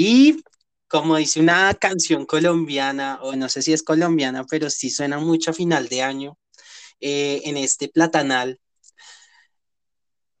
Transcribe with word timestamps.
Y 0.00 0.44
como 0.86 1.16
dice 1.16 1.40
una 1.40 1.74
canción 1.74 2.24
colombiana, 2.24 3.18
o 3.20 3.34
no 3.34 3.48
sé 3.48 3.62
si 3.62 3.72
es 3.72 3.82
colombiana, 3.82 4.44
pero 4.44 4.70
sí 4.70 4.90
suena 4.90 5.18
mucho 5.18 5.50
a 5.50 5.54
final 5.54 5.88
de 5.88 6.02
año, 6.02 6.38
eh, 7.00 7.40
en 7.42 7.56
este 7.56 7.88
platanal, 7.88 8.60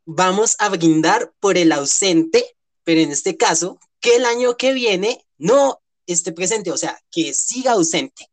vamos 0.04 0.54
a 0.60 0.68
brindar 0.68 1.32
por 1.40 1.58
el 1.58 1.72
ausente, 1.72 2.56
pero 2.84 3.00
en 3.00 3.10
este 3.10 3.36
caso, 3.36 3.80
que 3.98 4.14
el 4.14 4.26
año 4.26 4.56
que 4.56 4.72
viene 4.72 5.26
no 5.38 5.82
esté 6.06 6.30
presente, 6.30 6.70
o 6.70 6.76
sea, 6.76 6.96
que 7.10 7.34
siga 7.34 7.72
ausente. 7.72 8.30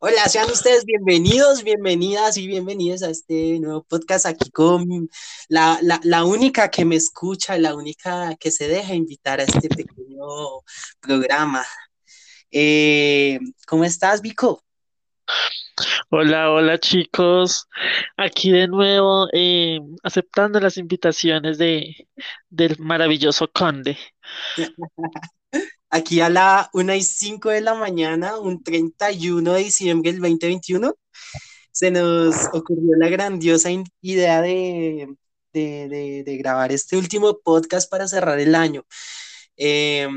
Hola, 0.00 0.28
sean 0.28 0.50
ustedes 0.50 0.84
bienvenidos, 0.84 1.62
bienvenidas 1.62 2.36
y 2.36 2.46
bienvenidos 2.46 3.02
a 3.02 3.10
este 3.10 3.58
nuevo 3.60 3.82
podcast 3.82 4.26
aquí 4.26 4.50
con 4.50 5.10
la, 5.48 5.78
la, 6.02 6.24
única 6.24 6.70
que 6.70 6.84
me 6.84 6.96
escucha, 6.96 7.58
la 7.58 7.74
única 7.74 8.34
que 8.36 8.50
se 8.50 8.68
deja 8.68 8.94
invitar 8.94 9.40
a 9.40 9.44
este 9.44 9.68
pequeño 9.68 10.26
programa. 11.00 11.64
Eh, 12.50 13.38
¿Cómo 13.66 13.84
estás, 13.84 14.22
Vico? 14.22 14.62
Hola, 16.10 16.50
hola 16.50 16.78
chicos. 16.78 17.68
Aquí 18.16 18.52
de 18.52 18.68
nuevo 18.68 19.28
eh, 19.32 19.80
aceptando 20.02 20.60
las 20.60 20.76
invitaciones 20.76 21.58
de, 21.58 22.08
del 22.48 22.78
maravilloso 22.78 23.50
conde. 23.52 23.98
Aquí 25.94 26.20
a 26.20 26.28
la 26.28 26.70
1 26.72 26.92
y 26.96 27.02
5 27.02 27.50
de 27.50 27.60
la 27.60 27.74
mañana, 27.76 28.36
un 28.36 28.64
31 28.64 29.52
de 29.52 29.62
diciembre 29.62 30.10
del 30.10 30.20
2021, 30.20 30.92
se 31.70 31.92
nos 31.92 32.34
ocurrió 32.52 32.96
la 32.98 33.08
grandiosa 33.08 33.70
idea 34.00 34.42
de, 34.42 35.14
de, 35.52 36.36
grabar 36.36 36.72
este 36.72 36.96
último 36.96 37.38
podcast 37.38 37.88
para 37.88 38.08
cerrar 38.08 38.40
el 38.40 38.56
año. 38.56 38.84
Eh, 39.56 40.08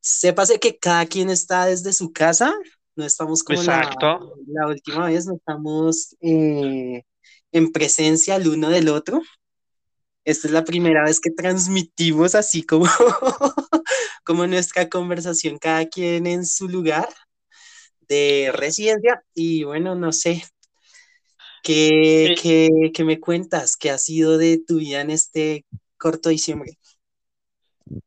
sépase 0.00 0.58
que 0.58 0.76
cada 0.76 1.06
quien 1.06 1.30
está 1.30 1.66
desde 1.66 1.92
su 1.92 2.12
casa, 2.12 2.52
no 2.96 3.04
estamos 3.04 3.44
como 3.44 3.62
La, 3.62 4.66
última 4.66 5.06
vez, 5.06 5.26
no 5.26 5.36
estamos 5.36 6.16
eh, 6.20 7.04
en 7.52 7.70
presencia 7.70 8.34
el 8.34 8.48
uno 8.48 8.70
del 8.70 8.88
otro. 8.88 9.22
Esta 10.24 10.48
es 10.48 10.52
la 10.52 10.64
primera 10.64 11.04
vez 11.04 11.20
que 11.20 11.30
transmitimos 11.30 12.34
así 12.34 12.64
como, 12.64 12.86
como 14.24 14.46
nuestra 14.46 14.88
conversación, 14.88 15.58
cada 15.58 15.86
quien 15.86 16.26
en 16.26 16.46
su 16.46 16.68
lugar 16.68 17.08
de 18.08 18.50
residencia. 18.54 19.22
Y 19.34 19.64
bueno, 19.64 19.94
no 19.94 20.12
sé, 20.12 20.44
¿qué, 21.62 22.34
qué 22.92 23.04
me 23.04 23.20
cuentas? 23.20 23.76
¿Qué 23.76 23.90
ha 23.90 23.98
sido 23.98 24.38
de 24.38 24.58
tu 24.58 24.78
vida 24.78 25.00
en 25.00 25.10
este 25.10 25.64
corto 25.96 26.28
diciembre? 26.28 26.78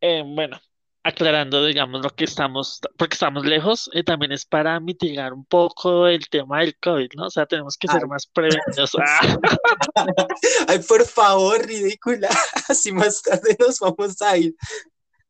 Eh, 0.02 0.24
bueno, 0.26 0.60
aclarando, 1.06 1.64
digamos, 1.66 2.02
lo 2.02 2.10
que 2.10 2.24
estamos, 2.24 2.82
porque 2.98 3.14
estamos 3.14 3.46
lejos, 3.46 3.92
eh, 3.94 4.04
también 4.04 4.32
es 4.32 4.44
para 4.44 4.80
mitigar 4.80 5.34
un 5.34 5.46
poco 5.46 6.08
el 6.08 6.28
tema 6.30 6.62
del 6.62 6.76
COVID, 6.80 7.10
¿no? 7.16 7.28
O 7.28 7.30
sea, 7.30 7.46
tenemos 7.46 7.78
que 7.78 7.88
ser 7.88 8.08
más 8.08 8.26
prevenidos. 8.26 8.92
Ay, 10.68 10.80
por 10.80 11.06
favor, 11.06 11.64
ridícula. 11.64 12.28
Así 12.70 12.92
más 12.92 13.22
tarde 13.22 13.56
nos 13.60 13.80
vamos 13.80 14.20
a 14.22 14.36
ir. 14.36 14.56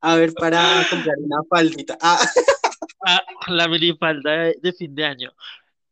A 0.05 0.15
ver, 0.17 0.33
para 0.33 0.85
comprar 0.87 1.15
una 1.17 1.41
faldita. 1.49 1.97
Ah. 1.99 2.19
Ah, 3.07 3.21
la 3.47 3.67
minifalda 3.67 4.31
de, 4.31 4.55
de 4.61 4.73
fin 4.73 4.93
de 4.93 5.05
año. 5.05 5.31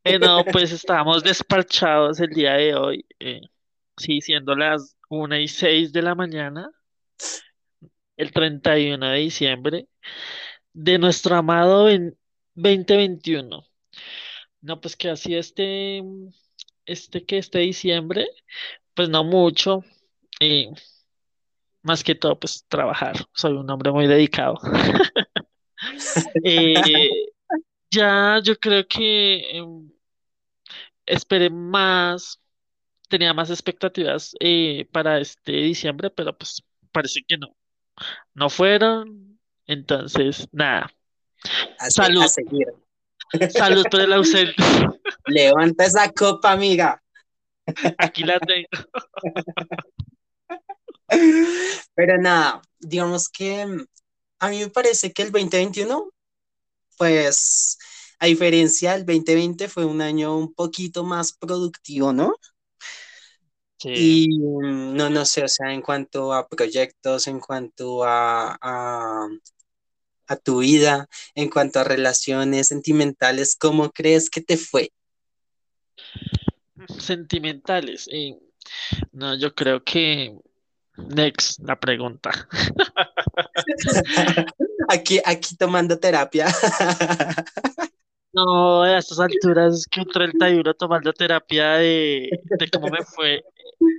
Eh, 0.03 0.19
no, 0.19 0.43
pues 0.45 0.71
estábamos 0.71 1.23
despachados 1.23 2.19
el 2.19 2.29
día 2.29 2.53
de 2.53 2.75
hoy, 2.75 3.05
eh, 3.19 3.41
sí, 3.97 4.21
siendo 4.21 4.55
las 4.55 4.95
una 5.09 5.39
y 5.39 5.47
seis 5.47 5.93
de 5.93 6.01
la 6.01 6.15
mañana 6.15 6.71
el 8.17 8.31
31 8.31 9.09
de 9.09 9.17
diciembre 9.19 9.87
de 10.73 10.99
nuestro 10.99 11.35
amado 11.35 11.89
en 11.89 12.17
2021. 12.55 13.65
No, 14.61 14.81
pues 14.81 14.95
que 14.95 15.09
así 15.09 15.35
este, 15.35 16.03
este 16.85 17.25
que 17.25 17.37
este 17.37 17.59
diciembre, 17.59 18.27
pues 18.93 19.09
no 19.09 19.23
mucho, 19.23 19.83
y 20.39 20.69
más 21.83 22.03
que 22.03 22.15
todo, 22.15 22.39
pues 22.39 22.65
trabajar. 22.67 23.15
Soy 23.33 23.53
un 23.53 23.69
hombre 23.69 23.91
muy 23.91 24.07
dedicado. 24.07 24.59
Eh, 26.45 27.09
ya 27.91 28.39
yo 28.41 28.57
creo 28.57 28.87
que 28.87 29.57
em, 29.57 29.91
esperé 31.05 31.49
más, 31.49 32.39
tenía 33.09 33.33
más 33.33 33.49
expectativas 33.49 34.33
eh, 34.39 34.87
para 34.93 35.19
este 35.19 35.51
diciembre, 35.51 36.09
pero 36.09 36.37
pues 36.37 36.63
parece 36.93 37.21
que 37.27 37.37
no 37.37 37.53
no 38.33 38.49
fueron, 38.49 39.39
entonces 39.67 40.47
nada. 40.51 40.91
Salud. 41.89 42.25
seguir. 42.27 42.67
Salud 43.49 43.85
por 43.89 44.01
el 44.01 44.13
ausente. 44.13 44.55
Levanta 45.25 45.85
esa 45.85 46.11
copa, 46.11 46.51
amiga. 46.51 47.01
Aquí 47.97 48.23
la 48.23 48.39
tengo. 48.39 48.67
Pero 51.95 52.17
nada, 52.17 52.61
digamos 52.79 53.29
que 53.29 53.65
a 54.39 54.49
mí 54.49 54.59
me 54.59 54.69
parece 54.69 55.13
que 55.13 55.21
el 55.21 55.31
2021, 55.31 56.11
pues 56.97 57.77
a 58.19 58.25
diferencia 58.25 58.93
del 58.93 59.05
2020, 59.05 59.67
fue 59.67 59.85
un 59.85 60.01
año 60.01 60.37
un 60.37 60.53
poquito 60.53 61.03
más 61.03 61.33
productivo, 61.33 62.13
¿no? 62.13 62.35
Y 63.85 64.29
mm, 64.29 64.95
no, 64.95 65.09
no 65.09 65.25
sé, 65.25 65.43
o 65.43 65.47
sea, 65.47 65.73
en 65.73 65.81
cuanto 65.81 66.33
a 66.33 66.47
proyectos, 66.47 67.27
en 67.27 67.39
cuanto 67.39 68.03
a, 68.03 68.57
a, 68.61 69.27
tu 70.43 70.59
vida, 70.59 71.07
en 71.35 71.49
cuanto 71.49 71.79
a 71.79 71.83
relaciones 71.83 72.69
sentimentales, 72.69 73.55
¿cómo 73.55 73.91
crees 73.91 74.29
que 74.29 74.41
te 74.41 74.57
fue? 74.57 74.91
Sentimentales. 76.97 78.07
Eh, 78.11 78.39
no, 79.11 79.37
yo 79.37 79.53
creo 79.53 79.83
que 79.83 80.35
Next, 80.97 81.59
la 81.59 81.79
pregunta. 81.79 82.31
aquí, 84.89 85.19
aquí 85.25 85.55
tomando 85.57 85.99
terapia. 85.99 86.47
No, 88.35 88.81
a 88.81 88.97
estas 88.97 89.19
alturas 89.19 89.85
que 89.85 90.01
un 90.01 90.07
31 90.07 90.73
tomando 90.73 91.13
terapia 91.13 91.73
de, 91.73 92.31
de 92.57 92.69
cómo 92.71 92.87
me 92.87 93.05
fue 93.05 93.43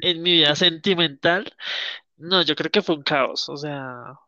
en 0.02 0.22
mi 0.22 0.32
vida 0.32 0.56
sentimental, 0.56 1.52
no, 2.16 2.42
yo 2.42 2.56
creo 2.56 2.70
que 2.70 2.82
fue 2.82 2.96
un 2.96 3.04
caos, 3.04 3.48
o 3.48 3.56
sea, 3.56 4.18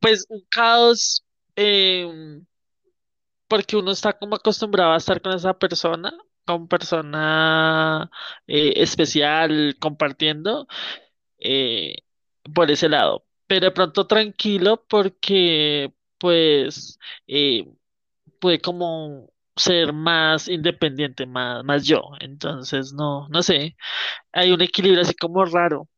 pues 0.00 0.26
un 0.28 0.44
caos 0.50 1.24
em, 1.56 2.44
porque 3.48 3.76
uno 3.76 3.92
está 3.92 4.12
como 4.18 4.36
acostumbrado 4.36 4.92
a 4.92 4.96
estar 4.96 5.20
con 5.20 5.32
esa 5.34 5.54
persona, 5.58 6.12
con 6.44 6.68
persona 6.68 8.10
eh, 8.46 8.72
especial, 8.76 9.76
compartiendo 9.80 10.66
eh, 11.42 11.96
por 12.54 12.70
ese 12.70 12.88
lado, 12.88 13.24
pero 13.46 13.66
de 13.66 13.70
pronto 13.72 14.06
tranquilo 14.06 14.84
porque 14.88 15.92
pues 16.18 16.98
eh, 17.26 17.66
pude 18.40 18.60
como 18.60 19.32
ser 19.56 19.92
más 19.92 20.48
independiente, 20.48 21.26
más, 21.26 21.64
más 21.64 21.84
yo. 21.84 22.02
Entonces, 22.20 22.92
no, 22.92 23.28
no 23.28 23.42
sé. 23.42 23.76
Hay 24.32 24.52
un 24.52 24.62
equilibrio 24.62 25.02
así 25.02 25.14
como 25.14 25.44
raro. 25.44 25.88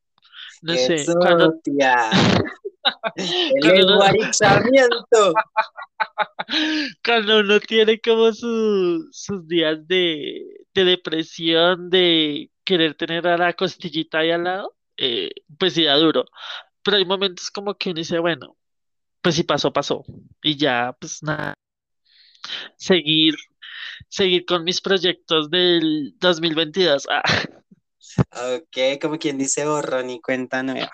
No 0.63 0.75
sé. 0.75 1.05
Cuando... 1.19 1.55
El 3.17 3.87
cuando 7.05 7.41
uno 7.41 7.61
tiene 7.61 8.01
como 8.01 8.33
sus 8.33 9.49
días 9.49 9.87
de, 9.87 10.43
depresión, 10.75 11.89
de 11.89 12.51
querer 12.65 12.95
tener 12.95 13.27
a 13.27 13.39
la 13.39 13.53
costillita 13.55 14.19
ahí 14.19 14.31
al 14.31 14.45
lado, 14.45 14.74
eh, 14.97 15.31
pues 15.59 15.75
sí 15.75 15.85
da 15.85 15.97
duro. 15.97 16.25
Pero 16.83 16.97
hay 16.99 17.05
momentos 17.05 17.51
como 17.51 17.75
que 17.75 17.91
uno 17.91 17.99
dice, 17.99 18.19
bueno, 18.19 18.57
pues 19.23 19.37
si 19.37 19.45
pasó, 19.45 19.73
pasó. 19.73 20.05
Y 20.43 20.57
ya, 20.57 20.97
pues 21.01 21.23
nada, 21.23 21.55
seguir, 22.77 23.35
seguir 24.09 24.45
con 24.45 24.65
mis 24.65 24.81
proyectos 24.81 25.51
del 25.51 26.15
2022. 26.19 27.07
Ah. 28.31 28.57
Ok, 28.57 29.01
como 29.01 29.19
quien 29.19 29.39
dice 29.39 29.67
borrón 29.67 30.11
y 30.11 30.21
cuenta 30.21 30.63
nueva. 30.63 30.93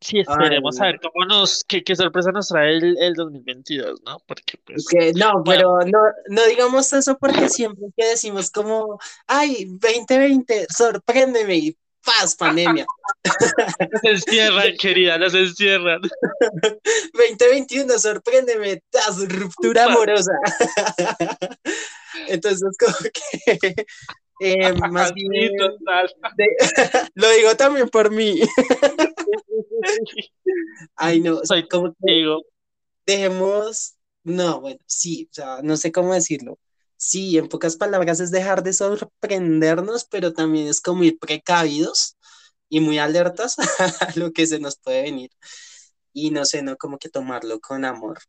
Sí, 0.00 0.20
esperemos 0.20 0.80
a 0.80 0.86
ver 0.86 1.00
cómo 1.00 1.24
nos, 1.24 1.62
qué, 1.64 1.84
qué, 1.84 1.94
sorpresa 1.94 2.32
nos 2.32 2.48
trae 2.48 2.78
el, 2.78 2.96
el 2.98 3.14
2022, 3.14 4.00
¿no? 4.04 4.18
Porque 4.26 4.58
pues... 4.64 4.86
no, 5.14 5.42
pero 5.44 5.80
no, 5.80 5.98
no 6.30 6.44
digamos 6.46 6.92
eso 6.92 7.18
porque 7.18 7.48
siempre 7.48 7.86
que 7.96 8.06
decimos 8.06 8.50
como, 8.50 8.98
ay, 9.26 9.66
2020, 9.66 10.66
sorpréndeme 10.70 11.76
paz, 12.04 12.34
pandemia. 12.36 12.86
Nos 13.24 14.04
encierran, 14.04 14.76
querida, 14.78 15.18
nos 15.18 15.34
encierran. 15.34 16.00
2021, 17.12 17.98
sorpréndeme, 17.98 18.82
ruptura 19.28 19.84
amorosa. 19.84 20.32
Entonces, 22.28 22.76
como 22.78 22.96
que 23.12 23.86
Eh, 24.40 24.72
más 24.92 25.12
bien, 25.14 25.30
de- 26.36 26.56
lo 27.14 27.30
digo 27.30 27.56
también 27.56 27.88
por 27.88 28.10
mí. 28.10 28.40
Ay, 30.96 31.20
no, 31.20 31.40
Soy 31.44 31.66
como 31.68 31.94
que 32.04 32.24
dejemos, 33.06 33.94
no, 34.24 34.60
bueno, 34.60 34.78
sí, 34.86 35.28
o 35.30 35.34
sea, 35.34 35.60
no 35.62 35.76
sé 35.76 35.92
cómo 35.92 36.14
decirlo. 36.14 36.58
Sí, 36.98 37.38
en 37.38 37.48
pocas 37.48 37.76
palabras 37.78 38.20
es 38.20 38.32
dejar 38.32 38.64
de 38.64 38.74
sorprendernos, 38.74 40.06
pero 40.06 40.34
también 40.34 40.68
es 40.68 40.82
como 40.82 41.04
ir 41.04 41.18
precavidos 41.20 42.18
y 42.68 42.80
muy 42.80 42.98
alertas 42.98 43.56
a 44.02 44.12
lo 44.16 44.32
que 44.32 44.46
se 44.46 44.60
nos 44.60 44.78
puede 44.78 45.02
venir. 45.04 45.30
Y 46.12 46.30
no 46.30 46.44
sé, 46.46 46.62
no 46.62 46.76
como 46.76 46.98
que 46.98 47.08
tomarlo 47.10 47.60
con 47.60 47.84
amor, 47.84 48.20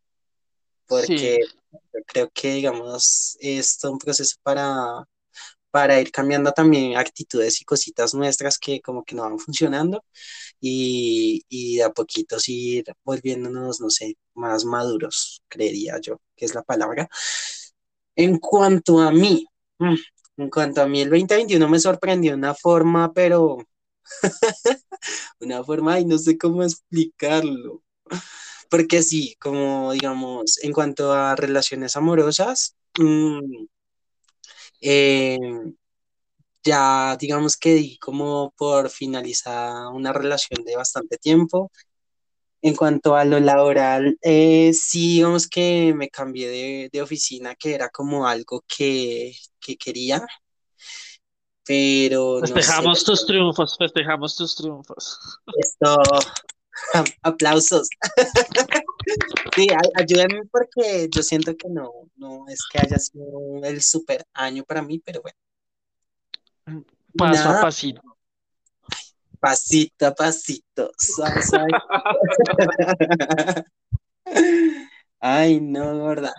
Sí, 0.96 1.16
porque 1.18 1.40
yo 1.94 2.00
creo 2.08 2.30
que, 2.34 2.54
digamos, 2.56 3.38
es 3.42 3.80
un 3.84 4.00
proceso 4.00 4.38
para, 4.44 5.06
para 5.72 6.02
ir 6.02 6.12
cambiando 6.12 6.52
también 6.54 6.98
actitudes 6.98 7.62
y 7.62 7.66
cositas 7.66 8.14
nuestras 8.16 8.58
que 8.60 8.82
como 8.82 9.04
que 9.06 9.16
no 9.16 9.24
van 9.24 9.40
funcionando 9.40 10.04
y, 10.62 11.44
y 11.50 11.78
de 11.78 11.84
a 11.86 11.92
poquitos 11.92 12.50
ir 12.50 12.86
volviéndonos, 13.06 13.82
no 13.82 13.90
sé, 13.92 14.18
más 14.36 14.66
maduros, 14.66 15.44
creería 15.50 16.00
yo, 16.02 16.22
que 16.36 16.46
es 16.46 16.56
la 16.56 16.64
palabra. 16.64 17.10
En 18.24 18.38
cuanto 18.38 19.00
a 19.00 19.12
mí, 19.12 19.48
mm, 19.80 19.96
en 20.38 20.50
cuanto 20.50 20.82
a 20.82 20.88
mí, 20.88 21.02
el 21.02 21.10
2021 21.10 21.70
me 21.70 21.80
sorprendió 21.80 22.32
de 22.32 22.38
una 22.38 22.54
forma, 22.54 23.14
pero 23.14 23.58
una 25.40 25.64
forma 25.64 26.00
y 26.00 26.06
no 26.06 26.18
sé 26.18 26.38
cómo 26.38 26.64
explicarlo. 26.64 27.84
Porque 28.70 29.04
sí, 29.04 29.36
como 29.40 29.94
digamos, 29.94 30.60
en 30.64 30.74
cuanto 30.74 31.14
a 31.14 31.36
relaciones 31.36 31.96
amorosas, 31.98 32.76
mm, 33.00 33.66
eh, 34.82 35.40
ya 36.64 37.18
digamos 37.20 37.58
que 37.58 37.74
di 37.76 37.98
como 38.00 38.54
por 38.58 38.90
finalizada 38.90 39.90
una 39.90 40.14
relación 40.14 40.64
de 40.66 40.76
bastante 40.76 41.18
tiempo. 41.18 41.72
En 42.62 42.76
cuanto 42.76 43.16
a 43.16 43.24
lo 43.24 43.40
laboral, 43.40 44.18
eh, 44.22 44.74
sí, 44.74 45.16
digamos 45.16 45.48
que 45.48 45.94
me 45.96 46.10
cambié 46.10 46.50
de, 46.50 46.90
de 46.92 47.02
oficina, 47.02 47.56
que 47.56 47.74
era 47.74 47.90
como 47.90 48.28
algo 48.28 48.64
que, 48.68 49.34
que 49.62 49.78
quería, 49.78 50.26
pero 51.66 52.40
no 52.42 52.48
sé, 52.48 52.54
festejamos 52.54 53.04
tus 53.04 53.26
triunfos, 53.26 53.78
festejamos 53.78 54.36
tus 54.36 54.56
triunfos. 54.56 55.20
esto, 55.58 55.98
aplausos. 57.22 57.90
Sí, 59.56 59.68
ay- 59.72 59.92
ayúdenme 60.04 60.46
porque 60.52 61.10
yo 61.12 61.24
siento 61.24 61.56
que 61.58 61.68
no, 61.70 61.92
no 62.16 62.48
es 62.48 62.60
que 62.72 62.80
haya 62.80 63.00
sido 63.00 63.26
el 63.64 63.82
super 63.82 64.24
año 64.34 64.64
para 64.64 64.82
mí, 64.84 65.00
pero 65.00 65.22
bueno, 65.22 66.86
Paso 67.18 67.50
a 67.50 67.52
nada, 67.52 67.62
pasito. 67.62 68.02
Pasito 69.40 70.08
a 70.08 70.14
pasito, 70.14 70.92
suave, 70.98 71.42
suave. 71.44 71.74
Ay, 75.20 75.60
no, 75.62 76.06
¿verdad? 76.06 76.34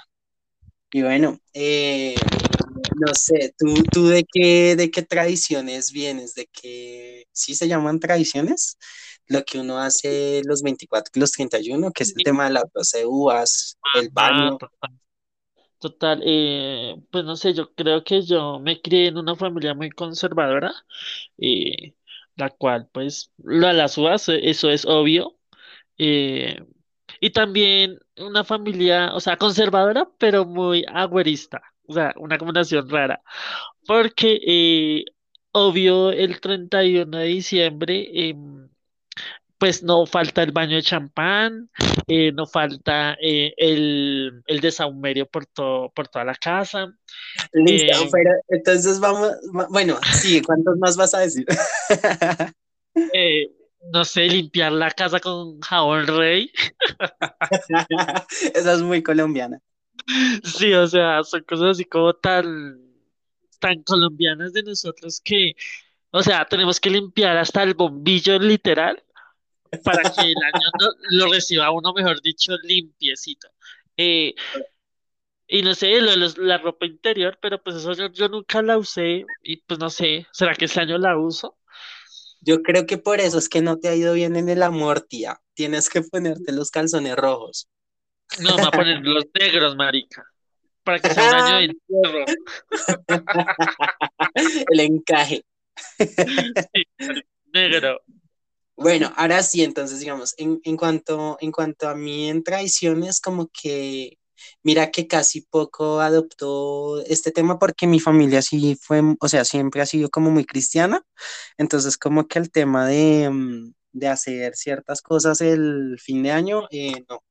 Y 0.93 1.03
bueno, 1.03 1.39
eh, 1.55 2.15
no 2.99 3.15
sé, 3.15 3.55
¿tú, 3.59 3.75
tú 3.93 4.09
de 4.09 4.25
qué, 4.31 4.75
de 4.77 4.91
qué 4.91 5.03
tradiciones 5.03 5.93
vienes? 5.93 6.35
¿De 6.35 6.49
qué, 6.53 7.27
sí 7.33 7.55
se 7.55 7.69
llaman 7.69 8.01
tradiciones? 8.01 8.77
Lo 9.29 9.45
que 9.45 9.61
uno 9.61 9.79
hace 9.79 10.43
los 10.45 10.63
24 10.63 11.13
y 11.15 11.21
los 11.21 11.31
31, 11.33 11.93
que 11.93 12.03
es 12.03 12.17
el 12.17 12.25
tema 12.25 12.45
de 12.45 12.51
las 12.55 12.65
12 12.75 13.07
uvas, 13.07 13.79
el 13.95 14.11
Ah, 14.17 14.51
baño. 14.51 14.59
total. 14.59 14.91
Total, 15.79 16.23
eh, 16.27 16.97
pues 17.11 17.25
no 17.25 17.37
sé, 17.37 17.55
yo 17.55 17.73
creo 17.75 18.05
que 18.05 18.21
yo 18.23 18.59
me 18.61 18.83
crié 18.83 19.09
en 19.09 19.17
una 19.17 19.35
familia 19.35 19.75
muy 19.75 19.91
conservadora, 19.91 20.73
eh, 21.39 21.95
la 22.41 22.51
cual, 22.51 22.89
pues, 22.93 23.33
lo 23.39 23.69
de 23.69 23.75
las 23.75 23.99
uvas, 23.99 24.29
eh, 24.31 24.41
eso 24.51 24.71
es 24.71 24.87
obvio. 24.87 25.37
eh, 25.99 26.61
y 27.21 27.31
también 27.33 27.99
una 28.19 28.45
familia, 28.45 29.13
o 29.15 29.21
sea, 29.21 29.37
conservadora, 29.39 30.09
pero 30.19 30.47
muy 30.47 30.85
agüerista, 30.93 31.63
o 31.87 31.95
sea, 31.95 32.15
una 32.19 32.39
combinación 32.39 32.89
rara. 32.91 33.23
Porque, 33.87 34.41
eh, 34.47 35.07
obvio, 35.53 36.13
el 36.13 36.41
31 36.41 37.19
de 37.19 37.27
diciembre, 37.27 38.31
em, 38.31 38.70
pues 39.61 39.83
no 39.83 40.07
falta 40.07 40.43
el 40.43 40.53
baño 40.53 40.77
de 40.77 40.83
champán, 40.83 41.71
eh, 42.09 42.33
no 42.33 42.47
falta 42.47 43.17
eh, 43.23 43.53
el, 43.59 44.43
el 44.47 44.61
desahumerio 44.61 45.27
por, 45.27 45.47
todo, 45.47 45.91
por 45.93 46.09
toda 46.09 46.25
la 46.25 46.35
casa. 46.35 46.93
Listo, 47.53 47.93
eh, 47.93 48.09
pero 48.11 48.31
entonces 48.49 48.99
vamos, 49.01 49.33
va- 49.57 49.69
bueno, 49.71 49.99
sí, 50.15 50.41
¿cuántos 50.43 50.79
más 50.79 50.97
vas 50.97 51.15
a 51.15 51.21
decir? 51.21 51.47
eh, 53.13 53.49
no 53.93 54.05
sé, 54.05 54.23
limpiar 54.29 54.73
la 54.73 54.91
casa 54.91 55.21
con 55.21 55.61
jabón 55.61 56.07
rey. 56.07 56.51
Esa 58.55 58.73
es 58.75 58.81
muy 58.83 59.03
colombiana. 59.03 59.61
Sí, 60.45 60.73
o 60.75 60.87
sea, 60.87 61.23
son 61.25 61.43
cosas 61.45 61.69
así 61.73 61.85
como 61.85 62.13
tan, 62.15 62.79
tan 63.59 63.83
colombianas 63.83 64.53
de 64.53 64.63
nosotros 64.63 65.21
que, 65.25 65.55
o 66.11 66.23
sea, 66.23 66.47
tenemos 66.47 66.81
que 66.81 66.91
limpiar 66.91 67.37
hasta 67.39 67.63
el 67.63 67.75
bombillo 67.75 68.39
literal 68.39 69.03
para 69.85 70.03
que 70.11 70.21
el 70.23 70.37
año 70.43 70.67
no- 70.81 70.93
lo 71.11 71.33
reciba 71.33 71.71
uno, 71.71 71.93
mejor 71.93 72.21
dicho, 72.23 72.57
limpiecito. 72.63 73.49
Eh, 73.97 74.35
y 75.47 75.63
no 75.63 75.75
sé, 75.75 76.01
lo 76.01 76.11
de 76.13 76.17
los- 76.17 76.39
la 76.39 76.59
ropa 76.59 76.87
interior, 76.87 77.39
pero 77.43 77.63
pues 77.63 77.77
eso 77.77 77.93
yo, 77.93 78.09
yo 78.13 78.29
nunca 78.29 78.63
la 78.63 78.79
usé 78.79 79.25
y 79.43 79.57
pues 79.59 79.81
no 79.81 79.91
sé, 79.91 80.27
¿será 80.33 80.55
que 80.55 80.67
este 80.67 80.81
año 80.81 80.97
la 80.99 81.17
uso? 81.19 81.57
Yo 82.41 82.63
creo 82.63 82.87
que 82.87 82.99
por 82.99 83.21
eso 83.21 83.39
es 83.39 83.49
que 83.49 83.61
no 83.61 83.79
te 83.79 83.89
ha 83.89 83.95
ido 83.95 84.15
bien 84.15 84.37
en 84.37 84.49
el 84.49 84.63
amor, 84.63 85.03
tía. 85.03 85.41
Tienes 85.55 85.91
que 85.91 86.01
ponerte 86.03 86.53
los 86.53 86.71
calzones 86.71 87.17
rojos. 87.17 87.69
No, 88.41 88.57
me 88.57 88.63
voy 88.63 88.67
a 88.67 88.71
poner 88.71 89.01
los 89.05 89.27
negros, 89.39 89.77
marica, 89.77 90.25
para 90.85 91.01
que 91.01 91.11
sea 91.11 91.29
un 91.29 91.35
año 91.35 91.57
de 91.57 91.65
entierro. 91.65 92.25
El 94.71 94.81
encaje. 94.81 95.45
Sí, 96.75 96.85
negro. 97.53 98.01
Bueno, 98.81 99.13
ahora 99.17 99.43
sí, 99.43 99.63
entonces, 99.63 100.01
digamos, 100.01 100.35
en, 100.39 100.59
en 100.65 100.77
cuanto, 100.79 101.37
en 101.41 101.53
cuanto 101.53 101.87
a 101.89 101.95
mí 101.95 102.31
en 102.31 102.43
tradiciones, 102.43 103.21
como 103.21 103.49
que, 103.53 104.19
mira 104.63 104.91
que 104.91 105.07
casi 105.07 105.43
poco 105.43 106.01
adoptó 106.01 107.03
este 107.05 107.31
tema 107.31 107.59
porque 107.59 107.87
mi 107.87 108.01
familia 108.01 108.41
sí 108.41 108.77
fue, 108.81 109.03
o 109.21 109.29
sea, 109.29 109.45
siempre 109.45 109.83
ha 109.83 109.87
sido 109.87 110.09
como 110.09 110.31
muy 110.31 110.47
cristiana, 110.47 111.03
entonces 111.59 111.99
como 111.99 112.27
que 112.27 112.39
el 112.39 112.51
tema 112.51 112.87
de, 112.89 113.29
mm, 113.31 113.75
de 113.93 114.09
hacer 114.09 114.57
ciertas 114.57 115.03
cosas 115.03 115.43
el 115.43 115.99
fin 116.03 116.23
de 116.23 116.33
año, 116.33 116.67
eh, 116.71 117.05
no, 117.09 117.23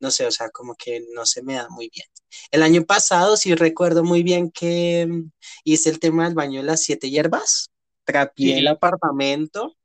no 0.00 0.10
sé, 0.10 0.26
o 0.26 0.32
sea, 0.32 0.50
como 0.50 0.74
que 0.76 1.04
no 1.14 1.26
se 1.26 1.42
me 1.42 1.54
da 1.54 1.68
muy 1.70 1.90
bien. 1.94 2.06
El 2.50 2.62
año 2.64 2.84
pasado 2.84 3.36
sí 3.36 3.54
recuerdo 3.54 4.04
muy 4.04 4.22
bien 4.24 4.50
que 4.50 5.06
mm, 5.08 5.30
hice 5.64 5.90
el 5.90 6.00
tema 6.00 6.24
del 6.26 6.34
baño 6.34 6.60
de 6.60 6.66
las 6.66 6.82
siete 6.84 7.10
hierbas, 7.10 7.70
trapié 8.04 8.58
el 8.58 8.66
Sí, 8.66 8.68
apartamento 8.68 9.76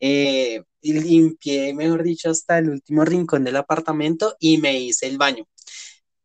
eh, 0.00 0.62
limpié, 0.82 1.74
mejor 1.74 2.02
dicho, 2.02 2.30
hasta 2.30 2.58
el 2.58 2.70
último 2.70 3.04
rincón 3.04 3.44
del 3.44 3.56
apartamento 3.56 4.36
y 4.40 4.58
me 4.58 4.78
hice 4.80 5.06
el 5.06 5.18
baño. 5.18 5.46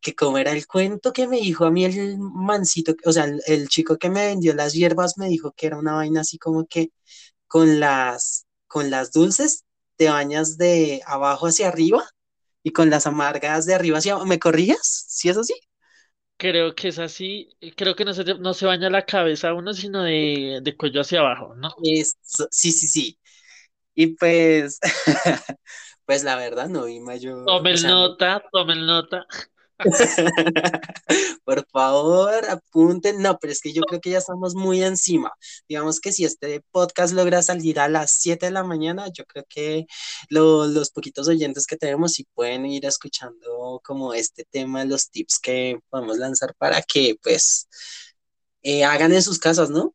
Que 0.00 0.14
como 0.14 0.38
era 0.38 0.52
el 0.52 0.66
cuento 0.66 1.12
que 1.12 1.26
me 1.28 1.38
dijo 1.38 1.64
a 1.66 1.70
mí 1.70 1.84
el 1.84 2.18
mancito, 2.18 2.94
o 3.04 3.12
sea, 3.12 3.24
el, 3.24 3.42
el 3.46 3.68
chico 3.68 3.98
que 3.98 4.10
me 4.10 4.26
vendió 4.26 4.54
las 4.54 4.72
hierbas 4.74 5.18
me 5.18 5.28
dijo 5.28 5.52
que 5.56 5.66
era 5.66 5.78
una 5.78 5.94
vaina 5.94 6.20
así 6.22 6.38
como 6.38 6.66
que 6.66 6.90
con 7.48 7.80
las, 7.80 8.46
con 8.68 8.90
las 8.90 9.12
dulces 9.12 9.64
te 9.96 10.08
bañas 10.10 10.58
de 10.58 11.02
abajo 11.06 11.46
hacia 11.48 11.68
arriba 11.68 12.04
y 12.64 12.72
con 12.72 12.90
las 12.90 13.06
amargas 13.06 13.66
de 13.66 13.74
arriba 13.74 13.98
hacia 13.98 14.12
abajo. 14.14 14.26
¿Me 14.28 14.38
corrías? 14.40 15.06
¿Sí 15.08 15.28
es 15.30 15.36
así? 15.38 15.54
creo 16.36 16.74
que 16.74 16.88
es 16.88 16.98
así. 16.98 17.48
Creo 17.76 17.94
que 17.96 18.04
no 18.04 18.12
se, 18.14 18.24
no 18.24 18.54
se 18.54 18.66
baña 18.66 18.90
la 18.90 19.06
cabeza 19.06 19.54
uno, 19.54 19.72
sino 19.74 20.02
de, 20.02 20.60
de 20.62 20.76
cuello 20.76 21.00
hacia 21.00 21.20
abajo, 21.20 21.54
¿no? 21.54 21.70
Eso, 21.82 22.48
sí, 22.50 22.72
sí, 22.72 22.88
sí. 22.88 23.18
Y 23.96 24.08
pues, 24.08 24.78
pues 26.04 26.22
la 26.22 26.36
verdad 26.36 26.68
no 26.68 26.84
vi 26.84 27.00
mayor, 27.00 27.40
o 27.40 27.44
Tomen 27.46 27.78
sea, 27.78 27.90
nota, 27.90 28.44
tomen 28.52 28.86
nota. 28.86 29.26
Por 31.44 31.66
favor, 31.70 32.44
apunten. 32.48 33.20
No, 33.20 33.38
pero 33.38 33.52
es 33.52 33.60
que 33.60 33.72
yo 33.72 33.82
creo 33.82 34.00
que 34.00 34.10
ya 34.10 34.18
estamos 34.18 34.54
muy 34.54 34.82
encima. 34.82 35.32
Digamos 35.68 36.00
que 36.00 36.12
si 36.12 36.24
este 36.24 36.62
podcast 36.70 37.14
logra 37.14 37.42
salir 37.42 37.78
a 37.80 37.88
las 37.88 38.12
7 38.12 38.46
de 38.46 38.52
la 38.52 38.64
mañana, 38.64 39.08
yo 39.12 39.24
creo 39.26 39.44
que 39.48 39.86
lo- 40.28 40.66
los 40.66 40.90
poquitos 40.90 41.28
oyentes 41.28 41.66
que 41.66 41.76
tenemos 41.76 42.12
sí 42.12 42.26
pueden 42.34 42.66
ir 42.66 42.86
escuchando 42.86 43.80
como 43.84 44.14
este 44.14 44.44
tema, 44.50 44.84
los 44.84 45.10
tips 45.10 45.38
que 45.38 45.78
podemos 45.90 46.18
lanzar 46.18 46.54
para 46.56 46.82
que 46.82 47.16
pues 47.22 47.68
eh, 48.62 48.84
hagan 48.84 49.12
en 49.12 49.22
sus 49.22 49.38
casas, 49.38 49.70
¿no? 49.70 49.94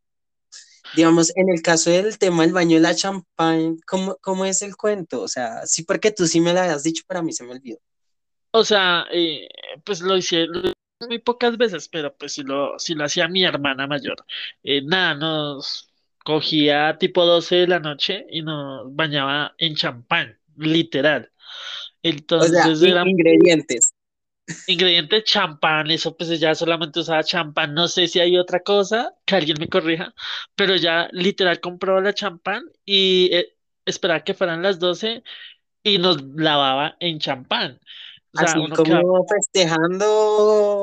Digamos, 0.92 1.32
en 1.36 1.50
el 1.50 1.62
caso 1.62 1.90
del 1.92 2.18
tema 2.20 2.44
del 2.44 2.54
baño 2.54 2.76
de 2.78 2.82
la 2.82 2.96
champán, 2.96 3.78
¿cómo, 3.88 4.18
cómo 4.22 4.46
es 4.46 4.62
el 4.62 4.76
cuento? 4.76 5.22
O 5.22 5.28
sea, 5.28 5.66
sí, 5.66 5.84
porque 5.84 6.12
tú 6.12 6.28
sí 6.28 6.42
me 6.42 6.54
lo 6.54 6.60
habías 6.62 6.84
dicho, 6.84 7.04
pero 7.08 7.22
a 7.22 7.24
mí 7.24 7.34
se 7.34 7.44
me 7.46 7.52
olvidó. 7.54 7.78
O 8.52 8.64
sea, 8.66 9.06
eh, 9.12 9.48
pues 9.86 10.02
lo 10.02 10.18
hice, 10.18 10.48
muy 11.08 11.20
pocas 11.20 11.58
veces, 11.58 11.88
pero 11.90 12.16
pues 12.16 12.34
si 12.34 12.44
lo, 12.44 12.78
si 12.80 12.96
lo 12.96 13.06
hacía 13.06 13.28
mi 13.28 13.44
hermana 13.44 13.88
mayor. 13.88 14.18
Eh, 14.64 14.82
nada, 14.84 15.16
nos 15.16 15.90
cogía 16.24 16.98
tipo 17.00 17.26
12 17.26 17.56
de 17.58 17.68
la 17.68 17.80
noche 17.80 18.26
y 18.30 18.42
nos 18.44 18.94
bañaba 18.96 19.56
en 19.58 19.76
champán, 19.76 20.40
literal. 20.58 21.32
O 22.38 22.46
sea, 22.46 22.64
Entonces 22.64 22.82
in- 22.82 22.88
era 22.90 23.06
ingredientes. 24.48 24.66
ingrediente 24.66 25.24
champán, 25.24 25.92
eso 25.92 26.16
pues 26.16 26.40
ya 26.40 26.56
solamente 26.56 27.00
usaba 27.00 27.24
champán, 27.24 27.74
no 27.74 27.88
sé 27.88 28.08
si 28.08 28.20
hay 28.20 28.38
otra 28.38 28.62
cosa, 28.62 29.14
que 29.26 29.36
alguien 29.36 29.58
me 29.60 29.70
corrija, 29.70 30.14
pero 30.56 30.76
ya 30.76 31.10
literal 31.12 31.60
compraba 31.60 32.02
la 32.02 32.14
champán 32.14 32.64
y 32.86 33.30
eh, 33.34 33.58
esperaba 33.86 34.24
que 34.24 34.34
fueran 34.34 34.62
las 34.64 34.80
12 34.80 35.24
y 35.84 35.98
nos 36.00 36.22
lavaba 36.36 36.98
en 37.00 37.20
champán. 37.20 37.80
O 38.34 38.38
sea, 38.38 38.60
Así 38.60 38.60
uno 38.60 38.78
quedaba 38.82 39.04
como 39.08 39.26
festejando. 39.28 40.06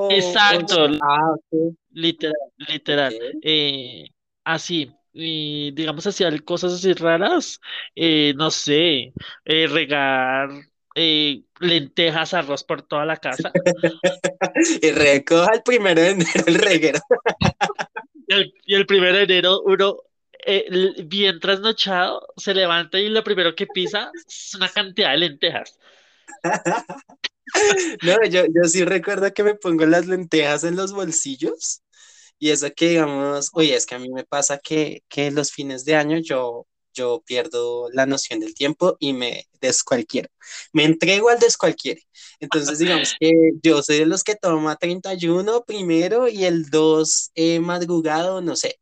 exacto, 0.08 0.86
Ah, 1.00 1.32
ok. 1.34 1.76
literal, 1.92 2.36
literal, 2.58 3.14
eh, 3.42 4.04
así. 4.44 4.92
Y 5.12 5.72
digamos 5.72 6.06
hacía 6.06 6.30
cosas 6.44 6.74
así 6.74 6.92
raras, 6.94 7.60
eh, 7.96 8.34
no 8.36 8.50
sé, 8.50 9.12
eh, 9.44 9.66
regar 9.68 10.50
eh, 10.98 11.42
lentejas, 11.60 12.34
arroz 12.34 12.64
por 12.64 12.82
toda 12.82 13.04
la 13.06 13.16
casa. 13.16 13.52
Y 14.82 14.90
recoja 14.90 15.52
el 15.54 15.62
primero 15.62 16.00
de 16.00 16.10
enero 16.10 16.44
el 16.46 16.54
reguero. 16.56 16.98
Y 18.26 18.34
el, 18.34 18.54
y 18.66 18.74
el 18.74 18.86
primero 18.86 19.16
de 19.16 19.22
enero 19.22 19.62
uno 19.64 19.98
eh, 20.44 20.94
bien 21.04 21.38
trasnochado 21.38 22.26
se 22.36 22.54
levanta 22.54 22.98
y 22.98 23.08
lo 23.08 23.22
primero 23.22 23.54
que 23.54 23.66
pisa 23.66 24.10
es 24.26 24.54
una 24.54 24.68
cantidad 24.68 25.12
de 25.12 25.18
lentejas. 25.18 25.78
No, 28.02 28.22
yo, 28.28 28.44
yo 28.44 28.64
sí 28.64 28.84
recuerdo 28.84 29.32
que 29.32 29.42
me 29.42 29.54
pongo 29.54 29.86
las 29.86 30.06
lentejas 30.06 30.64
en 30.64 30.76
los 30.76 30.92
bolsillos 30.92 31.82
y 32.38 32.50
eso 32.50 32.68
que 32.74 32.90
digamos, 32.90 33.50
oye, 33.54 33.74
es 33.74 33.86
que 33.86 33.94
a 33.94 33.98
mí 33.98 34.10
me 34.10 34.24
pasa 34.24 34.58
que, 34.58 35.02
que 35.08 35.30
los 35.30 35.50
fines 35.50 35.84
de 35.86 35.96
año 35.96 36.18
yo, 36.18 36.66
yo 36.98 37.22
pierdo 37.24 37.88
la 37.92 38.06
noción 38.06 38.40
del 38.40 38.54
tiempo 38.54 38.96
y 38.98 39.12
me 39.12 39.46
descualquiero, 39.60 40.28
me 40.72 40.84
entrego 40.84 41.28
al 41.28 41.38
descualquiere. 41.38 42.02
Entonces 42.40 42.78
digamos 42.78 43.14
que 43.18 43.32
yo 43.62 43.82
soy 43.82 43.98
de 43.98 44.06
los 44.06 44.24
que 44.24 44.36
toma 44.36 44.76
31 44.76 45.64
primero 45.64 46.28
y 46.28 46.44
el 46.44 46.70
2 46.70 47.32
eh, 47.34 47.60
madrugado, 47.60 48.40
no 48.40 48.56
sé, 48.56 48.80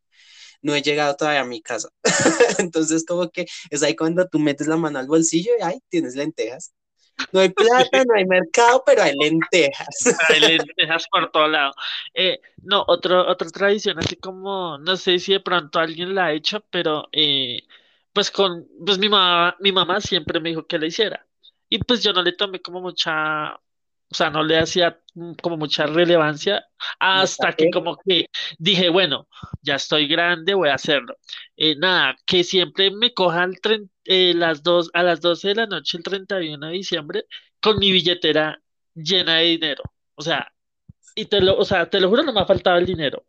no 0.63 0.75
he 0.75 0.83
llegado 0.83 1.17
todavía 1.17 1.43
a 1.43 1.45
mi 1.45 1.63
casa. 1.63 1.89
Entonces 2.59 3.05
como 3.07 3.31
que 3.31 3.47
es 3.71 3.83
ahí 3.83 3.95
cuando 3.97 4.27
tú 4.29 4.39
metes 4.39 4.67
la 4.67 4.77
mano 4.77 4.99
al 4.99 5.07
bolsillo 5.07 5.53
y 5.59 5.63
ahí 5.63 5.79
tienes 5.89 6.17
lentejas. 6.17 6.73
No 7.33 7.41
hay 7.41 7.49
plata, 7.49 8.05
no 8.05 8.15
hay 8.15 8.27
mercado, 8.27 8.83
pero 8.85 9.03
hay 9.03 9.15
lentejas. 9.17 9.89
Hay 10.29 10.41
lentejas 10.59 11.07
por 11.11 11.31
todo 11.31 11.49
lado. 11.49 11.73
Eh, 12.15 12.41
no, 12.63 12.85
otro, 12.87 13.27
otra 13.27 13.49
tradición, 13.51 13.99
así 13.99 14.17
como, 14.17 14.79
no 14.79 14.97
sé 14.97 15.19
si 15.19 15.33
de 15.33 15.41
pronto 15.41 15.79
alguien 15.79 16.15
la 16.15 16.27
ha 16.27 16.33
hecho, 16.33 16.61
pero 16.71 17.09
eh, 17.13 17.63
pues 18.17 18.33
con, 18.33 18.67
pues 18.87 18.99
mi 18.99 19.09
mamá, 19.11 19.57
mi 19.61 19.73
mamá 19.73 20.01
siempre 20.03 20.41
me 20.41 20.51
dijo 20.51 20.67
que 20.67 20.81
la 20.81 20.87
hiciera. 20.89 21.27
Y 21.71 21.79
pues 21.81 22.03
yo 22.03 22.13
no 22.15 22.23
le 22.23 22.33
tomé 22.35 22.63
como 22.63 22.81
mucha, 22.83 23.55
o 23.57 24.15
sea, 24.15 24.31
no 24.31 24.43
le 24.45 24.59
hacía 24.59 25.01
mm, 25.15 25.35
como 25.43 25.57
mucha 25.59 25.87
relevancia 25.87 26.65
hasta 26.99 27.55
que 27.55 27.69
como 27.71 27.99
que 27.99 28.29
dije, 28.59 28.89
bueno, 28.91 29.29
ya 29.63 29.77
estoy 29.77 30.09
grande, 30.09 30.55
voy 30.55 30.71
a 30.71 30.75
hacerlo. 30.77 31.17
Eh, 31.57 31.77
nada, 31.77 32.17
que 32.27 32.45
siempre 32.45 32.91
me 32.91 33.15
cojan 33.15 33.53
tren- 33.55 33.91
eh, 34.05 34.35
las 34.35 34.63
dos, 34.63 34.91
a 34.95 35.03
las 35.03 35.21
12 35.21 35.49
de 35.49 35.55
la 35.57 35.67
noche 35.67 35.99
el 35.99 36.05
31 36.05 36.69
de 36.69 36.73
diciembre 36.75 37.25
con 37.61 37.79
mi 37.79 37.93
billetera 37.93 38.63
llena 38.95 39.37
de 39.39 39.45
dinero. 39.47 39.85
O 40.15 40.23
sea, 40.23 40.53
y 41.17 41.27
te 41.27 41.41
lo, 41.41 41.57
o 41.59 41.65
sea, 41.65 41.89
te 41.91 42.01
lo 42.01 42.09
juro, 42.11 42.23
no 42.25 42.33
me 42.33 42.41
ha 42.41 42.47
faltado 42.47 42.79
el 42.79 42.87
dinero. 42.87 43.25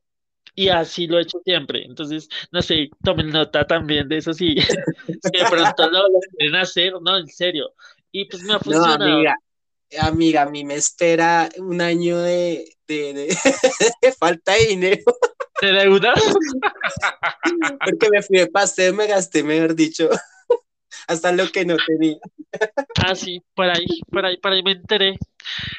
Y 0.57 0.69
así 0.69 1.05
lo 1.07 1.19
he 1.19 1.21
hecho 1.21 1.39
siempre. 1.45 1.85
Entonces, 1.85 2.27
no 2.51 2.61
sé, 2.63 2.89
tomen 3.03 3.29
nota 3.29 3.67
también 3.67 4.09
de 4.09 4.17
eso 4.17 4.33
si 4.33 4.55
de 4.55 5.45
pronto 5.49 5.89
lo, 5.89 6.09
lo 6.09 6.19
quieren 6.37 6.55
hacer, 6.55 6.93
no, 7.01 7.17
en 7.17 7.27
serio. 7.27 7.73
Y 8.11 8.25
pues 8.25 8.43
me 8.43 8.53
ha 8.55 8.59
No, 8.65 8.83
funcionado. 8.83 9.21
amiga, 9.21 9.35
amiga, 9.99 10.43
a 10.43 10.49
mí 10.49 10.63
me 10.65 10.75
espera 10.75 11.49
un 11.59 11.81
año 11.81 12.19
de, 12.19 12.75
de, 12.87 13.13
de- 13.13 13.37
de 14.01 14.11
falta 14.13 14.53
de 14.53 14.67
dinero, 14.67 15.03
¿Te 15.59 15.67
deudas? 15.71 16.19
porque 17.83 18.09
me 18.11 18.21
fui 18.21 18.37
de 18.39 18.47
paseo, 18.47 18.93
me 18.93 19.07
gasté, 19.07 19.43
mejor 19.43 19.75
dicho, 19.75 20.09
hasta 21.07 21.31
lo 21.31 21.49
que 21.49 21.65
no 21.65 21.77
tenía. 21.85 22.17
Ah, 23.05 23.15
sí, 23.15 23.41
por 23.53 23.69
ahí, 23.69 23.85
por 24.09 24.25
ahí, 24.25 24.37
por 24.37 24.51
ahí 24.51 24.63
me 24.63 24.71
enteré. 24.71 25.17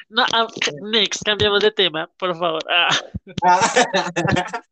No, 0.08 0.24
ah, 0.32 0.46
next, 0.82 1.22
cambiamos 1.24 1.60
de 1.60 1.70
tema, 1.72 2.10
por 2.18 2.36
favor. 2.38 2.62
Ah, 2.70 2.88
Ah, 3.42 3.60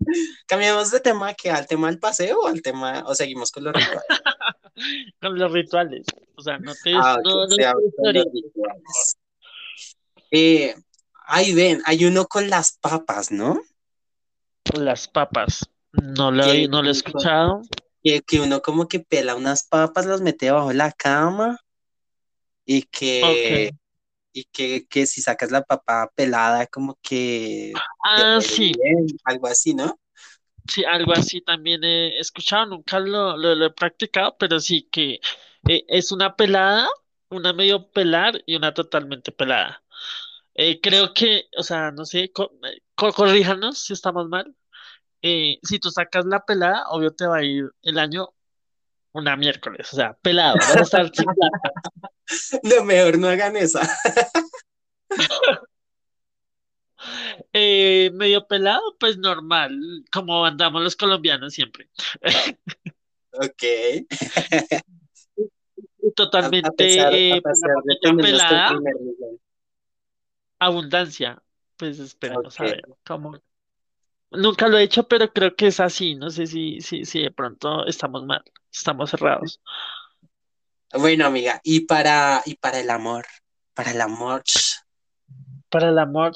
Cambiamos 0.47 0.91
de 0.91 1.00
tema, 1.00 1.35
que 1.35 1.50
al 1.50 1.67
tema 1.67 1.88
del 1.88 1.99
paseo 1.99 2.41
o 2.41 2.47
al 2.47 2.62
tema, 2.62 3.05
o 3.07 3.15
seguimos 3.15 3.50
con 3.50 3.65
los 3.65 3.75
rituales. 3.75 4.03
con 5.21 5.38
los 5.38 5.53
rituales. 5.53 6.07
O 6.37 6.43
sea, 6.43 6.59
no 6.59 6.73
te, 6.83 6.95
Ah, 6.95 7.19
no, 7.23 7.47
los 7.47 7.57
rituales. 7.57 9.17
Eh, 10.31 10.75
ahí 11.26 11.55
ven, 11.55 11.83
hay 11.85 12.05
uno 12.05 12.26
con 12.26 12.49
las 12.49 12.79
papas, 12.79 13.31
¿no? 13.31 13.61
Las 14.75 15.09
papas. 15.09 15.69
No 15.93 16.31
lo, 16.31 16.45
no 16.69 16.83
lo 16.83 16.88
he 16.88 16.93
escuchado. 16.93 17.62
Que, 18.06 18.22
que 18.22 18.40
uno 18.40 18.62
como 18.62 18.88
que 18.88 19.00
pela 19.00 19.34
unas 19.36 19.64
papas, 19.68 20.06
las 20.06 20.20
mete 20.22 20.46
debajo 20.46 20.68
de 20.70 20.75
la 20.76 20.92
cama 20.92 21.58
y 22.64 22.82
que, 22.84 23.70
y 24.32 24.44
que, 24.46 24.86
que 24.88 25.06
si 25.06 25.22
sacas 25.22 25.50
la 25.52 25.62
papa 25.64 26.10
pelada, 26.16 26.66
como 26.68 26.98
que 27.02 27.82
Ah, 28.04 28.40
sí, 28.40 28.72
bien, 28.75 29.06
algo 29.25 29.46
así, 29.48 29.75
¿no? 29.75 29.98
sí, 30.66 30.84
algo 30.84 31.12
así 31.12 31.40
también 31.40 31.84
he 31.84 32.18
escuchado, 32.18 32.66
nunca 32.66 32.98
lo, 33.00 33.36
lo, 33.36 33.54
lo 33.54 33.66
he 33.66 33.70
practicado, 33.70 34.36
pero 34.38 34.60
sí 34.60 34.88
que 34.90 35.20
eh, 35.66 35.84
es 35.88 36.12
una 36.12 36.36
pelada, 36.36 36.88
una 37.30 37.52
medio 37.52 37.90
pelar 37.90 38.42
y 38.46 38.56
una 38.56 38.75
totalmente 38.75 39.32
pelada. 39.32 39.82
Eh, 40.54 40.80
creo 40.82 41.14
que, 41.14 41.48
o 41.58 41.62
sea, 41.64 41.92
no 41.92 42.04
sé, 42.06 42.32
co- 42.32 42.52
eh, 42.64 42.82
co- 42.96 43.12
corríjanos 43.12 43.80
si 43.84 43.92
estamos 43.94 44.28
mal. 44.28 44.54
Eh, 45.23 45.58
si 45.62 45.78
tú 45.78 45.90
sacas 45.90 46.25
la 46.26 46.44
pelada, 46.44 46.88
obvio 46.88 47.12
te 47.12 47.26
va 47.26 47.38
a 47.38 47.44
ir 47.44 47.70
el 47.82 47.99
año 47.99 48.30
una 49.12 49.35
miércoles, 49.35 49.92
o 49.92 49.96
sea, 49.96 50.12
pelado, 50.14 50.56
vas 50.56 50.76
a 50.76 50.80
estar. 50.82 51.11
Lo 52.62 52.85
mejor 52.85 53.18
no 53.18 53.28
hagan 53.28 53.56
esa. 53.56 53.80
Eh, 57.52 58.11
medio 58.14 58.46
pelado, 58.46 58.96
pues 58.99 59.18
normal, 59.18 59.78
como 60.11 60.44
andamos 60.44 60.82
los 60.82 60.96
colombianos 60.96 61.52
siempre. 61.52 61.88
Ok. 63.32 63.62
A, 64.12 64.49
pesar, 64.49 64.82
Totalmente, 66.14 67.00
a 67.00 67.11
eh, 67.12 67.40
pues 67.42 67.61
pesar 67.61 67.76
de 67.85 68.23
pelada, 68.23 68.70
abundancia. 70.58 71.42
Pues 71.76 71.99
esperemos 71.99 72.58
a 72.58 72.64
ver 72.64 72.82
cómo. 73.04 73.38
Nunca 74.30 74.68
lo 74.68 74.78
he 74.78 74.83
hecho, 74.85 75.09
pero 75.09 75.33
creo 75.33 75.54
que 75.56 75.68
es 75.68 75.80
así. 75.80 76.14
No 76.14 76.30
sé 76.30 76.47
si, 76.47 76.80
si, 76.80 77.04
si 77.04 77.23
de 77.23 77.30
pronto 77.30 77.87
estamos 77.87 78.25
mal, 78.25 78.42
estamos 78.73 79.11
cerrados. 79.11 79.61
Bueno, 80.92 81.26
amiga, 81.26 81.61
y 81.62 81.80
para, 81.87 82.42
y 82.45 82.54
para 82.56 82.80
el 82.80 82.90
amor, 82.90 83.26
para 83.75 83.90
el 83.92 84.00
amor, 84.00 84.42
Para 85.71 85.88
el 85.90 85.99
amor, 85.99 86.33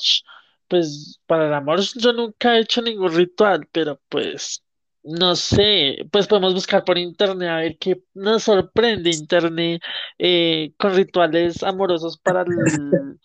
pues 0.69 1.21
para 1.27 1.47
el 1.49 1.55
amor 1.55 1.81
yo 1.97 2.13
nunca 2.13 2.57
he 2.57 2.61
hecho 2.61 2.83
ningún 2.83 3.15
ritual, 3.15 3.67
pero 3.73 4.01
pues 4.09 4.63
no 5.03 5.35
sé, 5.35 5.97
pues 6.13 6.27
podemos 6.27 6.53
buscar 6.53 6.85
por 6.85 6.99
internet 6.99 7.49
a 7.49 7.57
ver 7.57 7.79
qué 7.79 8.03
nos 8.15 8.43
sorprende 8.43 9.11
internet 9.11 9.81
eh, 10.19 10.73
con 10.79 10.95
rituales 10.95 11.63
amorosos 11.63 12.19
para 12.19 12.43
el... 12.43 13.19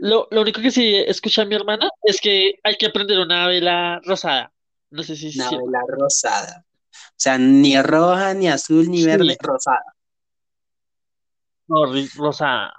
Lo, 0.00 0.26
lo 0.30 0.42
único 0.42 0.60
que 0.60 0.70
sí 0.70 0.96
escucha 0.96 1.44
mi 1.44 1.54
hermana 1.54 1.88
es 2.02 2.20
que 2.20 2.54
hay 2.64 2.76
que 2.76 2.90
prender 2.90 3.20
una 3.20 3.46
vela 3.46 4.00
rosada. 4.04 4.52
No 4.90 5.02
sé 5.02 5.14
si 5.16 5.38
una 5.38 5.48
sí. 5.48 5.56
vela 5.56 5.80
rosada. 5.88 6.64
O 6.92 7.14
sea, 7.16 7.38
ni 7.38 7.80
roja, 7.80 8.34
ni 8.34 8.48
azul, 8.48 8.90
ni 8.90 9.04
verde, 9.04 9.36
rosada. 9.40 9.94
no, 11.68 11.84
rosada. 12.16 12.74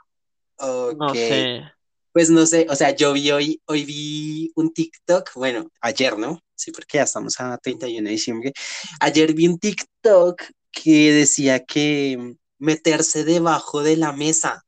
Ok. 0.58 0.98
No 0.98 1.14
sé. 1.14 1.64
Pues 2.12 2.30
no 2.30 2.46
sé, 2.46 2.68
o 2.70 2.76
sea, 2.76 2.92
yo 2.92 3.14
vi 3.14 3.32
hoy, 3.32 3.62
hoy 3.66 3.86
vi 3.86 4.52
un 4.56 4.72
TikTok, 4.72 5.32
bueno, 5.34 5.72
ayer, 5.82 6.18
¿no? 6.18 6.43
Sí, 6.56 6.72
porque 6.72 6.98
ya 6.98 7.04
estamos 7.04 7.40
a 7.40 7.58
31 7.58 8.06
de 8.06 8.12
diciembre. 8.12 8.54
Ayer 9.00 9.34
vi 9.34 9.48
un 9.48 9.60
TikTok 9.60 10.44
que 10.72 11.12
decía 11.14 11.64
que 11.64 12.36
meterse 12.58 13.24
debajo 13.24 13.84
de 13.84 13.98
la 13.98 14.12
mesa 14.14 14.64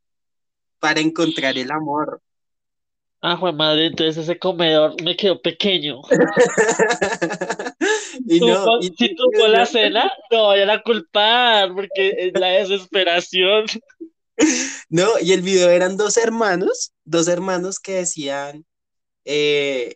para 0.80 1.00
encontrar 1.00 1.58
el 1.58 1.72
amor. 1.72 2.22
Ah, 3.22 3.38
jue 3.38 3.54
madre, 3.54 3.88
entonces 3.88 4.18
ese 4.18 4.38
comedor 4.38 5.01
me 5.01 5.15
quedó 5.15 5.42
pequeño. 5.42 6.01
Y 8.27 8.39
no, 8.39 8.80
y, 8.80 8.88
si 8.98 9.15
tuvo 9.15 9.48
la 9.48 9.65
cena, 9.65 10.12
no 10.32 10.48
vayan 10.48 10.70
a 10.70 10.82
culpar, 10.82 11.74
porque 11.74 12.15
es 12.18 12.39
la 12.39 12.48
desesperación. 12.48 13.65
no, 14.89 15.20
y 15.22 15.34
el 15.34 15.42
video 15.42 15.70
eran 15.70 15.98
dos 15.98 16.18
hermanos, 16.18 16.92
dos 17.04 17.27
hermanos 17.27 17.80
que 17.80 17.94
decían, 17.94 18.65
eh, 19.25 19.96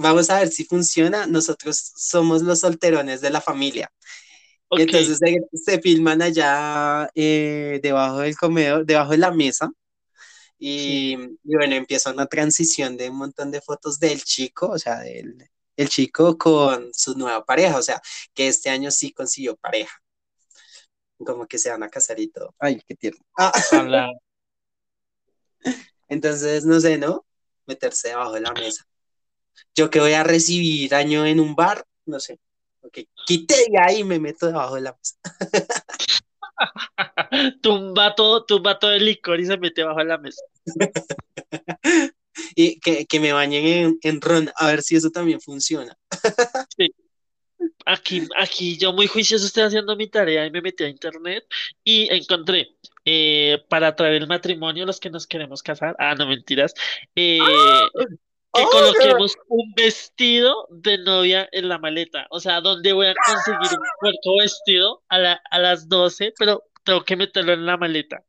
vamos 0.00 0.30
a 0.30 0.40
ver 0.40 0.48
si 0.48 0.64
funciona. 0.64 1.26
Nosotros 1.26 1.92
somos 1.96 2.42
los 2.42 2.60
solterones 2.60 3.20
de 3.20 3.30
la 3.30 3.40
familia. 3.40 3.92
Ok, 4.68 4.80
Entonces 4.80 5.18
se, 5.18 5.40
se 5.52 5.80
filman 5.80 6.22
allá 6.22 7.10
eh, 7.14 7.80
debajo 7.82 8.18
del 8.18 8.36
comedor, 8.36 8.86
debajo 8.86 9.12
de 9.12 9.18
la 9.18 9.30
mesa. 9.30 9.70
Y, 10.58 11.16
sí. 11.18 11.38
y 11.44 11.56
bueno, 11.56 11.74
empieza 11.74 12.12
una 12.12 12.26
transición 12.26 12.96
de 12.96 13.10
un 13.10 13.16
montón 13.16 13.50
de 13.50 13.60
fotos 13.60 13.98
del 13.98 14.22
chico, 14.22 14.68
o 14.70 14.78
sea, 14.78 15.00
del 15.00 15.50
el 15.80 15.88
chico 15.88 16.36
con 16.36 16.92
su 16.92 17.16
nueva 17.16 17.42
pareja, 17.44 17.78
o 17.78 17.82
sea, 17.82 18.02
que 18.34 18.48
este 18.48 18.68
año 18.68 18.90
sí 18.90 19.12
consiguió 19.12 19.56
pareja, 19.56 20.02
como 21.18 21.46
que 21.46 21.58
se 21.58 21.70
van 21.70 21.82
a 21.82 21.88
casar 21.88 22.20
y 22.20 22.28
todo. 22.28 22.54
Ay, 22.58 22.82
qué 22.86 22.94
tierno. 22.94 23.24
Ah, 23.38 23.50
entonces, 26.08 26.66
no 26.66 26.78
sé, 26.80 26.98
¿no? 26.98 27.24
Meterse 27.66 28.08
debajo 28.08 28.32
de 28.34 28.42
la 28.42 28.52
mesa. 28.52 28.84
Yo 29.74 29.90
que 29.90 30.00
voy 30.00 30.12
a 30.12 30.24
recibir 30.24 30.94
año 30.94 31.26
en 31.26 31.40
un 31.40 31.54
bar, 31.54 31.84
no 32.06 32.20
sé. 32.20 32.38
Ok, 32.82 32.98
quité 33.26 33.54
de 33.70 33.78
ahí 33.78 33.98
y 33.98 34.04
me 34.04 34.18
meto 34.18 34.46
debajo 34.46 34.76
de 34.76 34.80
la 34.82 34.96
mesa. 34.96 35.16
Tumba 37.62 38.14
todo, 38.14 38.44
tumba 38.44 38.78
todo 38.78 38.92
el 38.92 39.04
licor 39.04 39.40
y 39.40 39.46
se 39.46 39.56
mete 39.56 39.82
bajo 39.82 40.02
la 40.02 40.18
mesa. 40.18 40.42
Y 42.54 42.78
que, 42.80 43.06
que 43.06 43.20
me 43.20 43.32
bañen 43.32 43.66
en, 43.66 43.98
en 44.02 44.20
ron, 44.20 44.50
a 44.56 44.68
ver 44.68 44.82
si 44.82 44.96
eso 44.96 45.10
también 45.10 45.40
funciona. 45.40 45.96
Sí. 46.76 46.94
Aquí, 47.84 48.26
aquí 48.38 48.78
yo 48.78 48.94
muy 48.94 49.06
juicioso 49.06 49.44
estoy 49.44 49.64
haciendo 49.64 49.94
mi 49.94 50.08
tarea 50.08 50.46
y 50.46 50.50
me 50.50 50.62
metí 50.62 50.84
a 50.84 50.88
internet 50.88 51.44
y 51.84 52.08
encontré 52.14 52.74
eh, 53.04 53.58
para 53.68 53.94
traer 53.94 54.14
el 54.14 54.26
matrimonio 54.26 54.86
los 54.86 54.98
que 54.98 55.10
nos 55.10 55.26
queremos 55.26 55.62
casar. 55.62 55.94
Ah, 55.98 56.14
no 56.14 56.26
mentiras. 56.26 56.72
eh, 57.14 57.38
que 58.52 58.62
¡Oh, 58.62 58.68
coloquemos 58.70 59.36
un 59.48 59.72
vestido 59.74 60.66
de 60.70 60.98
novia 60.98 61.48
en 61.52 61.68
la 61.68 61.78
maleta. 61.78 62.26
O 62.30 62.40
sea, 62.40 62.60
¿dónde 62.60 62.92
voy 62.92 63.06
a 63.06 63.14
conseguir 63.14 63.78
un 63.78 63.86
puerto 64.00 64.36
vestido 64.38 65.02
a 65.08 65.18
la- 65.18 65.40
a 65.50 65.58
las 65.58 65.88
12? 65.88 66.32
Pero 66.38 66.64
tengo 66.84 67.04
que 67.04 67.16
meterlo 67.16 67.52
en 67.52 67.66
la 67.66 67.76
maleta. 67.76 68.24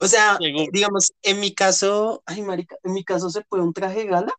O 0.00 0.06
sea, 0.06 0.38
digamos, 0.72 1.12
en 1.22 1.40
mi 1.40 1.54
caso, 1.54 2.22
ay, 2.26 2.42
marica, 2.42 2.76
en 2.82 2.92
mi 2.92 3.04
caso 3.04 3.30
se 3.30 3.42
puede 3.42 3.62
un 3.62 3.72
traje 3.72 4.00
de 4.00 4.06
gala. 4.06 4.34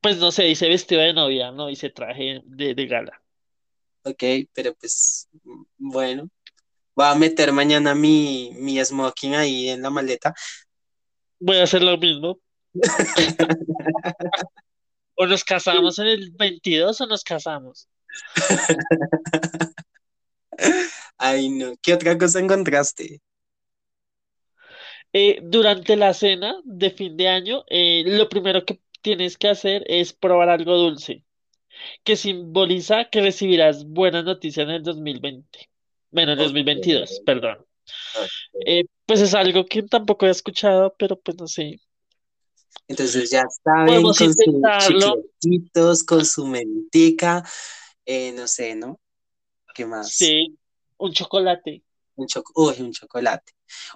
Pues 0.00 0.18
no 0.18 0.32
sé, 0.32 0.42
dice 0.44 0.68
vestido 0.68 1.00
de 1.00 1.12
novia, 1.14 1.52
no 1.52 1.68
dice 1.68 1.90
traje 1.90 2.40
de, 2.44 2.74
de 2.74 2.86
gala. 2.86 3.22
Ok, 4.04 4.22
pero 4.52 4.74
pues, 4.74 5.28
bueno, 5.78 6.28
voy 6.96 7.06
a 7.06 7.14
meter 7.14 7.52
mañana 7.52 7.94
mi, 7.94 8.50
mi 8.56 8.84
smoking 8.84 9.36
ahí 9.36 9.68
en 9.68 9.82
la 9.82 9.90
maleta. 9.90 10.34
Voy 11.38 11.58
a 11.58 11.62
hacer 11.64 11.82
lo 11.82 11.96
mismo. 11.98 12.40
O 15.22 15.24
nos 15.26 15.42
casamos 15.42 15.98
en 16.00 16.06
el 16.08 16.32
22 16.32 17.00
o 17.00 17.06
nos 17.06 17.24
casamos. 17.24 17.88
Ay, 21.18 21.48
no, 21.50 21.74
¿qué 21.82 21.94
otra 21.94 22.18
cosa 22.18 22.38
encontraste? 22.40 23.20
Eh, 25.12 25.40
durante 25.42 25.96
la 25.96 26.14
cena 26.14 26.56
de 26.64 26.90
fin 26.90 27.16
de 27.16 27.28
año, 27.28 27.64
eh, 27.68 28.02
lo 28.06 28.28
primero 28.28 28.64
que 28.64 28.80
tienes 29.02 29.36
que 29.38 29.48
hacer 29.48 29.84
es 29.86 30.12
probar 30.12 30.48
algo 30.48 30.76
dulce, 30.76 31.24
que 32.04 32.16
simboliza 32.16 33.06
que 33.10 33.22
recibirás 33.22 33.86
buenas 33.86 34.24
noticias 34.24 34.66
en 34.68 34.74
el 34.76 34.82
2020. 34.84 35.70
Bueno, 36.12 36.32
en 36.32 36.38
el 36.38 36.44
Ok, 36.44 36.46
2022, 36.46 37.22
perdón. 37.26 37.58
Eh, 38.66 38.84
pues 39.06 39.20
es 39.20 39.34
algo 39.34 39.66
que 39.66 39.82
tampoco 39.84 40.26
he 40.26 40.30
escuchado, 40.30 40.94
pero 40.98 41.20
pues 41.20 41.36
no 41.38 41.46
sé. 41.48 41.80
Entonces 42.88 43.30
ya 43.30 43.44
saben, 43.64 44.02
con 44.02 44.14
sus 44.14 44.36
chicletitos, 44.36 46.02
con 46.04 46.24
su 46.24 46.46
mentica, 46.46 47.44
eh, 48.04 48.32
no 48.32 48.46
sé, 48.46 48.74
¿no? 48.74 48.98
¿Qué 49.74 49.86
más? 49.86 50.10
Sí, 50.10 50.58
un 50.98 51.12
chocolate. 51.12 51.82
Un 52.14 52.26
choco, 52.26 52.52
uy, 52.56 52.74
un 52.80 52.92
chocolate. 52.92 53.52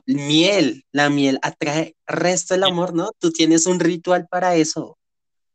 Miel, 0.07 0.85
la 0.93 1.11
miel 1.11 1.39
atrae 1.43 1.95
resto 2.07 2.55
del 2.55 2.65
amor, 2.65 2.95
¿no? 2.95 3.11
Tú 3.19 3.31
tienes 3.31 3.67
un 3.67 3.79
ritual 3.79 4.27
para 4.29 4.55
eso. 4.57 4.97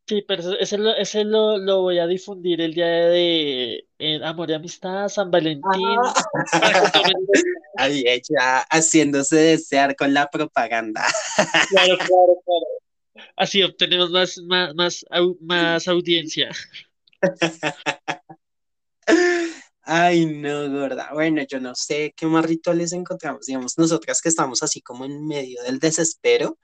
Sí, 0.07 0.23
pero 0.27 0.57
ese, 0.59 0.77
lo, 0.77 0.93
ese 0.96 1.24
lo, 1.24 1.57
lo 1.57 1.81
voy 1.81 2.00
a 2.00 2.07
difundir 2.07 2.59
el 2.59 2.74
día 2.74 2.85
de 2.85 3.85
eh, 3.98 4.19
Amor 4.24 4.50
y 4.50 4.53
Amistad, 4.53 5.07
San 5.07 5.27
Ah. 5.27 5.31
Valentín, 5.31 5.61
nota. 5.96 6.24
Ahí 7.77 8.03
ella 8.05 8.59
haciéndose 8.69 9.37
desear 9.37 9.96
con 9.96 10.13
la 10.13 10.29
propaganda. 10.29 11.05
Claro, 11.69 11.98
claro, 11.98 12.41
claro. 12.46 12.60
Así 13.35 13.63
obtenemos 13.63 14.09
más, 14.11 14.37
más, 14.39 14.75
más, 14.75 15.05
más 15.41 15.87
audiencia. 15.87 16.50
Ay, 19.83 20.25
no, 20.25 20.70
gorda. 20.70 21.09
Bueno, 21.13 21.41
yo 21.50 21.59
no 21.59 21.75
sé 21.75 22.13
qué 22.15 22.25
más 22.25 22.46
rituales 22.46 22.94
encontramos. 22.94 23.46
Digamos, 23.48 23.77
nosotras 23.77 24.22
que 24.22 24.29
estamos 24.29 24.63
así 24.63 24.81
como 24.81 25.05
en 25.05 25.25
medio 25.27 25.61
del 25.63 25.79
desespero, 25.79 26.57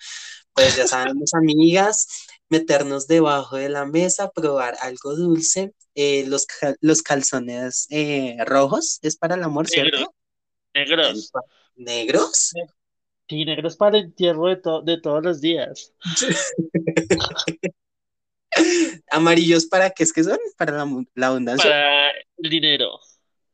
pues 0.54 0.76
ya 0.78 0.88
sabemos, 0.88 1.34
amigas, 1.34 2.08
meternos 2.50 3.08
debajo 3.08 3.58
de 3.58 3.70
la 3.70 3.86
mesa, 3.86 4.32
probar 4.32 4.78
algo 4.82 5.16
dulce. 5.16 5.74
Eh, 5.96 6.26
los, 6.28 6.46
los 6.80 7.02
calzones 7.02 7.88
eh, 7.90 8.38
rojos 8.46 9.00
es 9.02 9.18
para 9.18 9.36
el 9.36 9.44
amor, 9.44 9.68
¿cierto? 9.68 10.14
negros. 10.74 11.32
¿Negros? 11.76 12.54
Negros 13.30 13.76
para 13.76 13.98
el 13.98 14.06
entierro 14.06 14.48
de, 14.48 14.56
to- 14.58 14.82
de 14.82 15.00
todos 15.02 15.24
los 15.24 15.42
días. 15.42 15.94
¿Amarillos 19.12 19.66
para 19.66 19.90
qué 19.92 20.04
es 20.04 20.14
que 20.14 20.24
son? 20.24 20.38
¿Para 20.58 20.72
la, 20.72 21.04
la 21.16 21.28
abundancia? 21.28 21.70
Para 21.70 22.10
el 22.38 22.50
dinero. 22.50 23.00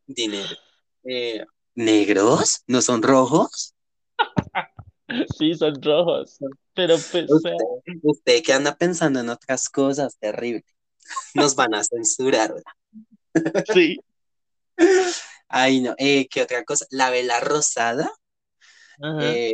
Dinero. 0.06 0.56
Eh, 1.04 1.44
¿negros? 1.76 2.64
¿No 2.68 2.82
son 2.82 3.02
rojos? 3.02 3.74
Sí, 5.38 5.54
son 5.54 5.80
rojos. 5.82 6.40
Pero 6.74 6.96
pues, 7.12 7.30
Usted, 7.30 7.52
usted 8.02 8.42
que 8.42 8.54
anda 8.54 8.76
pensando 8.76 9.20
en 9.20 9.30
otras 9.30 9.70
cosas, 9.70 10.18
terrible. 10.18 10.66
Nos 11.36 11.56
van 11.56 11.76
a 11.76 11.84
censurar. 11.84 12.54
¿verdad? 12.54 13.66
sí. 13.72 14.00
Ay, 15.50 15.82
no. 15.82 15.94
Eh, 16.00 16.28
¿qué 16.30 16.42
otra 16.42 16.64
cosa? 16.64 16.88
La 16.90 17.10
vela 17.12 17.42
rosada. 17.42 18.10
Eh, 19.04 19.54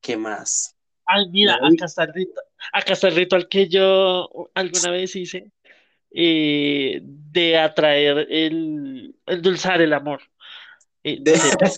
¿qué 0.00 0.16
más? 0.16 0.76
Ay, 1.06 1.26
No, 1.26 1.32
mira, 1.32 1.54
acá 1.56 1.84
está 1.86 2.04
el 2.04 2.12
ritual, 2.14 2.44
acá 2.72 2.92
está 2.92 3.08
el 3.08 3.16
ritual 3.16 3.48
que 3.48 3.68
yo 3.68 4.28
alguna 4.54 4.90
vez 4.90 5.14
hice 5.16 5.52
eh, 6.12 7.00
de 7.02 7.58
atraer 7.58 8.26
el, 8.30 9.14
el 9.80 9.92
amor. 9.92 10.20
Eh, 11.02 11.18
de- 11.20 11.32
no 11.32 11.38
sé, 11.38 11.56
pues, 11.58 11.76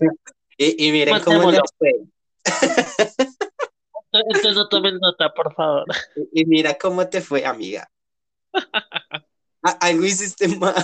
y, 0.59 0.89
y 0.89 0.93
miren 0.93 1.21
cómo 1.21 1.39
mandémoslo. 1.39 1.63
fue. 1.79 1.93
Entonces 4.13 4.55
no 4.55 4.69
tomen 4.69 4.99
nota, 4.99 5.33
por 5.33 5.55
favor. 5.55 5.85
Y, 6.33 6.43
y 6.43 6.45
mira 6.45 6.75
cómo 6.79 7.09
te 7.09 7.21
fue, 7.21 7.45
amiga. 7.47 7.89
Algo 9.81 10.05
hiciste 10.05 10.49
mal. 10.49 10.75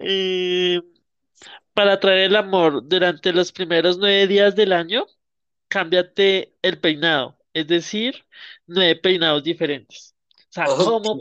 Eh, 0.00 0.80
para 1.76 1.92
atraer 1.92 2.30
el 2.30 2.36
amor 2.36 2.88
durante 2.88 3.34
los 3.34 3.52
primeros 3.52 3.98
nueve 3.98 4.26
días 4.26 4.56
del 4.56 4.72
año, 4.72 5.04
cámbiate 5.68 6.54
el 6.62 6.80
peinado, 6.80 7.36
es 7.52 7.66
decir, 7.66 8.24
nueve 8.66 8.96
peinados 8.96 9.44
diferentes. 9.44 10.14
O 10.48 10.52
sea. 10.52 10.64
¿cómo 10.64 11.18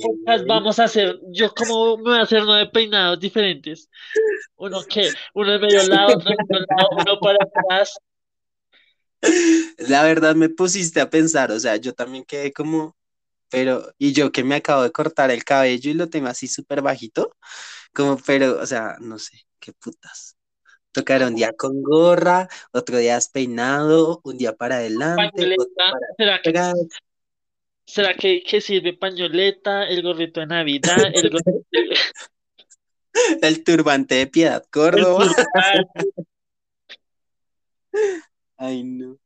vamos 0.48 0.80
a 0.80 0.86
hacer? 0.86 1.20
Yo, 1.28 1.54
¿cómo 1.54 1.98
me 1.98 2.04
voy 2.04 2.20
a 2.20 2.22
hacer 2.22 2.44
nueve 2.46 2.70
peinados 2.72 3.20
diferentes? 3.20 3.90
¿Uno 4.56 4.82
qué? 4.90 5.12
Uno 5.34 5.56
en 5.56 5.62
medio 5.62 5.84
lado, 5.90 6.16
otro 6.16 6.30
en 6.30 6.38
medio 6.48 6.66
lado, 6.70 6.90
uno 7.02 7.20
para 7.20 7.38
atrás. 7.44 7.98
La 9.78 10.04
verdad 10.04 10.36
me 10.36 10.48
pusiste 10.48 11.02
a 11.02 11.10
pensar, 11.10 11.52
o 11.52 11.60
sea, 11.60 11.76
yo 11.76 11.94
también 11.94 12.24
quedé 12.24 12.54
como, 12.54 12.96
pero, 13.50 13.92
y 13.98 14.14
yo 14.14 14.32
que 14.32 14.46
me 14.46 14.56
acabo 14.56 14.84
de 14.84 14.92
cortar 14.94 15.32
el 15.32 15.44
cabello 15.44 15.92
y 15.92 15.96
lo 15.96 16.08
tengo 16.08 16.30
así 16.30 16.48
súper 16.48 16.82
bajito, 16.82 17.36
como, 17.94 18.18
pero, 18.26 18.62
o 18.62 18.66
sea, 18.66 18.96
no 19.02 19.20
sé, 19.20 19.42
qué 19.60 19.74
putas. 19.74 20.35
Tocar 20.96 21.24
un 21.24 21.36
día 21.36 21.52
con 21.52 21.84
gorra, 21.84 22.48
otro 22.72 22.98
día 22.98 23.16
despeinado, 23.16 24.22
un 24.24 24.38
día 24.38 24.56
para 24.56 24.78
adelante, 24.78 25.56
otro 25.58 25.68
para 25.76 25.98
¿será 26.18 26.42
que, 26.42 26.50
atrás. 26.52 26.74
será 27.86 28.14
que, 28.16 28.42
que 28.42 28.62
sirve 28.62 28.94
pañoleta, 28.94 29.84
el 29.90 30.02
gorrito 30.02 30.40
de 30.40 30.48
Navidad, 30.48 30.96
el 31.14 31.30
gorrito, 31.30 31.66
el, 31.72 31.90
El 33.42 33.64
turbante 33.66 34.16
de 34.16 34.28
Piedad 34.28 34.66
Córdoba. 34.72 35.26
Ay, 38.58 38.84
no. 38.84 39.18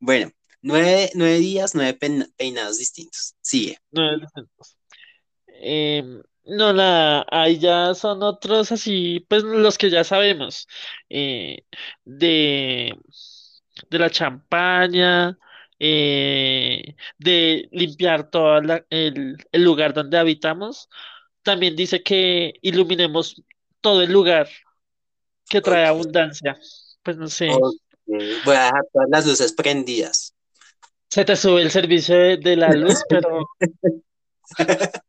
Bueno, 0.00 0.32
nueve, 0.62 1.10
nueve 1.14 1.38
días, 1.38 1.76
nueve 1.76 1.94
peina- 1.94 2.28
peinados 2.36 2.78
distintos. 2.78 3.34
Sigue. 3.40 3.78
No, 3.92 4.18
distintos. 4.18 4.76
Em, 5.46 6.20
no, 6.46 6.72
nada, 6.72 7.24
ahí 7.30 7.58
ya 7.58 7.94
son 7.94 8.22
otros 8.22 8.70
así, 8.72 9.24
pues 9.28 9.42
los 9.42 9.78
que 9.78 9.90
ya 9.90 10.04
sabemos, 10.04 10.66
eh, 11.08 11.64
de, 12.04 12.94
de 13.90 13.98
la 13.98 14.10
champaña, 14.10 15.38
eh, 15.78 16.96
de 17.18 17.68
limpiar 17.72 18.30
todo 18.30 18.58
el, 18.90 19.36
el 19.52 19.64
lugar 19.64 19.94
donde 19.94 20.18
habitamos. 20.18 20.88
También 21.42 21.76
dice 21.76 22.02
que 22.02 22.54
iluminemos 22.62 23.42
todo 23.80 24.02
el 24.02 24.12
lugar 24.12 24.48
que 25.48 25.60
trae 25.60 25.86
abundancia. 25.86 26.58
Pues 27.02 27.16
no 27.16 27.28
sé. 27.28 27.48
Voy 28.06 28.54
a 28.56 28.64
dejar 28.64 28.84
todas 28.92 29.08
las 29.10 29.26
luces 29.26 29.52
prendidas. 29.52 30.34
se 31.10 31.24
te 31.24 31.36
sube 31.36 31.62
el 31.62 31.70
servicio 31.70 32.14
de, 32.16 32.36
de 32.38 32.56
la 32.56 32.74
luz, 32.74 33.04
pero 33.08 33.48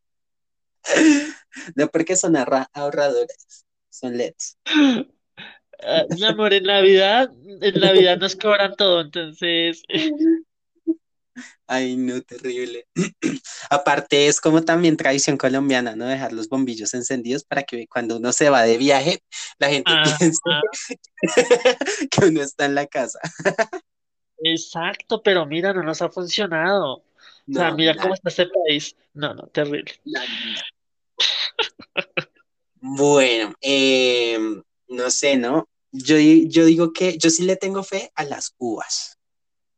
No 1.75 1.87
porque 1.87 2.15
son 2.15 2.35
ahorradores, 2.35 3.65
son 3.89 4.17
LEDs. 4.17 4.57
ah, 4.65 6.03
mi 6.09 6.23
amor, 6.25 6.53
en 6.53 6.63
Navidad, 6.63 7.31
en 7.61 7.79
Navidad 7.79 8.17
nos 8.17 8.35
cobran 8.35 8.75
todo, 8.75 9.01
entonces 9.01 9.83
Ay, 11.67 11.95
no, 11.95 12.21
terrible. 12.21 12.87
Aparte 13.69 14.27
es 14.27 14.39
como 14.39 14.63
también 14.63 14.97
tradición 14.97 15.37
colombiana, 15.37 15.95
¿no? 15.95 16.05
Dejar 16.05 16.31
los 16.31 16.47
bombillos 16.47 16.93
encendidos 16.93 17.43
para 17.43 17.63
que 17.63 17.87
cuando 17.87 18.17
uno 18.17 18.31
se 18.31 18.49
va 18.49 18.63
de 18.63 18.77
viaje, 18.77 19.19
la 19.57 19.69
gente 19.69 19.91
ah, 19.91 20.03
piense 20.17 20.39
ah, 20.47 20.61
que 22.11 22.25
uno 22.25 22.41
está 22.41 22.65
en 22.65 22.75
la 22.75 22.85
casa. 22.85 23.19
exacto, 24.37 25.23
pero 25.23 25.45
mira, 25.45 25.73
no 25.73 25.81
nos 25.81 26.01
ha 26.01 26.09
funcionado. 26.09 27.03
O 27.47 27.53
sea, 27.53 27.71
mira 27.71 27.95
cómo 27.95 28.13
está 28.13 28.29
este 28.29 28.47
país. 28.47 28.95
No, 29.13 29.33
no, 29.33 29.47
terrible. 29.47 29.93
Bueno, 32.87 33.55
em, 33.61 34.61
no 34.89 35.09
sé, 35.09 35.37
¿no? 35.37 35.67
Yo, 35.91 36.17
yo 36.19 36.65
digo 36.65 36.93
que 36.93 37.17
yo 37.17 37.31
sí 37.31 37.41
le 37.43 37.55
tengo 37.55 37.81
fe 37.83 38.11
a 38.13 38.23
las 38.25 38.53
uvas. 38.59 39.17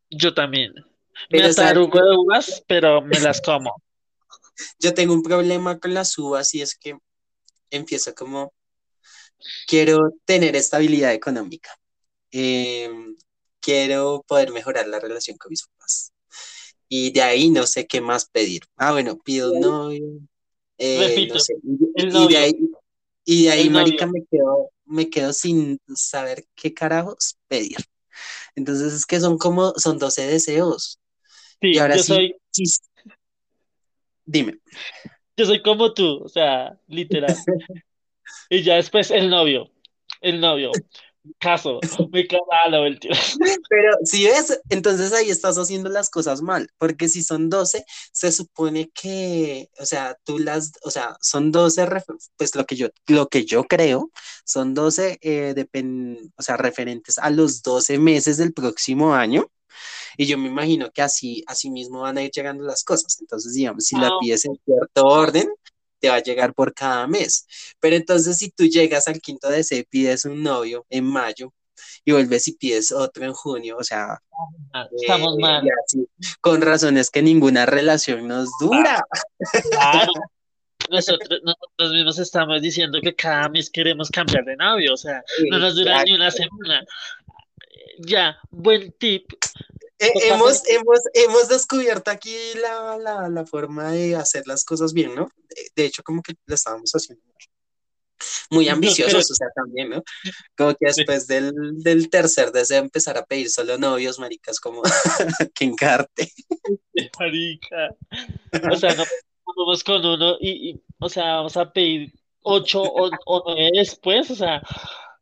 Yo 0.10 0.34
también. 0.34 0.74
Me 0.74 1.40
Pero, 1.40 1.54
¿sabes 1.54 1.72
atarugo 1.72 2.00
de 2.04 2.18
uvas, 2.18 2.64
pero 2.68 3.02
me 3.02 3.18
las 3.22 3.40
como. 3.42 3.82
Yo 4.80 4.94
tengo 4.94 5.14
un 5.14 5.24
problema 5.24 5.80
con 5.80 5.94
las 5.94 6.18
uvas 6.18 6.54
y 6.54 6.62
es 6.62 6.76
que 6.76 6.98
empiezo 7.72 8.14
como, 8.14 8.54
quiero 9.68 10.12
tener 10.26 10.58
estabilidad 10.58 11.14
económica. 11.14 11.72
Em, 12.32 13.16
quiero 13.62 14.24
poder 14.28 14.52
mejorar 14.52 14.86
la 14.88 15.00
relación 15.00 15.38
con 15.38 15.50
mis 15.52 15.66
papás. 15.66 16.12
Y 16.90 17.12
de 17.12 17.22
ahí 17.22 17.50
no 17.52 17.66
sé 17.68 17.88
qué 17.88 18.02
más 18.02 18.28
pedir. 18.30 18.64
Ah, 18.76 18.92
bueno, 18.92 19.18
pido 19.18 19.54
un 19.54 19.62
novio, 19.62 20.20
eh, 20.78 20.98
no 20.98 21.08
Repito, 21.08 21.36
el 21.96 22.14
Y, 22.14 22.24
y 22.24 22.28
de 22.28 22.38
ahí, 22.38 22.54
y 23.28 23.44
de 23.44 23.52
ahí, 23.52 23.68
el 23.68 23.74
marica, 23.74 24.06
novio. 24.06 24.22
me 24.22 24.26
quedo, 24.32 24.72
me 24.86 25.10
quedo 25.10 25.34
sin 25.34 25.80
saber 25.96 26.46
qué 26.56 26.74
carajos 26.74 27.38
pedir. 27.48 27.78
Entonces 28.56 28.94
es 28.94 29.06
que 29.06 29.20
son 29.20 29.38
como, 29.38 29.74
son 29.76 30.00
12 30.00 30.26
deseos. 30.26 31.00
Y 31.62 31.74
Sí, 31.74 31.78
ahora 31.78 31.98
yo 31.98 32.04
sí, 32.04 32.08
soy, 32.08 32.36
sí, 32.52 32.64
dime. 34.26 34.60
yo 35.36 35.46
soy 35.46 35.62
como 35.62 35.94
tú, 35.94 36.24
o 36.24 36.30
sea, 36.30 36.80
literal. 36.88 37.36
Y 38.50 38.64
ya 38.64 38.76
después 38.76 39.12
el 39.12 39.30
novio, 39.30 39.70
el 40.22 40.40
novio, 40.40 40.72
caso, 41.40 41.80
me 42.12 42.26
cagaba 42.28 42.88
el 42.88 43.00
tío. 43.00 43.12
Pero 43.70 43.92
si 44.04 44.26
ves, 44.26 44.60
entonces 44.70 45.14
ahí 45.14 45.30
estás 45.30 45.58
haciendo 45.58 45.90
las 45.90 46.10
cosas 46.10 46.42
mal, 46.42 46.70
porque 46.78 47.10
si 47.10 47.24
son 47.24 47.50
12 47.50 47.86
se 48.12 48.32
supone 48.32 48.90
que, 48.94 49.70
o 49.80 49.86
sea, 49.86 50.18
tú 50.24 50.40
las, 50.40 50.72
o 50.84 50.92
sea, 50.92 51.16
son 51.22 51.52
12, 51.52 51.86
ref- 51.86 52.06
pues 52.38 52.56
lo 52.56 52.66
que 52.66 52.76
yo, 52.76 52.88
lo 53.08 53.28
que 53.28 53.46
yo 53.46 53.64
creo, 53.66 54.12
son 54.46 54.74
12, 54.74 55.18
eh, 55.22 55.54
depen- 55.56 56.32
o 56.38 56.42
sea, 56.42 56.58
referentes 56.58 57.18
a 57.18 57.30
los 57.30 57.62
12 57.62 57.98
meses 58.00 58.38
del 58.38 58.54
próximo 58.54 59.14
año, 59.14 59.46
y 60.18 60.26
yo 60.26 60.38
me 60.38 60.48
imagino 60.48 60.92
que 60.92 61.02
así, 61.02 61.44
así 61.48 61.70
mismo 61.70 62.02
van 62.02 62.18
a 62.18 62.24
ir 62.24 62.32
llegando 62.32 62.64
las 62.64 62.84
cosas. 62.84 63.18
Entonces, 63.22 63.54
digamos, 63.54 63.86
si 63.86 63.96
la 63.98 64.08
Ah, 64.08 64.18
pides 64.20 64.46
en 64.46 64.60
cierto 64.66 65.06
orden, 65.06 65.48
te 66.00 66.10
va 66.10 66.16
a 66.16 66.24
llegar 66.24 66.54
por 66.54 66.74
cada 66.74 67.08
mes. 67.08 67.46
Pero 67.80 67.96
entonces, 67.96 68.38
si 68.38 68.50
tú 68.52 68.66
llegas 68.66 69.08
al 69.08 69.22
quinto 69.22 69.50
deseo 69.50 69.80
y 69.80 69.84
pides 69.84 70.26
un 70.26 70.44
novio 70.44 70.86
en 70.90 71.06
mayo, 71.06 71.54
y 72.06 72.12
vuelves 72.12 72.48
y 72.48 72.54
pides 72.54 72.92
otro 72.92 73.26
en 73.26 73.34
junio, 73.34 73.78
o 73.78 73.84
sea, 73.84 74.20
ah, 74.74 74.88
eh, 74.92 74.96
estamos 75.02 75.38
mal. 75.40 75.64
así, 75.86 76.08
con 76.42 76.62
razones 76.62 77.10
que 77.10 77.22
ninguna 77.22 77.66
relación 77.66 78.28
nos 78.28 78.50
dura. 78.60 79.04
Claro, 79.72 80.14
nosotros, 80.90 81.42
nosotros 81.44 81.92
mismos 81.92 82.20
estamos 82.20 82.62
diciendo 82.62 83.00
que 83.02 83.14
cada 83.14 83.50
mes 83.50 83.70
queremos 83.70 84.10
cambiar 84.10 84.46
de 84.46 84.56
novio, 84.56 84.94
o 84.94 84.98
sea, 84.98 85.22
no 85.50 85.60
nos 85.60 85.76
dura 85.76 86.04
ni 86.04 86.16
una 86.16 86.32
semana. 86.32 86.86
Ya, 88.00 88.38
buen 88.52 88.92
tip. 88.94 89.34
Eh, 90.00 90.12
hemos, 90.26 90.62
hemos, 90.68 91.00
hemos 91.14 91.50
descubierto 91.50 92.12
aquí 92.12 92.36
la, 92.62 92.98
la, 92.98 93.30
la 93.30 93.46
forma 93.46 93.92
de 93.92 94.16
hacer 94.16 94.46
las 94.46 94.64
cosas 94.64 94.94
bien, 94.94 95.16
¿no? 95.16 95.30
De, 95.50 95.70
de 95.76 95.86
hecho, 95.86 96.04
como 96.04 96.22
que 96.22 96.34
lo 96.46 96.56
estábamos 96.56 96.92
haciendo 96.92 97.24
muy 98.50 98.70
ambiciosos, 99.10 99.32
o 99.32 99.36
sea, 99.36 99.48
también, 99.56 99.90
¿no? 99.90 100.04
Como 100.56 100.72
que 100.72 100.88
después 100.88 101.28
del, 101.28 101.54
del 101.82 102.10
tercer 102.10 102.52
deseo 102.52 102.80
empezar 102.80 103.18
a 103.18 103.26
pedir 103.26 103.50
solo 103.50 103.78
novios, 103.78 104.20
maricas, 104.20 104.60
como 104.60 104.82
que 105.54 105.66
encarte. 105.66 106.32
marica. 107.20 107.90
O 108.72 108.76
sea, 108.76 108.94
no 108.96 109.04
vamos 109.56 109.84
con 109.84 110.06
uno 110.06 110.38
y, 110.40 110.72
y, 110.72 110.82
o 111.00 111.10
sea, 111.10 111.38
vamos 111.38 111.58
a 111.58 111.72
pedir 111.72 112.14
ocho 112.42 112.82
o, 112.82 113.10
o 113.26 113.44
nueve 113.46 113.72
después, 113.74 114.30
o 114.32 114.36
sea, 114.36 114.62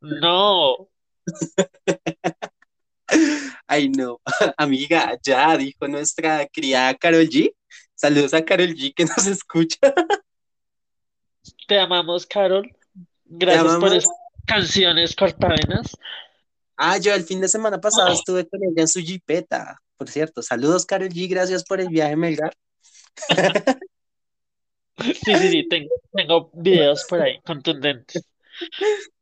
no. 0.01 0.89
Ay, 3.67 3.89
no, 3.89 4.21
amiga, 4.58 5.17
ya 5.23 5.58
dijo 5.58 5.88
nuestra 5.88 6.47
criada 6.47 6.93
Carol 6.95 7.28
G. 7.28 7.54
Saludos 7.95 8.34
a 8.34 8.43
Carol 8.43 8.73
G 8.75 8.93
que 8.93 9.06
nos 9.17 9.25
escucha. 9.25 9.80
Te 11.67 11.80
amamos, 11.80 12.25
Carol. 12.25 12.69
Gracias 13.25 13.78
por 13.78 13.93
esas 13.93 14.12
canciones 14.45 15.15
cortavenas. 15.15 15.97
Ah, 16.78 16.97
yo 16.97 17.13
el 17.13 17.23
fin 17.23 17.41
de 17.41 17.47
semana 17.47 17.80
pasado 17.80 18.12
estuve 18.12 18.47
con 18.47 18.62
ella 18.63 18.82
en 18.82 18.88
su 18.88 18.99
jipeta, 18.99 19.80
por 19.97 20.10
cierto. 20.10 20.41
Saludos, 20.41 20.86
Carol 20.86 21.10
G, 21.10 21.30
gracias 21.30 21.63
por 21.63 21.80
el 21.80 21.89
viaje, 21.89 22.15
Melgar. 22.15 22.56
Sí, 24.97 25.36
sí, 25.36 25.49
sí, 25.49 25.67
tengo, 25.67 25.93
tengo 26.13 26.49
videos 26.54 27.06
por 27.10 27.21
ahí 27.21 27.41
contundentes. 27.41 28.23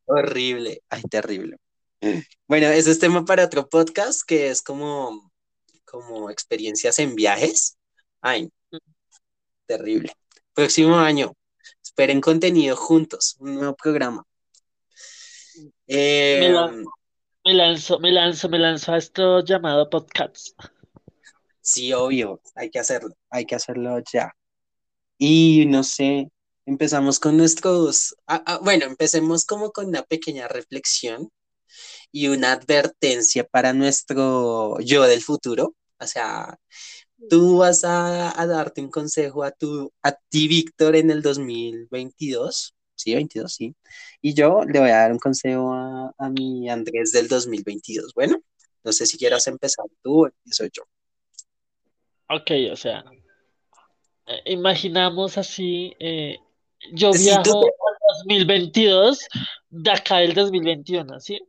Horrible, 0.06 0.84
ay, 0.88 1.02
terrible. 1.10 1.58
Bueno, 2.48 2.68
ese 2.68 2.92
es 2.92 3.00
tema 3.00 3.24
para 3.24 3.46
otro 3.46 3.70
podcast 3.70 4.22
que 4.28 4.50
es 4.50 4.62
como, 4.62 5.32
como 5.86 6.30
experiencias 6.30 7.00
en 7.00 7.16
viajes. 7.16 7.78
Ay, 8.22 8.52
terrible. 9.66 10.12
Próximo 10.54 10.98
año, 10.98 11.34
esperen 11.82 12.22
contenido 12.22 12.76
juntos, 12.76 13.36
un 13.40 13.56
nuevo 13.56 13.76
programa. 13.76 14.24
Me, 15.56 15.72
Eh, 15.88 16.86
me 17.46 17.54
lanzo, 17.54 18.00
me 18.00 18.12
lanzo, 18.12 18.50
me 18.50 18.60
lanzo 18.60 18.92
a 18.94 18.98
esto 18.98 19.44
llamado 19.44 19.90
podcasts. 19.90 20.56
sí, 21.62 21.94
obvio, 21.94 22.42
hay 22.56 22.70
que 22.70 22.80
hacerlo, 22.80 23.16
hay 23.30 23.46
que 23.46 23.56
hacerlo 23.56 24.00
ya. 24.12 24.34
Y 25.18 25.66
no 25.68 25.84
sé, 25.84 26.30
empezamos 26.66 27.20
con 27.20 27.38
nuestros, 27.38 28.16
ah, 28.28 28.44
ah, 28.46 28.60
bueno, 28.62 28.86
empecemos 28.86 29.46
como 29.46 29.72
con 29.72 29.88
una 29.88 30.04
pequeña 30.04 30.48
reflexión 30.48 31.30
y 32.14 32.28
una 32.28 32.54
advertencia 32.54 33.44
para 33.44 33.74
nuestro 33.74 34.80
yo 34.80 35.04
del 35.04 35.22
futuro. 35.22 35.76
O 36.00 36.08
sea, 36.08 36.60
tú 37.30 37.58
vas 37.58 37.84
a, 37.84 38.40
a 38.40 38.46
darte 38.46 38.82
un 38.82 38.92
consejo 38.92 39.44
a, 39.44 39.52
tu, 39.52 39.92
a 40.04 40.14
ti, 40.30 40.48
Víctor, 40.48 40.96
en 40.96 41.10
el 41.10 41.24
2022. 41.24 42.76
Sí, 42.96 43.16
22, 43.16 43.52
sí. 43.52 43.76
Y 44.22 44.36
yo 44.36 44.64
le 44.64 44.80
voy 44.80 44.92
a 44.92 44.98
dar 44.98 45.12
un 45.12 45.18
consejo 45.20 45.74
a, 45.74 46.14
a 46.18 46.30
mi 46.30 46.70
Andrés 46.70 47.12
del 47.12 47.28
2022. 47.28 48.14
Bueno, 48.14 48.38
no 48.84 48.94
sé 48.94 49.08
si 49.08 49.18
quieras 49.18 49.48
empezar 49.48 49.86
tú 50.04 50.26
o 50.26 50.28
empiezo 50.28 50.66
yo. 50.66 50.84
Ok, 52.30 52.52
o 52.72 52.76
sea, 52.76 53.04
eh, 54.28 54.42
imaginamos 54.46 55.40
así, 55.40 55.96
eh, 56.00 56.38
yo 56.92 57.12
Si 57.14 57.30
tú 57.42 57.42
viajo 57.44 57.66
al 57.66 58.28
2022 58.28 59.28
de 59.70 59.92
acá 59.92 60.18
del 60.18 60.36
2021, 60.36 61.20
¿sí? 61.20 61.40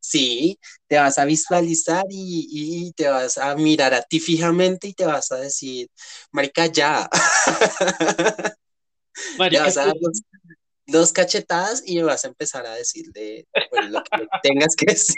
Sí, 0.00 0.58
te 0.88 0.96
vas 0.98 1.18
a 1.18 1.24
visualizar 1.26 2.04
y, 2.08 2.46
y 2.50 2.92
te 2.92 3.08
vas 3.08 3.38
a 3.38 3.54
mirar 3.54 3.94
a 3.94 4.02
ti 4.02 4.18
fijamente 4.18 4.88
y 4.88 4.94
te 4.94 5.04
vas 5.04 5.30
a 5.30 5.36
decir, 5.36 5.88
marica, 6.32 6.66
ya. 6.66 7.08
Marica, 9.38 9.64
vas 9.64 9.76
a 9.76 9.86
dar 9.86 9.94
dos, 10.00 10.22
dos 10.86 11.12
cachetadas 11.12 11.82
y 11.86 12.00
vas 12.00 12.24
a 12.24 12.28
empezar 12.28 12.66
a 12.66 12.74
decirle, 12.74 13.46
bueno, 13.70 13.88
lo 13.90 14.02
que 14.04 14.10
tengas 14.42 14.74
que 14.74 14.86
decir. 14.86 15.16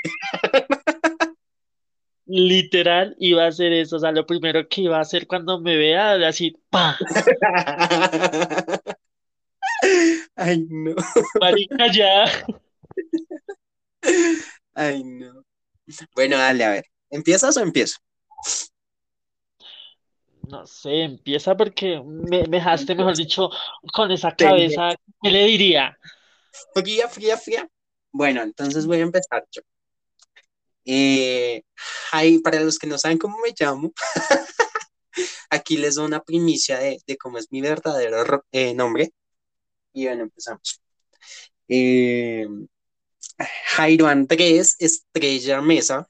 literal 2.27 3.14
iba 3.18 3.45
a 3.45 3.49
hacer 3.49 3.73
eso, 3.73 3.97
o 3.97 3.99
sea, 3.99 4.12
lo 4.12 4.27
primero 4.27 4.68
que 4.68 4.83
iba 4.83 4.99
a 4.99 5.03
hacer 5.03 5.27
cuando 5.27 5.61
me 5.61 5.77
vea, 5.77 6.14
así, 6.27 6.57
pa, 6.71 6.97
Ay, 10.37 10.66
no. 10.68 10.95
marica, 11.40 11.92
ya. 11.92 12.25
Ay, 14.75 15.05
no. 15.05 15.45
Bueno, 16.15 16.39
dale, 16.39 16.65
a 16.65 16.71
ver. 16.71 16.85
¿Empiezas 17.11 17.57
o 17.57 17.61
empiezo? 17.61 17.99
No 20.49 20.67
sé, 20.67 21.03
empieza 21.03 21.57
porque 21.57 22.03
me, 22.05 22.47
me 22.49 22.59
dejaste, 22.59 22.95
mejor 22.95 23.17
dicho, 23.17 23.51
con 23.93 24.11
esa 24.11 24.35
cabeza. 24.35 24.95
¿Qué 25.23 25.31
le 25.31 25.47
diría? 25.47 25.97
Fría, 26.75 27.09
fría, 27.09 27.37
fría. 27.37 27.69
Bueno, 28.11 28.43
entonces 28.43 28.87
voy 28.87 28.99
a 28.99 29.03
empezar 29.03 29.47
yo. 29.51 29.63
Eh, 30.85 31.63
para 32.43 32.61
los 32.61 32.79
que 32.79 32.87
no 32.87 32.99
saben 32.99 33.19
cómo 33.19 33.39
me 33.39 33.55
llamo, 33.59 33.93
aquí 35.51 35.77
les 35.77 35.95
doy 35.95 36.07
una 36.07 36.21
primicia 36.21 36.79
de, 36.79 37.17
cómo 37.19 37.39
es 37.39 37.51
mi 37.51 37.61
verdadero 37.61 38.45
eh, 38.53 38.75
nombre. 38.75 39.13
Y 39.93 40.07
bueno, 40.07 40.25
empezamos. 40.25 40.81
Eh, 41.69 42.47
Jairo 43.77 44.07
Andrés 44.07 44.77
Estrella 44.79 45.61
Mesa, 45.61 46.09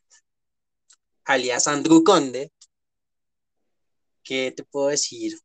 alias 1.25 1.69
Andrew 1.69 2.03
Conde. 2.05 2.53
¿Qué 4.23 4.53
te 4.53 4.65
puedo 4.65 4.89
decir 4.89 5.39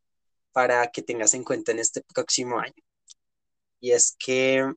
para 0.51 0.87
que 0.91 1.01
tengas 1.01 1.33
en 1.33 1.43
cuenta 1.43 1.71
en 1.71 1.79
este 1.79 2.01
próximo 2.13 2.59
año? 2.59 2.73
Y 3.79 3.91
es 3.91 4.15
que, 4.17 4.63
o 4.63 4.73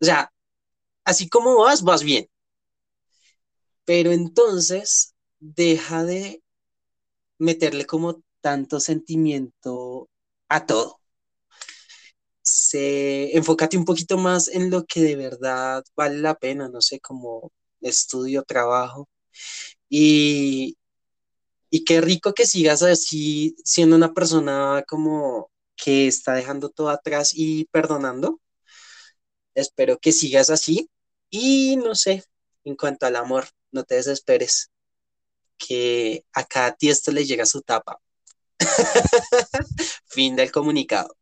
sea, 0.00 0.32
así 1.04 1.28
como 1.28 1.60
vas, 1.62 1.82
vas 1.82 2.02
bien. 2.02 2.28
Pero 3.84 4.12
entonces 4.12 5.14
deja 5.40 6.04
de 6.04 6.42
meterle 7.38 7.86
como 7.86 8.22
tanto 8.40 8.80
sentimiento 8.80 10.08
a 10.48 10.66
todo. 10.66 11.00
Se, 12.44 13.36
enfócate 13.36 13.76
un 13.78 13.84
poquito 13.86 14.18
más 14.18 14.48
en 14.48 14.70
lo 14.70 14.84
que 14.86 15.00
de 15.02 15.16
verdad 15.16 15.84
vale 15.96 16.18
la 16.18 16.34
pena, 16.34 16.68
no 16.68 16.80
sé, 16.82 17.00
como 17.00 17.52
estudio, 17.80 18.44
trabajo. 18.44 19.08
Y, 19.88 20.76
y 21.70 21.84
qué 21.84 22.00
rico 22.00 22.34
que 22.34 22.46
sigas 22.46 22.82
así 22.82 23.56
siendo 23.64 23.96
una 23.96 24.14
persona 24.14 24.84
como 24.88 25.50
que 25.76 26.06
está 26.08 26.34
dejando 26.34 26.70
todo 26.70 26.90
atrás 26.90 27.32
y 27.34 27.66
perdonando. 27.66 28.40
Espero 29.54 29.98
que 29.98 30.12
sigas 30.12 30.50
así. 30.50 30.90
Y 31.30 31.76
no 31.76 31.94
sé, 31.94 32.24
en 32.64 32.76
cuanto 32.76 33.06
al 33.06 33.16
amor, 33.16 33.46
no 33.72 33.84
te 33.84 33.96
desesperes, 33.96 34.70
que 35.58 36.24
a 36.32 36.44
cada 36.44 36.74
tiesto 36.76 37.12
le 37.12 37.24
llega 37.24 37.46
su 37.46 37.62
tapa. 37.62 38.00
fin 40.06 40.36
del 40.36 40.52
comunicado. 40.52 41.16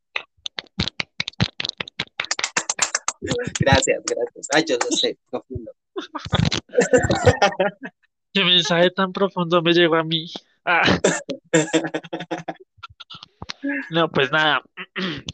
Gracias, 3.60 4.02
gracias. 4.04 4.48
Ay, 4.52 4.64
yo 4.68 4.76
lo 4.76 4.96
sé, 4.96 5.16
profundo. 5.30 5.72
Qué 8.32 8.44
mensaje 8.44 8.90
tan 8.90 9.12
profundo 9.12 9.60
me 9.62 9.72
llegó 9.72 9.96
a 9.96 10.04
mí. 10.04 10.30
Ah. 10.64 10.82
No, 13.90 14.10
pues 14.10 14.32
nada. 14.32 14.62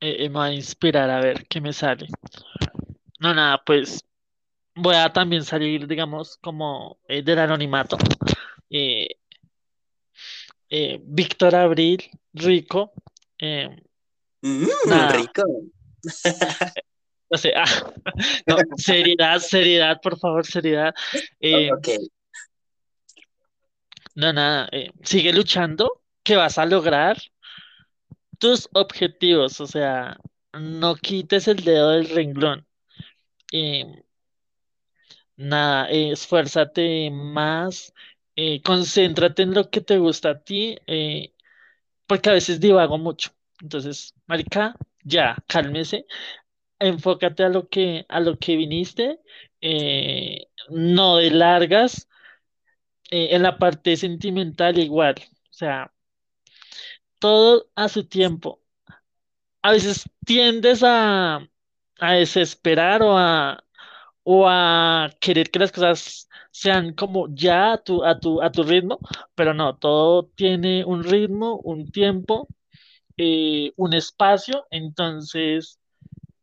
Eh, 0.00 0.26
eh, 0.26 0.28
me 0.28 0.38
va 0.38 0.44
a 0.44 0.52
inspirar 0.52 1.10
a 1.10 1.20
ver 1.20 1.44
qué 1.48 1.60
me 1.60 1.72
sale. 1.72 2.06
No, 3.18 3.34
nada, 3.34 3.60
pues 3.66 4.04
voy 4.76 4.94
a 4.94 5.12
también 5.12 5.42
salir, 5.42 5.88
digamos, 5.88 6.36
como 6.36 7.00
eh, 7.08 7.20
del 7.20 7.40
anonimato. 7.40 7.98
Víctor 11.00 11.56
Abril, 11.56 12.08
rico. 12.32 12.92
Mm, 13.40 14.68
rico. 15.10 15.42
No 17.30 17.36
sé, 17.36 17.52
ah, 17.54 17.92
no, 18.46 18.56
seriedad, 18.78 19.38
seriedad, 19.38 20.00
por 20.00 20.18
favor, 20.18 20.46
seriedad. 20.46 20.94
ok. 21.76 21.88
No, 24.14 24.32
nada, 24.32 24.70
sigue 25.04 25.34
luchando, 25.34 26.02
que 26.22 26.36
vas 26.36 26.56
a 26.56 26.64
lograr 26.64 27.18
tus 28.38 28.68
objetivos, 28.72 29.60
o 29.60 29.66
sea, 29.66 30.18
no 30.52 30.96
quites 30.96 31.48
el 31.48 31.64
dedo 31.64 31.90
del 31.90 32.08
renglón. 32.08 32.66
nada, 35.36 35.88
esfuérzate 35.90 37.10
más, 37.10 37.92
eh, 38.36 38.62
concéntrate 38.62 39.42
en 39.42 39.54
lo 39.54 39.70
que 39.70 39.80
te 39.80 39.98
gusta 39.98 40.30
a 40.30 40.40
ti, 40.42 40.78
eh, 40.86 41.32
porque 42.06 42.30
a 42.30 42.34
veces 42.34 42.60
divago 42.60 42.98
mucho. 42.98 43.30
Entonces, 43.60 44.14
marica, 44.26 44.74
ya, 45.08 45.36
cálmese, 45.48 46.06
enfócate 46.78 47.44
a 47.44 47.48
lo 47.48 47.68
que, 47.68 48.06
a 48.08 48.20
lo 48.20 48.38
que 48.38 48.56
viniste, 48.56 49.20
eh, 49.60 50.48
no 50.70 51.16
de 51.16 51.30
largas, 51.30 52.08
en 53.10 53.42
la 53.42 53.58
parte 53.58 53.96
sentimental 53.96 54.78
igual, 54.78 55.14
o 55.18 55.52
sea, 55.52 55.92
todo 57.18 57.68
a 57.74 57.88
su 57.88 58.06
tiempo. 58.06 58.60
A 59.62 59.72
veces 59.72 60.08
tiendes 60.24 60.82
a, 60.84 61.40
desesperar 62.00 63.02
o 63.02 63.16
a, 63.18 63.64
o 64.22 64.46
a 64.48 65.10
querer 65.20 65.50
que 65.50 65.58
las 65.58 65.72
cosas 65.72 66.28
sean 66.50 66.94
como 66.94 67.28
ya 67.34 67.74
a 67.74 67.78
tu, 67.82 68.04
a 68.04 68.18
tu, 68.20 68.42
a 68.42 68.50
tu 68.52 68.62
ritmo, 68.62 68.98
pero 69.34 69.54
no, 69.54 69.76
todo 69.76 70.26
tiene 70.36 70.84
un 70.84 71.04
ritmo, 71.04 71.56
un 71.64 71.90
tiempo, 71.90 72.48
eh, 73.18 73.72
un 73.76 73.92
espacio. 73.94 74.66
Entonces, 74.70 75.78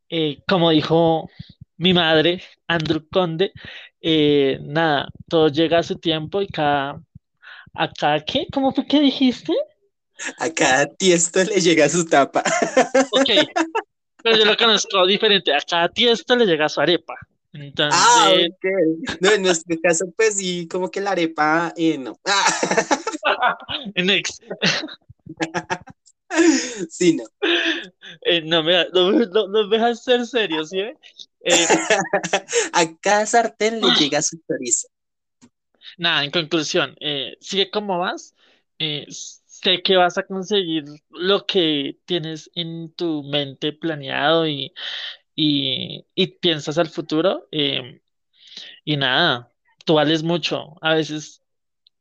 eh, 0.09 0.39
como 0.47 0.69
dijo 0.69 1.29
mi 1.77 1.93
madre, 1.93 2.43
Andrew 2.67 3.07
Conde, 3.11 3.51
eh, 4.01 4.59
nada, 4.61 5.09
todo 5.27 5.47
llega 5.47 5.79
a 5.79 5.83
su 5.83 5.97
tiempo 5.97 6.41
y 6.41 6.47
cada, 6.47 7.01
a 7.73 7.91
cada, 7.91 8.23
¿qué? 8.23 8.47
¿Cómo 8.51 8.73
fue 8.73 8.85
que 8.85 8.99
dijiste? 8.99 9.53
A 10.39 10.49
cada 10.49 10.85
tiesto 10.85 11.43
le 11.43 11.59
llega 11.59 11.89
su 11.89 12.05
tapa. 12.05 12.43
Ok, 13.11 13.29
pero 14.23 14.37
yo 14.37 14.45
lo 14.45 14.55
conozco 14.55 15.05
diferente. 15.05 15.53
A 15.53 15.59
cada 15.59 15.89
tiesto 15.89 16.35
le 16.35 16.45
llega 16.45 16.69
su 16.69 16.81
arepa. 16.81 17.15
Entonces... 17.51 18.01
Ah, 18.03 18.31
ok. 18.31 19.17
No, 19.21 19.31
en 19.31 19.41
nuestro 19.41 19.77
caso, 19.81 20.05
pues 20.15 20.37
sí, 20.37 20.67
como 20.67 20.91
que 20.91 21.01
la 21.01 21.11
arepa, 21.11 21.73
eh, 21.75 21.97
no. 21.97 22.19
Next. 23.95 24.43
Sí, 26.89 27.15
no. 27.15 27.23
Eh, 28.21 28.41
no, 28.41 28.63
me, 28.63 28.85
no, 28.93 29.11
no, 29.11 29.47
no, 29.47 29.67
me 29.67 29.77
dejas 29.77 30.03
ser 30.03 30.25
serio, 30.25 30.63
¿sí? 30.65 30.79
Eh, 30.79 30.95
a 32.73 32.97
cada 32.99 33.25
sartén 33.25 33.81
le 33.81 33.87
llega 33.99 34.21
su 34.21 34.37
chorizo. 34.47 34.87
Nada, 35.97 36.23
en 36.23 36.31
conclusión, 36.31 36.95
eh, 36.99 37.37
sigue 37.39 37.69
como 37.69 37.99
vas. 37.99 38.35
Sé 39.55 39.81
que 39.81 39.95
vas 39.95 40.17
a 40.17 40.23
conseguir 40.23 40.83
lo 41.09 41.45
que 41.45 41.97
tienes 42.05 42.51
en 42.55 42.93
tu 42.93 43.23
mente 43.23 43.73
planeado 43.73 44.47
y, 44.47 44.73
piensas 46.41 46.77
al 46.77 46.89
futuro. 46.89 47.47
Em, 47.51 48.01
y 48.85 48.97
nada, 48.97 49.51
tú 49.85 49.95
vales 49.95 50.23
mucho. 50.23 50.75
A 50.81 50.95
veces 50.95 51.43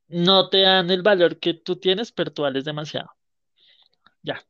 no 0.09 0.49
te 0.51 0.63
dan 0.63 0.91
el 0.91 1.03
valor 1.03 1.39
que 1.41 1.55
tú 1.55 1.77
tienes, 1.77 2.13
pero 2.13 2.33
tú 2.33 2.43
vales 2.43 2.65
demasiado. 2.65 3.14
Ya. 4.25 4.43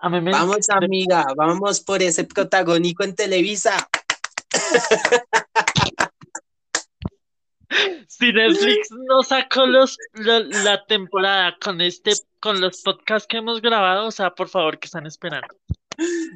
vamos, 0.00 0.70
amiga, 0.70 1.24
vamos 1.36 1.80
por 1.80 2.02
ese 2.02 2.24
protagónico 2.24 3.02
en 3.02 3.14
Televisa. 3.14 3.88
Si 8.06 8.32
Netflix 8.32 8.88
no 9.08 9.22
sacó 9.22 9.66
los, 9.66 9.98
la, 10.14 10.84
temporada 10.86 11.56
con 11.60 11.80
este, 11.80 12.12
con 12.38 12.60
los 12.60 12.80
podcasts 12.82 13.26
que 13.26 13.38
hemos 13.38 13.60
grabado, 13.60 14.06
o 14.06 14.10
sea, 14.10 14.30
por 14.30 14.48
favor, 14.48 14.78
¿qué 14.78 14.86
están 14.86 15.06
esperando? 15.06 15.48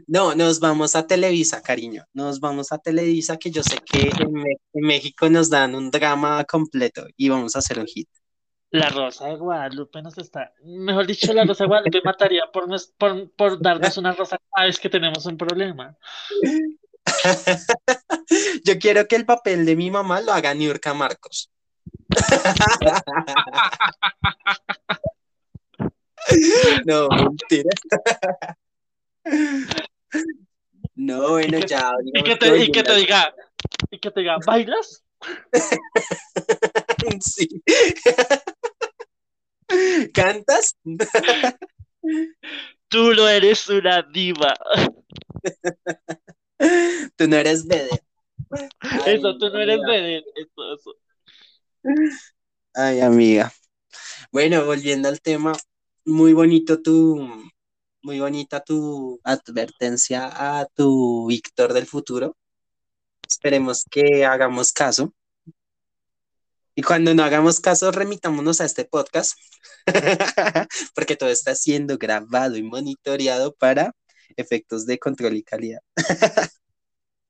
No, 0.06 0.34
nos 0.34 0.58
vamos 0.58 0.96
a 0.96 1.06
Televisa, 1.06 1.62
cariño. 1.62 2.04
Nos 2.12 2.40
vamos 2.40 2.72
a 2.72 2.78
Televisa, 2.78 3.36
que 3.36 3.50
yo 3.50 3.62
sé 3.62 3.78
que 3.78 4.10
en, 4.18 4.82
México 4.82 5.28
nos 5.30 5.50
dan 5.50 5.74
un 5.74 5.90
drama 5.90 6.44
completo 6.44 7.06
y 7.16 7.28
vamos 7.28 7.54
a 7.54 7.60
hacer 7.60 7.78
un 7.78 7.86
hit. 7.86 8.08
La 8.72 8.88
Rosa 8.88 9.26
de 9.26 9.34
Guadalupe 9.34 10.00
nos 10.00 10.16
está, 10.18 10.54
mejor 10.62 11.04
dicho, 11.04 11.32
la 11.32 11.44
Rosa 11.44 11.64
de 11.64 11.68
Guadalupe 11.68 12.00
mataría 12.04 12.44
por, 12.52 12.68
por, 12.96 13.28
por 13.32 13.60
darnos 13.60 13.96
una 13.96 14.12
rosa 14.12 14.38
cada 14.54 14.66
vez 14.66 14.78
que 14.78 14.88
tenemos 14.88 15.26
un 15.26 15.36
problema. 15.36 15.98
Yo 18.64 18.78
quiero 18.78 19.08
que 19.08 19.16
el 19.16 19.26
papel 19.26 19.66
de 19.66 19.74
mi 19.74 19.90
mamá 19.90 20.20
lo 20.20 20.32
haga 20.32 20.54
Niurka 20.54 20.94
Marcos. 20.94 21.50
no, 26.86 27.08
mentira. 27.08 27.70
No, 30.94 31.30
bueno, 31.30 31.58
ya. 31.58 31.90
Y 32.04 32.22
que, 32.22 32.36
te, 32.36 32.56
y 32.56 32.70
que 32.70 32.84
te 32.84 32.94
diga, 32.94 33.34
y 33.90 33.98
que 33.98 34.12
te 34.12 34.20
diga, 34.20 34.36
¿bailas? 34.46 35.02
sí. 37.20 37.48
¿Cantas? 40.14 40.76
Tú 42.88 43.14
no 43.14 43.28
eres 43.28 43.68
una 43.68 44.02
diva. 44.02 44.54
Tú 47.16 47.28
no 47.28 47.36
eres 47.36 47.66
bebé. 47.66 47.88
Ay, 48.80 49.14
Eso, 49.16 49.38
tú 49.38 49.48
no 49.48 49.58
eres 49.58 49.80
vedette, 49.86 50.26
eso, 50.36 50.74
eso. 50.74 50.94
Ay, 52.74 53.00
amiga. 53.00 53.52
Bueno, 54.32 54.64
volviendo 54.66 55.08
al 55.08 55.20
tema, 55.20 55.52
muy 56.04 56.32
bonito 56.32 56.82
tu, 56.82 57.26
muy 58.02 58.20
bonita 58.20 58.60
tu 58.60 59.20
advertencia 59.24 60.60
a 60.60 60.66
tu 60.66 61.26
Víctor 61.28 61.72
del 61.72 61.86
futuro. 61.86 62.36
Esperemos 63.28 63.84
que 63.90 64.24
hagamos 64.26 64.72
caso. 64.72 65.14
Y 66.80 66.82
cuando 66.82 67.14
no 67.14 67.22
hagamos 67.22 67.60
caso, 67.60 67.92
remitámonos 67.92 68.62
a 68.62 68.64
este 68.64 68.86
podcast, 68.86 69.38
porque 70.94 71.14
todo 71.14 71.28
está 71.28 71.54
siendo 71.54 71.98
grabado 71.98 72.56
y 72.56 72.62
monitoreado 72.62 73.54
para 73.54 73.94
efectos 74.34 74.86
de 74.86 74.98
control 74.98 75.36
y 75.36 75.42
calidad. 75.42 75.80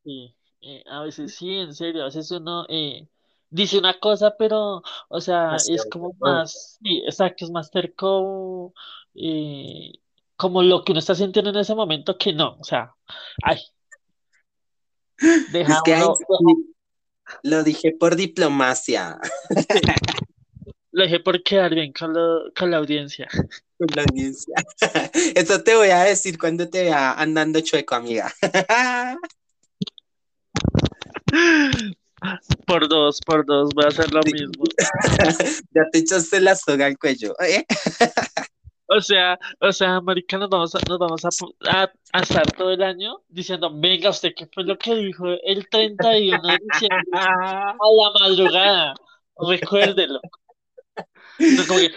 Sí, 0.05 0.35
eh, 0.63 0.85
a 0.89 1.03
veces 1.03 1.35
sí, 1.35 1.57
en 1.57 1.75
serio, 1.75 2.03
a 2.03 2.07
veces 2.07 2.31
uno 2.31 2.65
eh, 2.69 3.09
dice 3.51 3.77
una 3.77 3.99
cosa, 3.99 4.37
pero, 4.39 4.83
o 5.09 5.21
sea, 5.21 5.57
es 5.57 5.85
como 5.91 6.15
más, 6.21 6.79
sí, 6.81 7.03
exacto, 7.05 7.45
es 7.45 7.51
más 7.51 7.71
terco, 7.71 8.73
eh, 9.15 9.93
como 10.37 10.63
lo 10.63 10.85
que 10.85 10.93
uno 10.93 11.01
está 11.01 11.15
sintiendo 11.17 11.51
en 11.51 11.57
ese 11.57 11.75
momento 11.75 12.17
que 12.17 12.33
no, 12.33 12.57
o 12.59 12.65
sea, 12.65 12.95
ay, 13.43 13.59
Es 15.19 15.83
que 15.85 15.95
ay, 15.95 16.01
dejámoslo, 16.07 16.39
sí, 16.39 16.75
lo 17.43 17.63
dije 17.63 17.93
por 17.99 18.17
diplomacia 18.17 19.19
lo 20.93 21.03
dejé 21.05 21.21
por 21.21 21.43
quedar 21.43 21.75
bien 21.75 21.93
con, 21.93 22.13
lo- 22.13 22.53
con 22.59 22.71
la 22.71 22.79
audiencia. 22.79 23.29
con 23.79 23.87
la 23.95 24.03
audiencia. 24.03 24.55
Eso 25.37 25.63
te 25.63 25.77
voy 25.77 25.91
a 25.91 26.03
decir 26.03 26.37
cuando 26.39 26.69
te 26.69 26.83
vea 26.83 27.13
andando 27.13 27.61
chueco, 27.61 27.95
amiga. 27.95 28.33
Por 32.67 32.87
dos, 32.89 33.19
por 33.25 33.47
dos, 33.47 33.71
voy 33.75 33.85
a 33.85 33.89
hacer 33.89 34.13
lo 34.13 34.21
mismo. 34.23 34.65
Ya 35.75 35.83
te 35.91 35.99
echaste 36.01 36.41
la 36.41 36.55
soga 36.55 36.87
al 36.87 36.99
cuello. 36.99 37.35
¿eh? 37.41 37.65
O 38.93 39.01
sea, 39.01 39.39
o 39.61 39.73
sea, 39.73 40.01
marica, 40.01 40.37
nos 40.37 40.51
vamos 40.51 40.75
a, 40.75 40.81
nos 40.89 40.99
vamos 40.99 41.25
a, 41.25 41.29
a, 41.71 41.93
a 42.13 42.21
estar 42.21 42.51
todo 42.53 42.73
el 42.73 42.83
año 42.83 43.23
diciendo, 43.29 43.71
venga, 43.73 44.11
¿usted 44.11 44.33
qué 44.37 44.49
fue 44.53 44.65
lo 44.65 44.77
que 44.77 44.95
dijo 44.97 45.27
el 45.45 45.69
31 45.69 46.43
de 46.43 46.59
diciembre 46.73 47.21
a 47.21 47.77
la 47.77 48.11
madrugada? 48.19 48.95
Recuérdelo. 49.39 50.21
No, 51.39 51.67
como 51.67 51.79
que, 51.79 51.91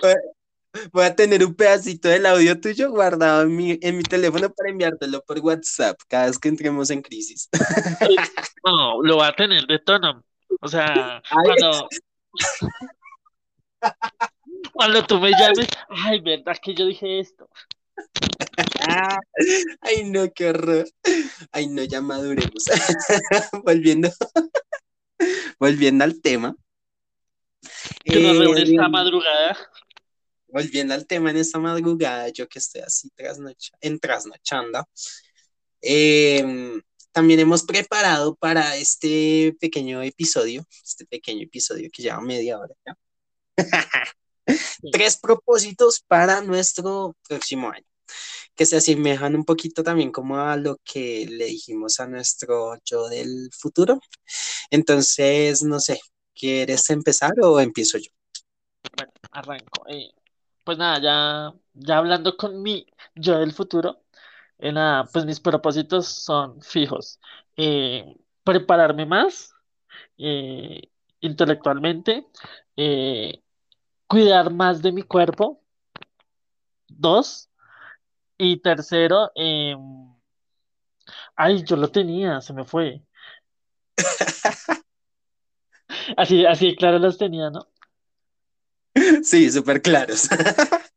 Voy 0.91 1.05
a 1.05 1.15
tener 1.15 1.45
un 1.45 1.53
pedacito 1.53 2.07
del 2.07 2.25
audio 2.25 2.59
tuyo 2.59 2.89
guardado 2.89 3.43
en 3.43 3.55
mi, 3.55 3.77
en 3.81 3.97
mi 3.97 4.03
teléfono 4.03 4.49
para 4.51 4.69
enviártelo 4.69 5.21
por 5.21 5.39
WhatsApp 5.39 5.99
cada 6.07 6.27
vez 6.27 6.39
que 6.39 6.49
entremos 6.49 6.89
en 6.89 7.01
crisis. 7.01 7.47
no, 8.65 9.01
lo 9.03 9.17
va 9.17 9.27
a 9.27 9.35
tener 9.35 9.65
de 9.67 9.79
tono. 9.79 10.23
O 10.61 10.67
sea, 10.67 11.17
Ay, 11.17 11.43
cuando, 11.45 11.89
cuando 14.71 15.05
tú 15.05 15.19
me 15.19 15.31
llames, 15.31 15.67
ay, 15.89 16.19
¿verdad 16.21 16.57
que 16.61 16.73
yo 16.73 16.85
dije 16.85 17.19
esto? 17.19 17.49
ay, 19.81 20.03
no, 20.05 20.31
qué 20.33 20.49
horror. 20.49 20.87
Ay, 21.51 21.67
no, 21.67 21.83
ya 21.83 22.01
maduremos. 22.01 22.65
Volviendo, 23.63 24.09
volviendo 25.59 26.03
al 26.03 26.21
tema. 26.21 26.55
Que 28.03 28.19
nos 28.19 28.35
Eh, 28.35 28.39
reúne 28.39 28.61
esta 28.63 28.89
madrugada. 28.89 29.57
volviendo 30.47 30.93
al 30.93 31.05
tema 31.07 31.31
en 31.31 31.37
esta 31.37 31.59
madrugada, 31.59 32.29
yo 32.29 32.47
que 32.47 32.59
estoy 32.59 32.81
así 32.81 33.09
trasnocha, 33.15 33.75
en 33.81 33.99
trasnochando, 33.99 34.87
eh, 35.81 36.81
también 37.11 37.39
hemos 37.39 37.63
preparado 37.63 38.35
para 38.35 38.75
este 38.75 39.55
pequeño 39.59 40.01
episodio, 40.03 40.65
este 40.83 41.05
pequeño 41.05 41.43
episodio 41.43 41.89
que 41.91 42.01
lleva 42.03 42.19
media 42.21 42.59
hora 42.59 42.73
ya, 42.85 42.97
Sí. 44.45 44.91
tres 44.91 45.17
propósitos 45.17 46.03
para 46.07 46.41
nuestro 46.41 47.15
próximo 47.27 47.69
año, 47.69 47.85
que 48.55 48.65
se 48.65 48.77
asemejan 48.77 49.35
un 49.35 49.45
poquito 49.45 49.83
también 49.83 50.11
como 50.11 50.37
a 50.37 50.57
lo 50.57 50.77
que 50.83 51.25
le 51.29 51.45
dijimos 51.45 51.99
a 51.99 52.07
nuestro 52.07 52.75
yo 52.85 53.07
del 53.07 53.49
futuro. 53.57 53.99
Entonces, 54.69 55.63
no 55.63 55.79
sé, 55.79 55.99
¿quieres 56.33 56.89
empezar 56.89 57.33
o 57.41 57.59
empiezo 57.59 57.97
yo? 57.97 58.09
Bueno, 58.97 59.13
arranco. 59.31 59.87
Eh, 59.87 60.11
pues 60.63 60.77
nada, 60.77 60.99
ya, 61.01 61.53
ya 61.73 61.97
hablando 61.97 62.35
con 62.37 62.61
mi 62.61 62.85
yo 63.15 63.39
del 63.39 63.53
futuro, 63.53 64.03
eh, 64.59 64.71
nada, 64.71 65.05
pues 65.05 65.25
mis 65.25 65.39
propósitos 65.39 66.07
son 66.07 66.61
fijos. 66.61 67.19
Eh, 67.57 68.15
prepararme 68.43 69.05
más 69.05 69.53
intelectualmente, 71.19 72.27
eh, 72.75 73.41
cuidar 74.13 74.53
más 74.53 74.83
de 74.83 74.91
mi 74.91 75.01
cuerpo, 75.01 75.63
dos, 76.87 77.49
y 78.37 78.57
tercero, 78.57 79.31
eh, 79.33 79.75
ay, 81.35 81.63
yo 81.63 81.75
lo 81.75 81.89
tenía, 81.89 82.39
se 82.39 82.53
me 82.53 82.63
fue. 82.63 83.01
Así, 86.17 86.45
así 86.45 86.75
claro 86.75 86.99
los 86.99 87.17
tenía, 87.17 87.49
¿no? 87.49 87.67
Sí, 89.23 89.49
súper 89.49 89.81
claros. 89.81 90.29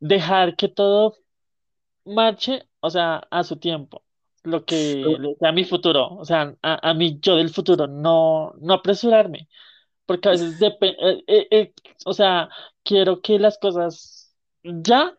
Dejar 0.00 0.56
que 0.56 0.68
todo 0.68 1.16
marche, 2.06 2.66
o 2.80 2.88
sea, 2.88 3.16
a 3.30 3.44
su 3.44 3.56
tiempo, 3.56 4.04
lo 4.42 4.64
que 4.64 5.04
sea 5.38 5.52
mi 5.52 5.64
futuro, 5.64 6.16
o 6.16 6.24
sea, 6.24 6.56
a, 6.62 6.90
a 6.90 6.94
mi 6.94 7.18
yo 7.20 7.36
del 7.36 7.50
futuro, 7.50 7.86
no, 7.86 8.54
no 8.58 8.74
apresurarme, 8.74 9.48
porque 10.10 10.28
a 10.28 10.32
veces 10.32 10.58
depende, 10.58 11.72
o 12.04 12.12
sea, 12.12 12.48
quiero 12.82 13.22
que 13.22 13.38
las 13.38 13.58
cosas 13.58 14.34
ya 14.64 15.16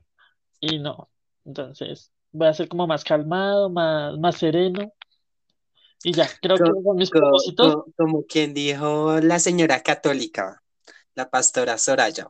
y 0.60 0.80
no, 0.80 1.10
entonces 1.46 2.12
voy 2.34 2.50
a 2.50 2.54
ser 2.54 2.68
como 2.68 2.88
más 2.88 3.06
calmado, 3.06 3.70
más, 3.70 4.18
más 4.18 4.36
sereno 4.36 4.92
y 6.04 6.12
ya, 6.12 6.28
creo 6.42 6.58
que 6.58 6.64
con 6.84 6.98
mis 6.98 7.10
propósitos, 7.10 7.74
co- 7.74 7.86
como 7.96 8.26
quien 8.26 8.54
dijo 8.54 9.18
la 9.22 9.40
señora 9.40 9.82
católica, 9.82 10.62
la 11.16 11.30
pastora 11.30 11.78
Soraya, 11.78 12.28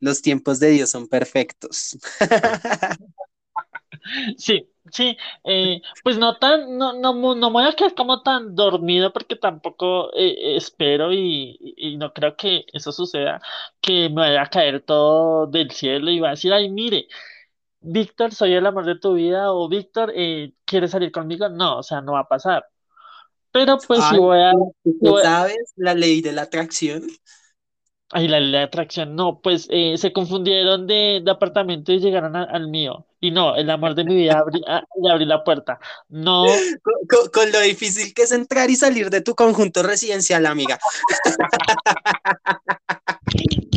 los 0.00 0.20
tiempos 0.20 0.58
de 0.58 0.70
Dios 0.70 0.90
son 0.90 1.06
perfectos. 1.06 1.96
sí. 4.36 4.68
Sí, 4.92 5.16
eh, 5.44 5.80
pues 6.02 6.18
no 6.18 6.36
tan, 6.38 6.78
no, 6.78 6.92
no, 6.94 7.12
no 7.14 7.34
me 7.50 7.52
voy 7.52 7.64
a 7.64 7.72
quedar 7.74 7.94
como 7.94 8.22
tan 8.22 8.54
dormido 8.54 9.12
porque 9.12 9.36
tampoco 9.36 10.10
eh, 10.14 10.56
espero 10.56 11.12
y, 11.12 11.58
y 11.76 11.96
no 11.96 12.12
creo 12.12 12.36
que 12.36 12.64
eso 12.72 12.92
suceda, 12.92 13.40
que 13.80 14.08
me 14.08 14.16
vaya 14.22 14.42
a 14.42 14.46
caer 14.50 14.82
todo 14.84 15.46
del 15.46 15.70
cielo 15.72 16.10
y 16.10 16.20
va 16.20 16.28
a 16.28 16.30
decir, 16.32 16.52
ay, 16.52 16.70
mire, 16.70 17.08
Víctor, 17.80 18.34
soy 18.34 18.54
el 18.54 18.66
amor 18.66 18.86
de 18.86 18.98
tu 18.98 19.14
vida 19.14 19.52
o 19.52 19.68
Víctor, 19.68 20.12
eh, 20.16 20.54
¿quieres 20.66 20.92
salir 20.92 21.12
conmigo? 21.12 21.48
No, 21.50 21.78
o 21.78 21.82
sea, 21.84 22.00
no 22.02 22.12
va 22.14 22.20
a 22.20 22.28
pasar. 22.28 22.66
Pero 23.52 23.78
pues 23.88 24.06
sí 24.08 24.16
Ay, 24.16 24.18
voy 24.18 24.40
a, 24.40 24.52
¿tú 24.52 24.74
tú 24.84 24.96
sí 25.00 25.00
qué 25.02 25.12
voy- 25.12 25.22
sabes? 25.22 25.72
La 25.76 25.94
ley 25.94 26.20
de 26.22 26.32
la 26.32 26.42
atracción. 26.42 27.02
Ay, 28.10 28.28
la 28.28 28.40
ley 28.40 28.52
de 28.52 28.62
atracción, 28.62 29.14
no, 29.14 29.40
pues 29.40 29.66
eh, 29.70 29.96
se 29.98 30.12
confundieron 30.12 30.86
de, 30.86 31.20
de 31.24 31.30
apartamento 31.30 31.92
y 31.92 32.00
llegaron 32.00 32.36
a- 32.36 32.44
al 32.44 32.68
mío. 32.68 33.04
Y 33.20 33.32
no, 33.32 33.56
el 33.56 33.68
amor 33.68 33.94
de 33.94 34.04
mi 34.04 34.14
vida 34.14 34.38
abrí, 34.38 34.60
a- 34.66 34.82
le 35.02 35.10
abrí 35.10 35.26
la 35.26 35.44
puerta. 35.44 35.78
No, 36.08 36.44
Con, 37.32 37.52
lo 37.52 37.60
difícil 37.60 38.14
que 38.14 38.22
es 38.22 38.32
entrar 38.32 38.70
y 38.70 38.76
salir 38.76 39.10
de 39.10 39.20
tu 39.20 39.34
conjunto 39.34 39.82
residencial, 39.82 40.46
amiga. 40.46 40.78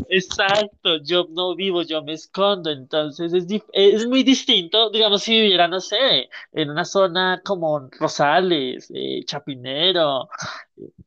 exacto, 0.10 0.98
yo 1.04 1.28
no 1.32 1.56
vivo, 1.56 1.82
yo 1.84 2.04
me 2.04 2.14
escondo, 2.14 2.70
entonces 2.70 3.34
es, 3.34 3.48
dif- 3.48 3.66
es 3.74 4.06
muy 4.08 4.24
distinto, 4.24 4.90
digamos, 4.92 5.24
si 5.24 5.40
viviera, 5.40 5.68
no 5.68 5.80
sé, 5.80 6.30
en 6.54 6.70
una 6.70 6.86
zona 6.86 7.42
como 7.44 7.90
Rosales, 8.00 8.92
eh, 8.94 9.22
Chapinero, 9.26 10.30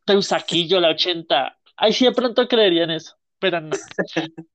Teusaquillo, 0.04 0.80
la 0.80 0.88
80, 0.90 1.56
ahí 1.76 1.92
sí 1.92 2.04
de 2.04 2.12
pronto 2.12 2.46
creería 2.48 2.84
en 2.84 2.90
eso, 2.92 3.16
pero 3.38 3.60
no. 3.60 3.76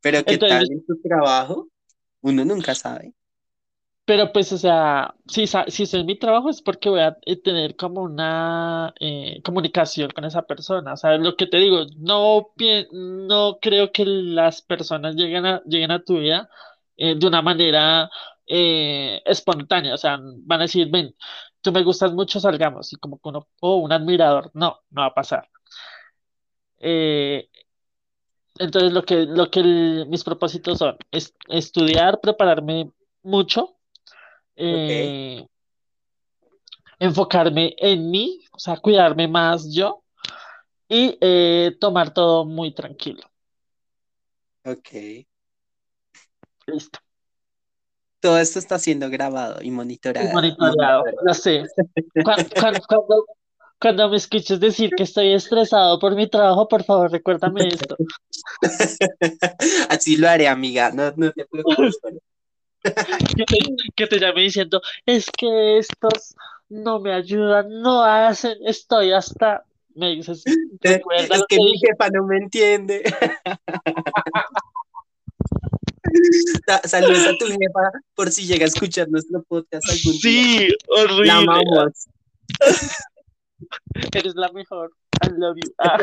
Pero 0.00 0.24
¿qué 0.26 0.38
tal 0.38 0.62
Entonces, 0.62 0.70
en 0.70 0.84
tu 0.84 1.00
trabajo? 1.00 1.68
Uno 2.22 2.44
nunca 2.44 2.74
sabe. 2.74 3.14
pero 4.04 4.32
pues, 4.32 4.52
o 4.52 4.58
sea, 4.58 5.14
si, 5.26 5.46
si 5.46 5.82
es 5.84 6.04
mi 6.04 6.18
trabajo 6.18 6.50
es 6.50 6.62
porque 6.62 6.88
voy 6.88 7.00
a 7.00 7.16
eh, 7.26 7.40
tener 7.40 7.76
como 7.76 8.02
una 8.02 8.92
eh, 8.98 9.40
comunicación 9.44 10.10
con 10.10 10.24
esa 10.24 10.42
persona, 10.42 10.94
o 10.94 10.96
sea, 10.96 11.16
lo 11.16 11.36
que 11.36 11.46
te 11.46 11.58
digo, 11.58 11.84
no, 11.98 12.48
no 12.92 13.58
creo 13.62 13.92
que 13.92 14.04
las 14.04 14.62
personas 14.62 15.14
lleguen 15.14 15.46
a, 15.46 15.62
lleguen 15.64 15.92
a 15.92 16.02
tu 16.02 16.18
vida 16.18 16.50
eh, 16.96 17.14
de 17.16 17.26
una 17.26 17.40
manera 17.42 18.10
eh, 18.46 19.22
espontánea, 19.24 19.94
o 19.94 19.98
sea, 19.98 20.18
van 20.20 20.60
a 20.60 20.64
decir, 20.64 20.88
ven, 20.90 21.14
tú 21.60 21.70
me 21.72 21.84
gustas 21.84 22.12
mucho, 22.12 22.40
salgamos, 22.40 22.92
y 22.92 22.96
como 22.96 23.18
que 23.20 23.28
uno, 23.28 23.48
o 23.60 23.76
un 23.76 23.92
admirador, 23.92 24.50
no, 24.54 24.80
no 24.90 25.02
va 25.02 25.06
a 25.08 25.14
pasar. 25.14 25.48
Eh, 26.80 27.48
entonces, 28.58 28.92
lo 28.92 29.02
que, 29.04 29.26
lo 29.26 29.50
que 29.50 29.60
el- 29.60 30.06
mis 30.08 30.24
propósitos 30.24 30.78
son 30.78 30.96
es 31.10 31.34
estudiar, 31.48 32.20
prepararme 32.20 32.90
mucho, 33.22 33.76
eh, 34.56 35.46
enfocarme 36.98 37.74
en 37.78 38.10
mí, 38.10 38.44
o 38.52 38.58
sea, 38.58 38.76
cuidarme 38.76 39.28
más 39.28 39.72
yo 39.72 40.02
y 40.88 41.16
eh, 41.20 41.76
tomar 41.80 42.12
todo 42.12 42.44
muy 42.44 42.74
tranquilo. 42.74 43.22
Ok. 44.64 44.88
Listo. 46.66 46.98
Todo 48.20 48.38
esto 48.38 48.58
está 48.58 48.78
siendo 48.78 49.08
grabado 49.08 49.62
y 49.62 49.68
Y 49.68 49.70
monitoreado. 49.70 50.30
monitoreado, 50.32 51.04
no 51.24 51.32
sé. 51.32 51.62
Cuan- 52.22 52.46
cuan- 52.50 52.80
Cuando, 52.86 53.24
cuando 53.80 54.08
me 54.10 54.16
escuches 54.16 54.60
decir 54.60 54.90
que 54.96 55.04
estoy 55.04 55.32
estresado 55.32 55.98
por 55.98 56.14
mi 56.14 56.28
trabajo, 56.28 56.68
por 56.68 56.84
favor, 56.84 57.10
recuérdame 57.10 57.68
esto. 57.68 57.96
Así 59.88 60.16
lo 60.16 60.28
haré, 60.28 60.48
amiga. 60.48 60.90
No, 60.92 61.12
no 61.16 61.32
te 61.32 61.44
preocupes. 61.46 61.98
Que 62.82 63.44
te, 63.44 63.58
que 63.94 64.06
te 64.06 64.18
llame 64.18 64.40
diciendo, 64.40 64.80
es 65.04 65.26
que 65.30 65.76
estos 65.76 66.34
no 66.70 66.98
me 66.98 67.12
ayudan, 67.12 67.68
no 67.82 68.02
hacen, 68.02 68.56
estoy 68.64 69.12
hasta... 69.12 69.64
Me 69.94 70.12
dices, 70.14 70.42
Es 70.46 71.42
que 71.48 71.56
mi 71.58 71.78
jefa 71.78 72.08
no 72.10 72.24
me 72.26 72.38
entiende. 72.38 73.02
Sa- 76.66 76.80
Saludos 76.88 77.26
a 77.26 77.36
tu 77.38 77.46
jefa 77.46 77.90
por 78.14 78.30
si 78.30 78.46
llega 78.46 78.64
a 78.64 78.68
escuchar 78.68 79.08
nuestro 79.10 79.42
podcast 79.42 79.84
algún 79.90 80.12
día. 80.20 80.22
Sí, 80.22 80.68
La 80.88 81.02
horrible. 81.02 81.30
amamos. 81.32 82.06
Eres 84.14 84.34
la 84.34 84.50
mejor. 84.52 84.92
I 85.22 85.28
love 85.30 85.56
you. 85.56 85.74
Ah, 85.78 85.98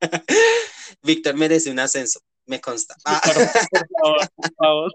Víctor 1.02 1.34
merece 1.34 1.70
un 1.70 1.78
ascenso, 1.78 2.20
me 2.46 2.60
consta. 2.60 2.94
Ah, 3.04 3.20
por, 3.24 3.34
favor, 3.34 4.28
por 4.36 4.54
favor. 4.54 4.92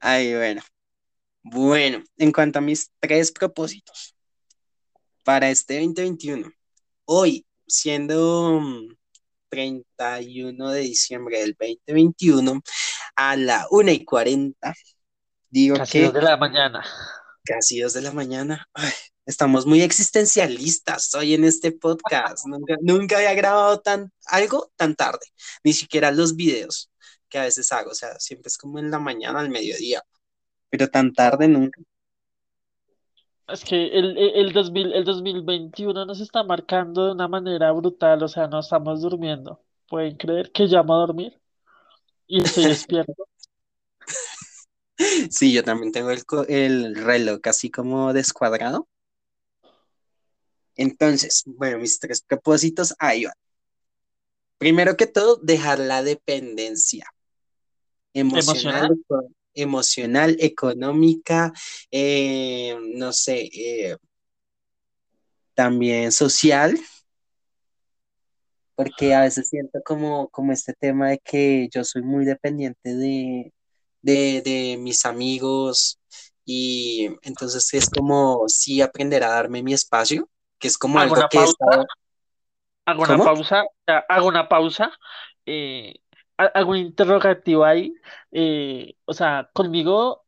Ay, 0.00 0.34
bueno. 0.34 0.62
Bueno, 1.42 2.02
en 2.18 2.32
cuanto 2.32 2.58
a 2.58 2.62
mis 2.62 2.90
tres 3.00 3.32
propósitos 3.32 4.14
para 5.24 5.50
este 5.50 5.74
2021, 5.74 6.50
hoy, 7.06 7.46
siendo 7.66 8.60
mm, 8.60 8.94
31 9.48 10.70
de 10.70 10.80
diciembre 10.80 11.40
del 11.40 11.56
2021, 11.58 12.60
a 13.16 13.36
la 13.36 13.66
1 13.70 13.90
y 13.90 14.04
40, 14.04 14.74
digo 15.48 15.76
Casi 15.76 15.92
que 15.92 16.04
dos 16.04 16.14
de 16.14 16.22
la 16.22 16.36
mañana. 16.36 16.84
casi 17.44 17.80
2 17.80 17.92
de 17.94 18.02
la 18.02 18.12
mañana. 18.12 18.68
Ay, 18.74 18.92
estamos 19.30 19.64
muy 19.64 19.80
existencialistas 19.80 21.14
hoy 21.14 21.34
en 21.34 21.44
este 21.44 21.70
podcast. 21.70 22.46
Nunca, 22.46 22.76
nunca 22.82 23.16
había 23.16 23.32
grabado 23.34 23.80
tan, 23.80 24.12
algo 24.26 24.72
tan 24.76 24.96
tarde, 24.96 25.24
ni 25.62 25.72
siquiera 25.72 26.10
los 26.10 26.34
videos 26.34 26.90
que 27.28 27.38
a 27.38 27.44
veces 27.44 27.70
hago. 27.70 27.90
O 27.92 27.94
sea, 27.94 28.18
siempre 28.18 28.48
es 28.48 28.58
como 28.58 28.80
en 28.80 28.90
la 28.90 28.98
mañana, 28.98 29.38
al 29.38 29.48
mediodía, 29.48 30.02
pero 30.68 30.88
tan 30.88 31.12
tarde 31.12 31.46
nunca. 31.46 31.80
Es 33.46 33.64
que 33.64 33.86
el, 33.86 34.18
el, 34.18 34.46
el 34.46 34.52
2000, 34.52 34.92
el 34.92 35.04
2021 35.04 36.06
nos 36.06 36.20
está 36.20 36.42
marcando 36.42 37.06
de 37.06 37.12
una 37.12 37.28
manera 37.28 37.70
brutal, 37.72 38.22
o 38.22 38.28
sea, 38.28 38.48
no 38.48 38.60
estamos 38.60 39.00
durmiendo. 39.00 39.62
¿Pueden 39.88 40.16
creer 40.16 40.50
que 40.52 40.64
llamo 40.64 40.94
a 40.94 40.98
dormir? 40.98 41.40
Y 42.26 42.42
estoy 42.42 42.64
despierto. 42.66 43.14
Sí, 45.30 45.52
yo 45.52 45.62
también 45.64 45.92
tengo 45.92 46.10
el, 46.10 46.22
el 46.48 46.94
reloj 46.96 47.40
así 47.44 47.70
como 47.70 48.12
descuadrado. 48.12 48.88
Entonces, 50.80 51.44
bueno, 51.46 51.78
mis 51.78 52.00
tres 52.00 52.22
propósitos, 52.22 52.94
ahí 52.98 53.24
van. 53.26 53.34
Primero 54.58 54.96
que 54.96 55.08
todo, 55.08 55.38
dejar 55.42 55.80
la 55.80 56.04
dependencia 56.04 57.04
emocional, 58.14 58.38
¿Emocional? 58.40 58.92
eco- 58.92 59.28
emocional, 59.54 60.36
económica, 60.40 61.52
eh, 61.90 62.76
no 62.94 63.12
sé, 63.12 63.48
eh, 63.52 63.96
también 65.54 66.10
social, 66.12 66.78
porque 68.74 69.14
a 69.14 69.22
veces 69.22 69.48
siento 69.48 69.80
como, 69.84 70.28
como 70.30 70.52
este 70.52 70.72
tema 70.74 71.10
de 71.10 71.18
que 71.18 71.68
yo 71.72 71.84
soy 71.84 72.02
muy 72.02 72.24
dependiente 72.24 72.94
de, 72.96 73.52
de, 74.02 74.42
de 74.42 74.76
mis 74.78 75.04
amigos 75.04 76.00
y 76.44 77.08
entonces 77.22 77.72
es 77.74 77.88
como 77.90 78.44
sí 78.48 78.80
aprender 78.80 79.22
a 79.24 79.30
darme 79.30 79.62
mi 79.62 79.74
espacio, 79.74 80.28
que 80.60 80.68
es 80.68 80.78
como 80.78 80.98
Hago 81.00 81.14
algo 81.14 81.16
una 81.16 81.28
que 81.28 81.38
pausa, 81.38 81.64
hago 82.86 83.02
una 83.02 83.16
¿Cómo? 83.16 83.24
pausa, 83.24 83.64
sea, 83.86 83.98
hago 84.08 84.28
una 84.28 84.48
pausa, 84.48 84.92
eh, 85.46 85.94
ha- 86.38 86.44
hago 86.54 86.70
un 86.72 86.78
interrogativo 86.78 87.64
ahí, 87.64 87.94
eh, 88.32 88.94
o 89.04 89.12
sea, 89.12 89.50
conmigo 89.52 90.24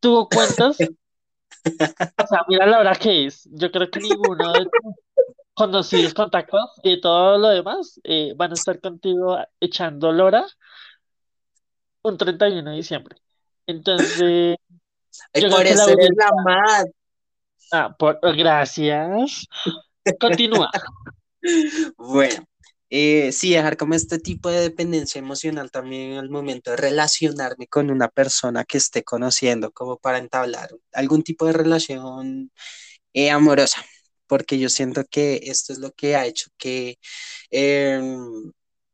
tú 0.00 0.28
cuentas, 0.30 0.78
o 0.80 2.26
sea, 2.26 2.44
mira 2.48 2.66
la 2.66 2.80
hora 2.80 2.94
que 2.96 3.26
es, 3.26 3.48
yo 3.52 3.70
creo 3.70 3.90
que 3.90 4.00
ninguno 4.00 4.52
de 4.54 4.64
tus 4.66 4.94
conocidos, 5.54 6.14
contactos 6.14 6.62
y 6.82 7.00
todo 7.00 7.38
lo 7.38 7.48
demás 7.48 8.00
eh, 8.04 8.32
van 8.36 8.52
a 8.52 8.54
estar 8.54 8.80
contigo 8.80 9.38
echando 9.60 10.12
lora 10.12 10.46
un 12.02 12.16
31 12.16 12.70
de 12.70 12.76
diciembre. 12.76 13.16
Entonces, 13.66 14.56
Ay, 15.32 15.42
yo 15.42 15.48
creo 15.48 15.50
por 15.50 15.66
que 15.66 15.74
la 15.74 15.82
eso 15.82 15.90
eres 15.90 16.10
audiencia, 16.10 16.26
la 16.26 16.42
más. 16.44 16.84
Ah, 17.72 17.94
por, 17.98 18.18
gracias, 18.36 19.46
continúa. 20.18 20.70
Bueno, 21.96 22.44
eh, 22.90 23.32
sí, 23.32 23.52
dejar 23.52 23.76
como 23.76 23.94
este 23.94 24.18
tipo 24.18 24.50
de 24.50 24.60
dependencia 24.60 25.20
emocional 25.20 25.70
también 25.70 26.18
al 26.18 26.28
momento 26.28 26.72
de 26.72 26.76
relacionarme 26.76 27.66
con 27.68 27.90
una 27.90 28.08
persona 28.08 28.64
que 28.64 28.78
esté 28.78 29.04
conociendo, 29.04 29.70
como 29.72 29.96
para 29.96 30.18
entablar 30.18 30.70
algún 30.92 31.22
tipo 31.22 31.46
de 31.46 31.52
relación 31.52 32.50
eh, 33.14 33.30
amorosa, 33.30 33.84
porque 34.26 34.58
yo 34.58 34.68
siento 34.68 35.04
que 35.10 35.40
esto 35.44 35.72
es 35.72 35.78
lo 35.78 35.92
que 35.92 36.16
ha 36.16 36.26
hecho 36.26 36.50
que 36.58 36.98
eh, 37.50 38.00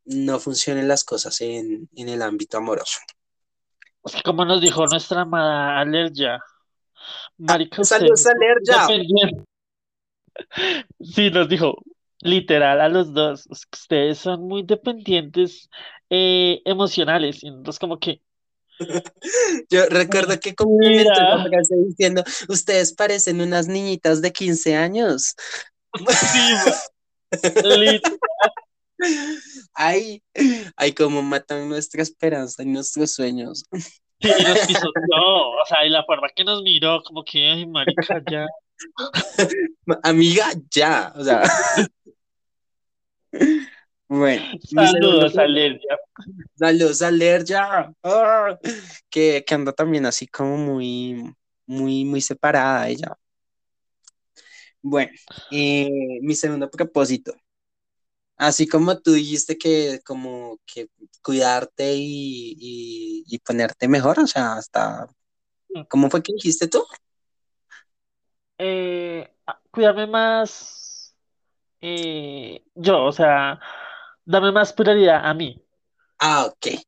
no 0.05 0.39
funcionen 0.39 0.87
las 0.87 1.03
cosas 1.03 1.41
en, 1.41 1.89
en 1.95 2.09
el 2.09 2.21
ámbito 2.21 2.57
amoroso. 2.57 2.99
Como 4.23 4.45
nos 4.45 4.61
dijo 4.61 4.85
nuestra 4.87 5.21
amada 5.21 5.79
Alergia, 5.79 6.39
marica, 7.37 7.81
es 7.81 7.91
a 7.91 7.99
independiente. 8.87 9.43
Sí, 10.99 11.29
nos 11.31 11.49
dijo, 11.49 11.83
literal, 12.21 12.81
a 12.81 12.89
los 12.89 13.13
dos, 13.13 13.47
ustedes 13.49 14.17
son 14.19 14.47
muy 14.47 14.63
dependientes 14.63 15.69
eh, 16.09 16.61
emocionales. 16.65 17.43
Y 17.43 17.47
entonces 17.47 17.79
como 17.79 17.99
que, 17.99 18.21
Yo 19.69 19.85
recuerdo 19.87 20.39
que 20.39 20.53
mira, 20.65 21.43
frase 21.43 21.75
diciendo, 21.87 22.23
ustedes 22.49 22.93
parecen 22.93 23.41
unas 23.41 23.67
niñitas 23.67 24.21
de 24.21 24.31
15 24.31 24.75
años. 24.75 25.35
sí, 25.97 26.55
lit- 27.63 28.19
Ay, 29.73 30.23
ay, 30.75 30.93
cómo 30.93 31.21
matan 31.21 31.69
nuestra 31.69 32.01
esperanza 32.01 32.63
y 32.63 32.65
nuestros 32.67 33.13
sueños. 33.13 33.63
Sí, 34.19 34.29
y 34.37 34.43
nos 34.43 34.59
pisoteó, 34.67 35.49
o 35.51 35.65
sea, 35.67 35.85
y 35.85 35.89
la 35.89 36.03
forma 36.03 36.29
que 36.35 36.43
nos 36.43 36.61
miró, 36.63 37.01
como 37.03 37.23
que, 37.23 37.45
ay, 37.49 37.65
marica, 37.65 38.21
ya. 38.29 38.45
Amiga, 40.03 40.45
ya, 40.71 41.13
o 41.15 41.23
sea, 41.23 41.41
bueno, 44.07 44.43
Saludos, 44.63 45.33
pro- 45.33 45.41
Alergia. 45.43 45.97
saludos 46.55 47.01
a 47.01 47.11
Lerja, 47.11 47.93
ah, 48.03 48.57
que, 49.09 49.43
que 49.45 49.53
anda 49.55 49.71
también 49.73 50.05
así 50.05 50.27
como 50.27 50.57
muy, 50.57 51.33
muy, 51.65 52.05
muy 52.05 52.21
separada 52.21 52.87
ella. 52.87 53.17
Bueno, 54.81 55.11
eh, 55.51 55.89
mi 56.21 56.35
segundo 56.35 56.69
propósito, 56.69 57.33
así 58.37 58.67
como 58.67 58.99
tú 58.99 59.13
dijiste 59.13 59.57
que 59.57 59.99
como 60.05 60.59
que 60.65 60.87
cuidarte 61.21 61.95
y, 61.95 62.55
y, 62.59 63.23
y 63.27 63.39
ponerte 63.39 63.87
mejor, 63.87 64.19
o 64.19 64.27
sea, 64.27 64.53
hasta, 64.53 65.07
¿cómo 65.89 66.09
fue 66.09 66.23
que 66.23 66.33
dijiste 66.33 66.67
tú? 66.67 66.85
Eh, 68.57 69.29
cuidarme 69.71 70.07
más 70.07 71.15
eh, 71.81 72.63
yo, 72.75 73.05
o 73.05 73.11
sea, 73.11 73.59
dame 74.25 74.51
más 74.51 74.73
prioridad 74.73 75.21
a 75.23 75.33
mí. 75.33 75.63
Ah, 76.19 76.45
ok. 76.45 76.81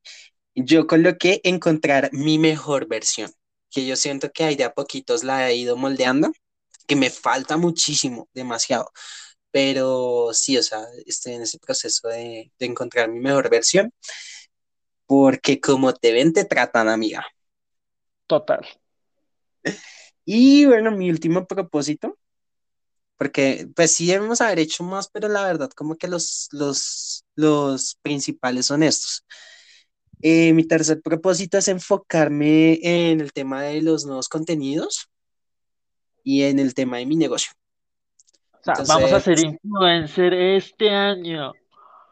Yo 0.54 0.86
coloqué 0.86 1.40
encontrar 1.44 2.10
mi 2.12 2.38
mejor 2.38 2.88
versión, 2.88 3.30
que 3.70 3.86
yo 3.86 3.96
siento 3.96 4.30
que 4.30 4.44
ahí 4.44 4.56
de 4.56 4.64
a 4.64 4.72
poquitos 4.72 5.22
la 5.22 5.48
he 5.48 5.54
ido 5.56 5.76
moldeando, 5.76 6.32
que 6.86 6.96
me 6.96 7.10
falta 7.10 7.56
muchísimo, 7.56 8.28
demasiado, 8.34 8.90
pero 9.50 10.30
sí, 10.32 10.56
o 10.58 10.62
sea, 10.62 10.84
estoy 11.06 11.34
en 11.34 11.42
ese 11.42 11.58
proceso 11.58 12.08
de, 12.08 12.52
de 12.58 12.66
encontrar 12.66 13.08
mi 13.10 13.20
mejor 13.20 13.50
versión, 13.50 13.92
porque 15.06 15.60
como 15.60 15.92
te 15.92 16.12
ven, 16.12 16.32
te 16.32 16.44
tratan, 16.44 16.88
amiga. 16.88 17.26
Total. 18.26 18.66
Y 20.24 20.66
bueno, 20.66 20.90
mi 20.90 21.10
último 21.10 21.46
propósito, 21.46 22.16
porque 23.16 23.68
pues 23.76 23.92
sí 23.92 24.06
debemos 24.06 24.40
haber 24.40 24.60
hecho 24.60 24.82
más, 24.84 25.08
pero 25.12 25.28
la 25.28 25.44
verdad 25.44 25.70
como 25.70 25.96
que 25.96 26.08
los, 26.08 26.48
los, 26.52 27.24
los 27.34 27.96
principales 28.02 28.66
son 28.66 28.82
estos. 28.82 29.26
Eh, 30.22 30.52
mi 30.52 30.64
tercer 30.64 31.00
propósito 31.02 31.58
es 31.58 31.68
enfocarme 31.68 32.78
en 32.82 33.20
el 33.20 33.32
tema 33.32 33.62
de 33.62 33.82
los 33.82 34.06
nuevos 34.06 34.28
contenidos 34.28 35.08
y 36.24 36.42
en 36.42 36.58
el 36.58 36.74
tema 36.74 36.98
de 36.98 37.06
mi 37.06 37.16
negocio. 37.16 37.52
O 38.62 38.64
sea, 38.64 38.82
vamos 38.82 39.12
a 39.12 39.20
ser 39.20 39.38
influencer 39.38 40.32
este 40.34 40.90
año. 40.90 41.52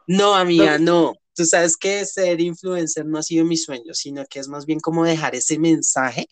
no, 0.07 0.35
amiga, 0.35 0.77
Entonces, 0.77 0.79
no. 0.79 1.13
Tú 1.35 1.45
sabes 1.45 1.77
que 1.77 2.05
ser 2.05 2.41
influencer 2.41 3.05
no 3.05 3.17
ha 3.19 3.23
sido 3.23 3.45
mi 3.45 3.55
sueño, 3.57 3.93
sino 3.93 4.25
que 4.25 4.39
es 4.39 4.47
más 4.49 4.65
bien 4.65 4.79
como 4.79 5.05
dejar 5.05 5.35
ese 5.35 5.57
mensaje. 5.59 6.27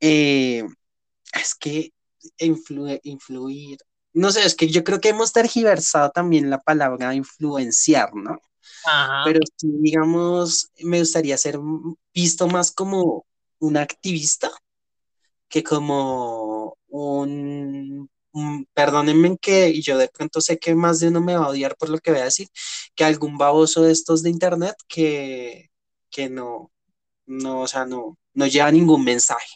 Eh, 0.00 0.62
es 1.34 1.54
que 1.54 1.92
influir, 2.38 3.78
no 4.14 4.30
sé, 4.32 4.44
es 4.46 4.54
que 4.56 4.68
yo 4.68 4.84
creo 4.84 5.00
que 5.00 5.10
hemos 5.10 5.32
tergiversado 5.32 6.10
también 6.10 6.50
la 6.50 6.60
palabra 6.62 7.14
influenciar, 7.14 8.14
¿no? 8.14 8.38
ajá, 8.82 9.22
Pero 9.22 9.40
sí, 9.58 9.68
digamos, 9.80 10.70
me 10.84 11.00
gustaría 11.00 11.38
ser 11.38 11.58
visto 12.14 12.48
más 12.48 12.72
como 12.72 13.26
un 13.60 13.76
activista 13.76 14.50
que 15.48 15.62
como 15.62 16.76
un- 16.88 18.08
perdónenme 18.74 19.36
que 19.38 19.70
y 19.70 19.82
yo 19.82 19.98
de 19.98 20.08
pronto 20.08 20.40
sé 20.40 20.58
que 20.58 20.74
más 20.74 21.00
de 21.00 21.08
uno 21.08 21.20
me 21.20 21.36
va 21.36 21.46
a 21.46 21.48
odiar 21.50 21.76
por 21.76 21.88
lo 21.90 21.98
que 21.98 22.10
voy 22.12 22.20
a 22.20 22.24
decir, 22.24 22.48
que 22.94 23.04
algún 23.04 23.38
baboso 23.38 23.82
de 23.82 23.92
estos 23.92 24.22
de 24.22 24.30
internet 24.30 24.74
que, 24.88 25.70
que 26.10 26.28
no, 26.28 26.70
no, 27.26 27.60
o 27.62 27.68
sea, 27.68 27.84
no, 27.86 28.18
no 28.34 28.46
lleva 28.46 28.70
ningún 28.72 29.04
mensaje. 29.04 29.48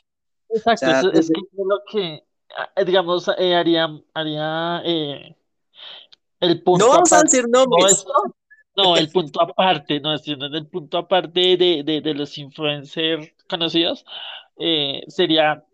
O 0.48 0.56
exacto, 0.56 0.86
sea, 0.86 1.00
es 1.00 1.28
desde- 1.28 1.34
que 1.34 1.40
lo 1.64 1.80
que, 1.90 2.24
ah, 2.56 2.84
digamos, 2.84 3.28
eh, 3.38 3.54
haría, 3.54 3.88
haría 4.14 4.82
eh, 4.84 5.36
el 6.40 6.58
no 6.58 6.64
punto 6.64 6.86
vamos 6.88 7.12
a 7.12 7.22
decir 7.22 7.48
nombres. 7.48 7.92
esto, 7.92 8.12
no, 8.76 8.96
el 8.96 9.10
punto 9.10 9.42
aparte, 9.42 10.00
no, 10.00 10.16
sino 10.18 10.46
el 10.46 10.66
punto 10.68 10.98
aparte 10.98 11.56
de, 11.56 11.82
de, 11.84 12.00
de 12.00 12.14
los 12.14 12.36
influencers 12.38 13.28
conocidos, 13.48 14.04
eh, 14.58 15.02
sería 15.08 15.64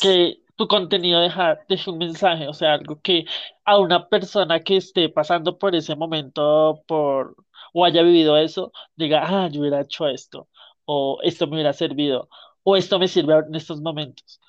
que 0.00 0.40
tu 0.56 0.68
contenido 0.68 1.20
deja, 1.20 1.58
deje 1.68 1.90
un 1.90 1.98
mensaje, 1.98 2.48
o 2.48 2.54
sea, 2.54 2.74
algo 2.74 3.00
que 3.00 3.26
a 3.64 3.78
una 3.78 4.08
persona 4.08 4.60
que 4.62 4.76
esté 4.78 5.08
pasando 5.08 5.58
por 5.58 5.74
ese 5.74 5.96
momento 5.96 6.82
por, 6.86 7.36
o 7.72 7.84
haya 7.84 8.02
vivido 8.02 8.36
eso, 8.38 8.72
diga, 8.96 9.22
ah, 9.26 9.48
yo 9.48 9.60
hubiera 9.60 9.82
hecho 9.82 10.08
esto, 10.08 10.48
o 10.86 11.18
esto 11.22 11.46
me 11.46 11.54
hubiera 11.54 11.72
servido, 11.72 12.28
o 12.62 12.76
esto 12.76 12.98
me 12.98 13.08
sirve 13.08 13.34
en 13.34 13.54
estos 13.54 13.80
momentos. 13.80 14.40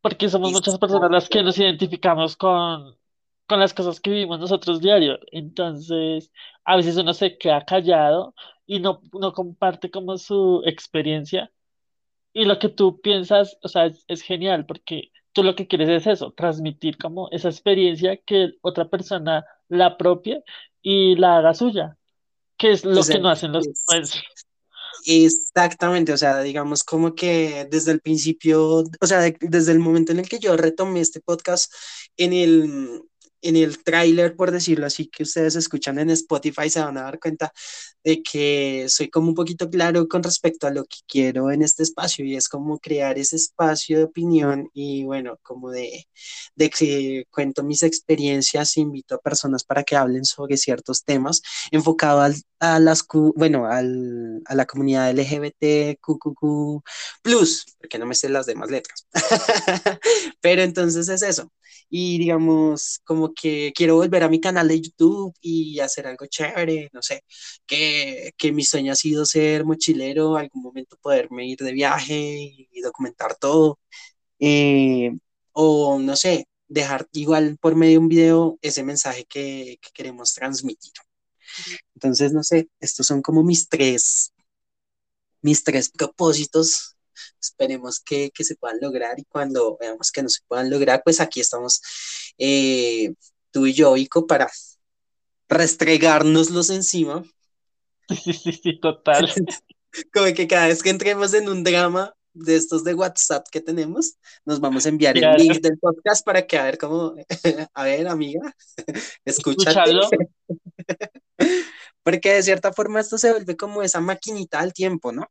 Porque 0.00 0.28
somos 0.28 0.52
muchas 0.52 0.78
personas 0.78 1.10
las 1.10 1.28
que 1.28 1.42
nos 1.42 1.58
identificamos 1.58 2.36
con, 2.36 2.96
con 3.46 3.60
las 3.60 3.74
cosas 3.74 4.00
que 4.00 4.10
vivimos 4.10 4.40
nosotros 4.40 4.80
diario. 4.80 5.18
Entonces, 5.32 6.32
a 6.64 6.76
veces 6.76 6.96
uno 6.96 7.12
se 7.14 7.36
queda 7.38 7.64
callado 7.64 8.34
y 8.66 8.80
no, 8.80 9.02
no 9.12 9.32
comparte 9.34 9.90
como 9.90 10.16
su 10.18 10.62
experiencia 10.64 11.52
y 12.32 12.44
lo 12.44 12.58
que 12.58 12.68
tú 12.68 13.00
piensas, 13.00 13.58
o 13.62 13.68
sea, 13.68 13.86
es, 13.86 14.04
es 14.08 14.22
genial 14.22 14.66
porque 14.66 15.10
tú 15.32 15.42
lo 15.42 15.54
que 15.54 15.66
quieres 15.66 15.88
es 15.88 16.06
eso, 16.06 16.32
transmitir 16.32 16.98
como 16.98 17.28
esa 17.30 17.48
experiencia 17.48 18.16
que 18.16 18.50
otra 18.62 18.88
persona 18.88 19.44
la 19.68 19.86
apropie 19.86 20.42
y 20.82 21.16
la 21.16 21.38
haga 21.38 21.54
suya, 21.54 21.96
que 22.56 22.72
es 22.72 22.84
O 22.84 22.90
lo 22.90 23.02
sea, 23.02 23.16
que 23.16 23.22
no 23.22 23.28
hacen 23.28 23.52
los 23.52 23.66
influencers. 23.66 24.22
Exactamente, 25.06 26.12
o 26.12 26.16
sea, 26.16 26.42
digamos 26.42 26.84
como 26.84 27.14
que 27.14 27.66
desde 27.70 27.92
el 27.92 28.00
principio, 28.00 28.84
o 29.00 29.06
sea, 29.06 29.20
de- 29.20 29.36
desde 29.40 29.72
el 29.72 29.78
momento 29.78 30.12
en 30.12 30.18
el 30.18 30.28
que 30.28 30.38
yo 30.38 30.56
retomé 30.56 31.00
este 31.00 31.20
podcast, 31.20 31.72
en 32.16 32.32
el, 32.32 33.02
en 33.42 33.56
el 33.56 33.82
tráiler, 33.82 34.36
por 34.36 34.50
decirlo 34.50 34.86
así, 34.86 35.06
que 35.08 35.22
ustedes 35.22 35.56
escuchan 35.56 35.98
en 35.98 36.10
Spotify, 36.10 36.68
se 36.70 36.80
van 36.80 36.98
a 36.98 37.02
dar 37.02 37.18
cuenta 37.18 37.52
de 38.04 38.22
que 38.22 38.86
soy 38.88 39.10
como 39.10 39.28
un 39.28 39.34
poquito 39.34 39.68
claro 39.68 40.08
con 40.08 40.22
respecto 40.22 40.66
a 40.66 40.70
lo 40.70 40.84
que 40.84 40.98
quiero 41.06 41.50
en 41.50 41.62
este 41.62 41.82
espacio 41.82 42.24
y 42.24 42.36
es 42.36 42.48
como 42.48 42.78
crear 42.78 43.18
ese 43.18 43.36
espacio 43.36 43.98
de 43.98 44.04
opinión 44.04 44.70
y 44.72 45.04
bueno, 45.04 45.38
como 45.42 45.70
de, 45.70 46.06
de 46.54 46.70
que 46.70 47.24
cuento 47.30 47.62
mis 47.62 47.82
experiencias, 47.82 48.76
invito 48.76 49.14
a 49.14 49.20
personas 49.20 49.64
para 49.64 49.84
que 49.84 49.96
hablen 49.96 50.24
sobre 50.24 50.56
ciertos 50.56 51.04
temas 51.04 51.42
enfocado 51.70 52.20
al, 52.20 52.34
a 52.58 52.78
las, 52.78 53.04
bueno, 53.34 53.66
al, 53.66 54.42
a 54.46 54.54
la 54.54 54.66
comunidad 54.66 55.10
LGBTQQQ+, 55.10 56.82
porque 57.78 57.98
no 57.98 58.06
me 58.06 58.14
sé 58.14 58.28
las 58.28 58.46
demás 58.46 58.70
letras. 58.70 59.06
Pero 60.40 60.62
entonces 60.62 61.08
es 61.08 61.22
eso. 61.22 61.50
Y 61.88 62.18
digamos, 62.18 63.00
como 63.04 63.29
que 63.34 63.72
quiero 63.74 63.96
volver 63.96 64.22
a 64.22 64.28
mi 64.28 64.40
canal 64.40 64.68
de 64.68 64.80
YouTube 64.80 65.34
y 65.40 65.80
hacer 65.80 66.06
algo 66.06 66.26
chévere, 66.26 66.90
no 66.92 67.02
sé, 67.02 67.24
que, 67.66 68.32
que 68.36 68.52
mi 68.52 68.64
sueño 68.64 68.92
ha 68.92 68.96
sido 68.96 69.24
ser 69.26 69.64
mochilero, 69.64 70.36
algún 70.36 70.62
momento 70.62 70.96
poderme 71.00 71.46
ir 71.48 71.58
de 71.58 71.72
viaje 71.72 72.16
y 72.70 72.80
documentar 72.82 73.36
todo. 73.36 73.78
Eh, 74.38 75.12
o 75.52 75.98
no 75.98 76.16
sé, 76.16 76.46
dejar 76.68 77.08
igual 77.12 77.58
por 77.60 77.76
medio 77.76 77.94
de 77.94 77.98
un 77.98 78.08
video 78.08 78.58
ese 78.62 78.82
mensaje 78.84 79.24
que, 79.26 79.78
que 79.82 79.90
queremos 79.92 80.34
transmitir. 80.34 80.92
Entonces, 81.94 82.32
no 82.32 82.42
sé, 82.42 82.68
estos 82.80 83.06
son 83.06 83.22
como 83.22 83.42
mis 83.42 83.68
tres, 83.68 84.32
mis 85.42 85.62
tres 85.64 85.90
propósitos. 85.90 86.96
Esperemos 87.40 88.00
que, 88.00 88.30
que 88.30 88.44
se 88.44 88.56
puedan 88.56 88.78
lograr 88.80 89.18
y 89.18 89.24
cuando 89.24 89.76
veamos 89.78 90.10
que 90.12 90.22
no 90.22 90.28
se 90.28 90.40
puedan 90.46 90.70
lograr, 90.70 91.02
pues 91.04 91.20
aquí 91.20 91.40
estamos 91.40 91.80
eh, 92.40 93.12
tú 93.50 93.66
y 93.66 93.74
yo, 93.74 93.96
Ico, 93.96 94.26
para 94.26 94.50
restregárnoslos 95.48 96.70
encima. 96.70 97.22
Sí, 98.08 98.32
sí, 98.32 98.52
sí, 98.52 98.80
total. 98.80 99.28
Como 100.14 100.32
que 100.34 100.48
cada 100.48 100.68
vez 100.68 100.82
que 100.82 100.90
entremos 100.90 101.34
en 101.34 101.48
un 101.48 101.62
drama 101.62 102.14
de 102.32 102.56
estos 102.56 102.84
de 102.84 102.94
WhatsApp 102.94 103.46
que 103.50 103.60
tenemos, 103.60 104.16
nos 104.44 104.60
vamos 104.60 104.86
a 104.86 104.88
enviar 104.88 105.18
el 105.18 105.36
link 105.36 105.60
del 105.60 105.78
podcast 105.78 106.24
para 106.24 106.46
que 106.46 106.56
a 106.56 106.64
ver 106.64 106.78
cómo, 106.78 107.14
a 107.74 107.84
ver, 107.84 108.08
amiga, 108.08 108.54
escúchate. 109.24 109.90
escúchalo. 109.90 110.08
Porque 112.02 112.32
de 112.32 112.42
cierta 112.42 112.72
forma 112.72 113.00
esto 113.00 113.18
se 113.18 113.32
vuelve 113.32 113.56
como 113.56 113.82
esa 113.82 114.00
maquinita 114.00 114.60
al 114.60 114.72
tiempo, 114.72 115.12
¿no? 115.12 115.28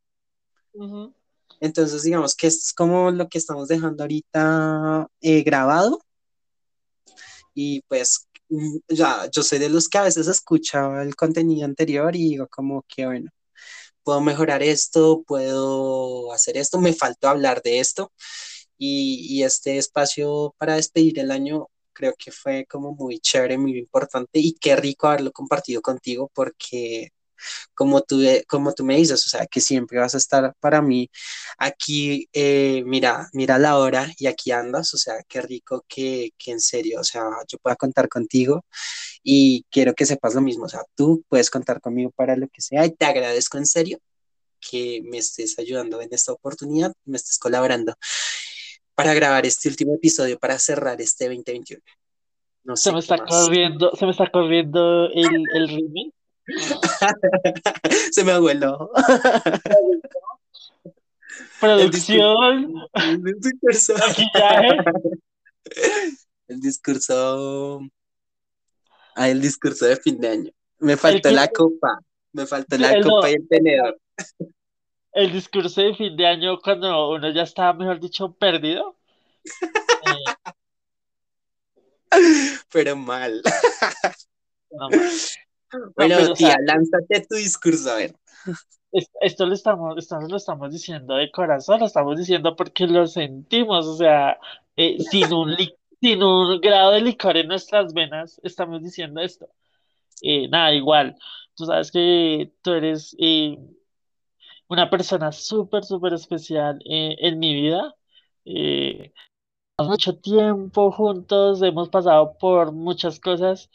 Entonces, 1.62 2.04
digamos 2.04 2.36
que 2.36 2.48
esto 2.48 2.64
es 2.66 2.74
como 2.74 3.12
lo 3.12 3.28
que 3.28 3.38
estamos 3.38 3.68
dejando 3.70 4.04
ahorita 4.04 5.08
eh, 5.22 5.42
grabado 5.42 6.02
y 7.60 7.82
pues 7.88 8.28
mm, 8.50 8.78
ya, 8.90 9.30
yo 9.32 9.44
soy 9.44 9.60
de 9.60 9.70
los 9.70 9.90
que 9.90 9.98
a 9.98 10.04
veces 10.04 10.28
escuchaba 10.28 11.04
el 11.04 11.16
contenido 11.16 11.66
anterior 11.66 12.16
y 12.16 12.30
digo 12.30 12.48
como 12.48 12.84
que, 12.88 13.06
bueno, 13.06 13.32
puedo 14.04 14.22
mejorar 14.22 14.64
esto, 14.64 15.24
puedo 15.28 16.32
hacer 16.34 16.58
esto, 16.58 16.80
me 16.80 16.94
faltó 16.94 17.30
hablar 17.30 17.62
de 17.64 17.80
esto 17.80 18.14
y, 18.78 19.28
y 19.30 19.44
este 19.44 19.78
espacio 19.78 20.56
para 20.58 20.76
despedir 20.76 21.20
el 21.20 21.32
año 21.32 21.68
creo 21.94 22.14
que 22.18 22.32
fue 22.32 22.66
como 22.66 22.96
muy 22.96 23.20
chévere, 23.20 23.58
muy 23.58 23.78
importante 23.78 24.40
y 24.40 24.54
qué 24.54 24.76
rico 24.78 25.08
haberlo 25.08 25.32
compartido 25.34 25.82
contigo 25.82 26.32
porque 26.34 27.12
como 27.74 28.02
tú, 28.02 28.22
como 28.48 28.74
tú 28.74 28.84
me 28.86 28.98
dices, 28.98 29.26
o 29.26 29.30
sea, 29.30 29.46
que 29.48 29.62
siempre 29.62 30.00
vas 30.00 30.16
a 30.16 30.18
estar 30.18 30.54
para 30.60 30.82
mí 30.82 31.10
aquí, 31.58 32.28
eh, 32.34 32.84
mira, 32.86 33.30
mira 33.34 33.58
la 33.58 33.78
hora 33.78 34.12
y 34.18 34.28
aquí 34.28 34.52
andas, 34.52 34.94
o 34.94 34.98
sea, 34.98 35.16
qué 35.28 35.42
rico 35.42 35.86
que, 35.88 36.32
que 36.38 36.52
en 36.52 36.62
serio, 36.62 37.00
o 37.02 37.04
sea, 37.04 37.24
yo 37.48 37.58
pueda 37.60 37.76
contar 37.76 38.10
contigo 38.10 38.66
y 39.24 39.66
quiero 39.72 39.94
que 39.94 40.06
sepas 40.06 40.36
lo 40.36 40.42
mismo, 40.42 40.66
o 40.66 40.70
sea, 40.70 40.84
tú 40.96 41.24
puedes 41.30 41.50
contar 41.50 41.82
conmigo 41.82 42.12
para 42.16 42.36
lo 42.36 42.48
que 42.48 42.62
sea 42.62 42.86
y 42.86 42.92
te 42.92 43.06
agradezco 43.06 43.58
en 43.58 43.66
serio 43.66 44.00
que 44.60 45.02
me 45.06 45.18
estés 45.18 45.58
ayudando 45.58 46.02
en 46.02 46.10
esta 46.12 46.34
oportunidad, 46.34 46.94
me 47.06 47.18
estés 47.18 47.38
colaborando 47.38 47.96
para 48.96 49.14
grabar 49.14 49.46
este 49.46 49.70
último 49.70 49.96
episodio, 49.96 50.38
para 50.38 50.60
cerrar 50.60 51.00
este 51.00 51.26
2021. 51.26 51.82
No 52.66 52.76
Se 52.76 52.92
me 52.92 53.00
está 53.00 53.18
corriendo, 53.18 53.96
se 53.96 54.06
me 54.06 54.12
está 54.12 54.30
corriendo 54.30 55.10
el, 55.12 55.46
el 55.56 55.68
ritmo. 55.70 56.12
Se 58.12 58.24
me. 58.24 58.32
El 58.32 58.60
discurso, 58.60 58.92
Producción, 61.60 62.74
el 62.94 63.22
discurso, 63.42 63.94
el 66.48 66.60
discurso, 66.62 67.82
ah, 69.16 69.30
el 69.30 69.42
discurso 69.42 69.86
de 69.86 69.98
fin 69.98 70.20
de 70.20 70.30
año. 70.30 70.52
Me 70.80 70.94
El, 70.94 71.00
faltó 71.00 71.30
que- 71.30 71.36
la 71.36 71.48
copa, 71.50 72.00
me 72.32 72.46
faltó 72.48 72.78
la 72.78 72.94
el, 72.94 73.04
copa 73.04 73.28
no, 73.28 73.30
y 73.30 73.34
el 73.34 73.48
tenedor, 73.48 74.00
el 75.14 75.32
discurso 75.32 75.82
de 75.82 75.96
fin 75.96 76.16
de 76.16 76.28
año 76.28 76.60
cuando 76.60 77.10
uno 77.12 77.30
ya 77.32 77.44
está, 77.44 77.74
mejor 77.74 78.00
dicho, 78.00 78.32
perdido. 78.34 78.96
Eh, 80.06 80.34
pero 82.72 82.96
mal. 82.96 83.42
no, 84.72 84.90
mal. 84.90 85.12
No, 85.72 85.92
Bueno, 85.96 86.16
pero 86.18 86.32
o 86.32 86.36
tía, 86.36 86.48
sea, 86.48 86.58
lánzate 86.66 87.26
tu 87.30 87.36
discurso, 87.36 87.92
a 87.92 87.96
ver. 87.96 88.16
es- 88.92 89.10
esto 89.22 89.46
lo 89.46 89.54
estamos, 89.54 89.98
esto 89.98 90.20
lo 90.22 90.38
estamos 90.38 90.72
diciendo 90.72 91.16
de 91.16 91.32
corazón, 91.32 91.80
lo 91.80 91.86
estamos 91.86 92.18
diciendo 92.18 92.56
porque 92.56 92.88
lo 92.88 93.08
sentimos, 93.08 93.86
o 93.86 93.96
sea, 93.98 94.40
eh, 94.76 95.00
sin 95.00 95.32
un, 95.34 95.56
sin 96.02 96.24
un 96.24 96.60
grado 96.62 96.92
de 96.92 97.02
licor 97.02 97.38
en 97.38 97.48
nuestras 97.48 97.94
venas, 97.94 98.40
estamos 98.44 98.82
diciendo 98.82 99.22
esto. 99.22 99.48
Eh, 100.22 100.48
nada, 100.50 100.74
igual, 100.74 101.18
tú 101.56 101.66
sabes 101.66 101.92
que 101.92 102.52
tú 102.64 102.72
eres 102.74 103.16
eh, 103.20 103.58
una 104.68 104.90
persona 104.90 105.32
súper, 105.32 105.84
súper 105.84 106.14
especial 106.14 106.80
eh, 106.86 107.16
en 107.20 107.40
mi 107.40 107.54
vida. 107.54 107.96
Eh, 108.46 109.12
mucho 109.80 110.18
tiempo 110.20 110.92
juntos, 110.92 111.62
hemos 111.62 111.90
pasado 111.90 112.38
por 112.40 112.72
muchas 112.74 113.20
cosas. 113.20 113.70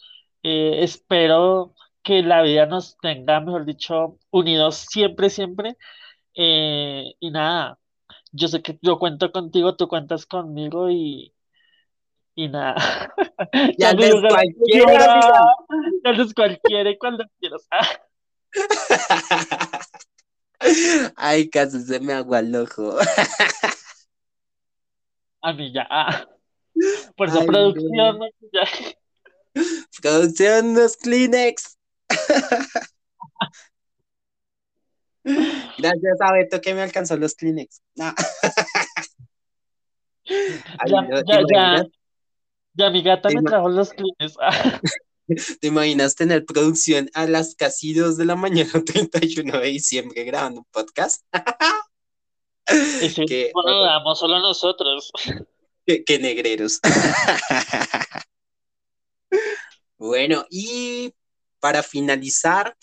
Eh, 0.44 0.84
espero 0.84 1.74
que 2.02 2.22
la 2.22 2.42
vida 2.42 2.66
nos 2.66 2.98
tenga, 2.98 3.40
mejor 3.40 3.64
dicho, 3.64 4.18
unidos 4.30 4.86
siempre, 4.90 5.30
siempre. 5.30 5.78
Eh, 6.34 7.14
y 7.18 7.30
nada, 7.30 7.78
yo 8.30 8.48
sé 8.48 8.60
que 8.60 8.78
yo 8.82 8.98
cuento 8.98 9.32
contigo, 9.32 9.74
tú 9.74 9.88
cuentas 9.88 10.26
conmigo 10.26 10.90
y, 10.90 11.32
y 12.34 12.48
nada. 12.48 12.76
Ya 13.78 13.94
ganas, 13.94 14.20
cualquiera, 14.20 15.12
amiga. 15.12 15.54
antes 16.04 16.34
cualquiera 16.34 16.90
y 16.90 16.98
cuando 16.98 17.24
quieras. 17.38 17.66
Ay, 21.16 21.48
casi 21.48 21.80
se 21.80 22.00
me 22.00 22.12
agua 22.12 22.40
el 22.40 22.54
ojo. 22.54 22.98
A 25.42 25.52
mí 25.52 25.72
ya. 25.72 25.86
Por 27.16 27.30
Ay, 27.30 27.46
producción, 27.46 28.18
no. 28.18 28.26
ya. 28.52 28.64
Producción 30.02 30.74
los 30.74 30.96
Kleenex. 30.96 31.78
Gracias 35.78 36.20
a 36.20 36.32
Beto 36.32 36.60
que 36.60 36.74
me 36.74 36.82
alcanzó 36.82 37.16
los 37.16 37.34
Kleenex. 37.34 37.80
Ah. 37.98 38.14
Ay, 40.26 40.90
Ya, 40.90 41.02
no, 41.02 41.22
¿te 41.24 41.32
ya, 41.32 41.40
ya, 41.52 41.86
ya 42.74 42.90
mi 42.90 43.02
gata 43.02 43.28
¿Te 43.28 43.36
me 43.36 43.42
trajo 43.42 43.68
los. 43.68 43.90
Ah, 44.40 44.80
¿Te 45.60 45.66
imaginas 45.68 46.14
tener 46.16 46.44
producción 46.44 47.08
a 47.14 47.26
las 47.26 47.54
casi 47.54 47.94
2 47.94 48.16
de 48.18 48.26
la 48.26 48.36
mañana, 48.36 48.70
31 48.84 49.58
de 49.60 49.66
diciembre, 49.68 50.24
grabando 50.24 50.60
un 50.60 50.66
podcast? 50.70 51.22
Ese 52.66 53.24
Qué, 53.26 53.26
tiempo 53.44 53.62
no 53.62 53.70
lo 53.70 53.84
damos 53.84 54.18
solo 54.18 54.38
nosotros. 54.40 55.10
qué- 55.86 56.04
qué 56.04 56.18
negreros. 56.18 56.80
Bueno, 60.04 60.44
y 60.50 61.14
para 61.60 61.82
finalizar, 61.82 62.76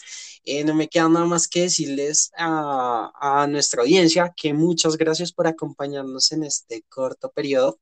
eh, 0.44 0.64
no 0.64 0.74
me 0.74 0.88
queda 0.88 1.08
nada 1.08 1.28
más 1.28 1.48
que 1.48 1.62
decirles 1.62 2.32
a, 2.36 3.12
a 3.14 3.46
nuestra 3.46 3.84
audiencia 3.84 4.34
que 4.36 4.56
muchas 4.56 4.98
gracias 4.98 5.32
por 5.32 5.46
acompañarnos 5.46 6.32
en 6.32 6.44
este 6.44 6.84
corto 6.90 7.30
periodo 7.30 7.80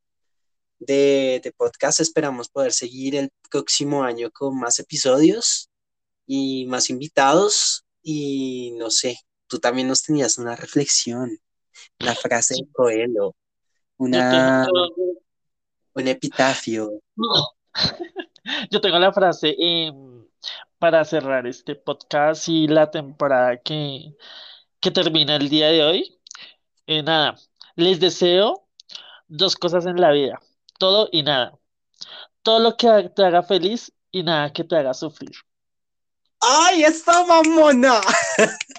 de, 0.77 1.39
de 1.41 1.53
podcast. 1.53 2.01
Esperamos 2.01 2.49
poder 2.49 2.73
seguir 2.73 3.15
el 3.15 3.31
próximo 3.49 4.03
año 4.03 4.29
con 4.29 4.59
más 4.59 4.77
episodios 4.79 5.69
y 6.25 6.65
más 6.65 6.89
invitados. 6.89 7.85
Y 8.03 8.73
no 8.77 8.91
sé, 8.91 9.19
tú 9.47 9.59
también 9.59 9.87
nos 9.87 10.03
tenías 10.03 10.37
una 10.37 10.57
reflexión, 10.57 11.39
una 12.01 12.13
frase 12.13 12.55
de 12.55 12.67
Coelho, 12.73 13.37
una, 13.95 14.67
un 15.93 16.07
epitafio. 16.09 17.01
yo 18.72 18.82
tengo 18.82 19.00
la 19.00 19.14
frase 19.14 19.56
em, 19.58 20.26
para 20.78 21.04
cerrar 21.06 21.47
este 21.47 21.76
podcast 21.76 22.47
y 22.47 22.68
la 22.68 22.89
temporada 22.91 23.58
que, 23.58 24.16
que 24.80 24.91
termina 24.91 25.36
el 25.36 25.50
día 25.50 25.68
de 25.70 25.84
hoy. 25.84 26.20
Eh, 26.88 27.04
nada, 27.04 27.36
les 27.76 28.00
deseo 28.00 28.68
dos 29.28 29.56
cosas 29.56 29.86
en 29.86 30.02
la 30.02 30.12
vida, 30.12 30.39
todo 30.78 31.10
y 31.12 31.24
nada. 31.24 31.54
Todo 32.41 32.60
lo 32.60 32.78
que 32.78 33.12
te 33.16 33.26
haga 33.26 33.43
feliz 33.43 33.91
y 34.12 34.24
nada 34.24 34.52
que 34.52 34.64
te 34.64 34.76
haga 34.78 34.93
sufrir. 34.93 35.32
¡Ay, 36.39 36.84
esta 36.84 37.26
mamona! 37.26 38.00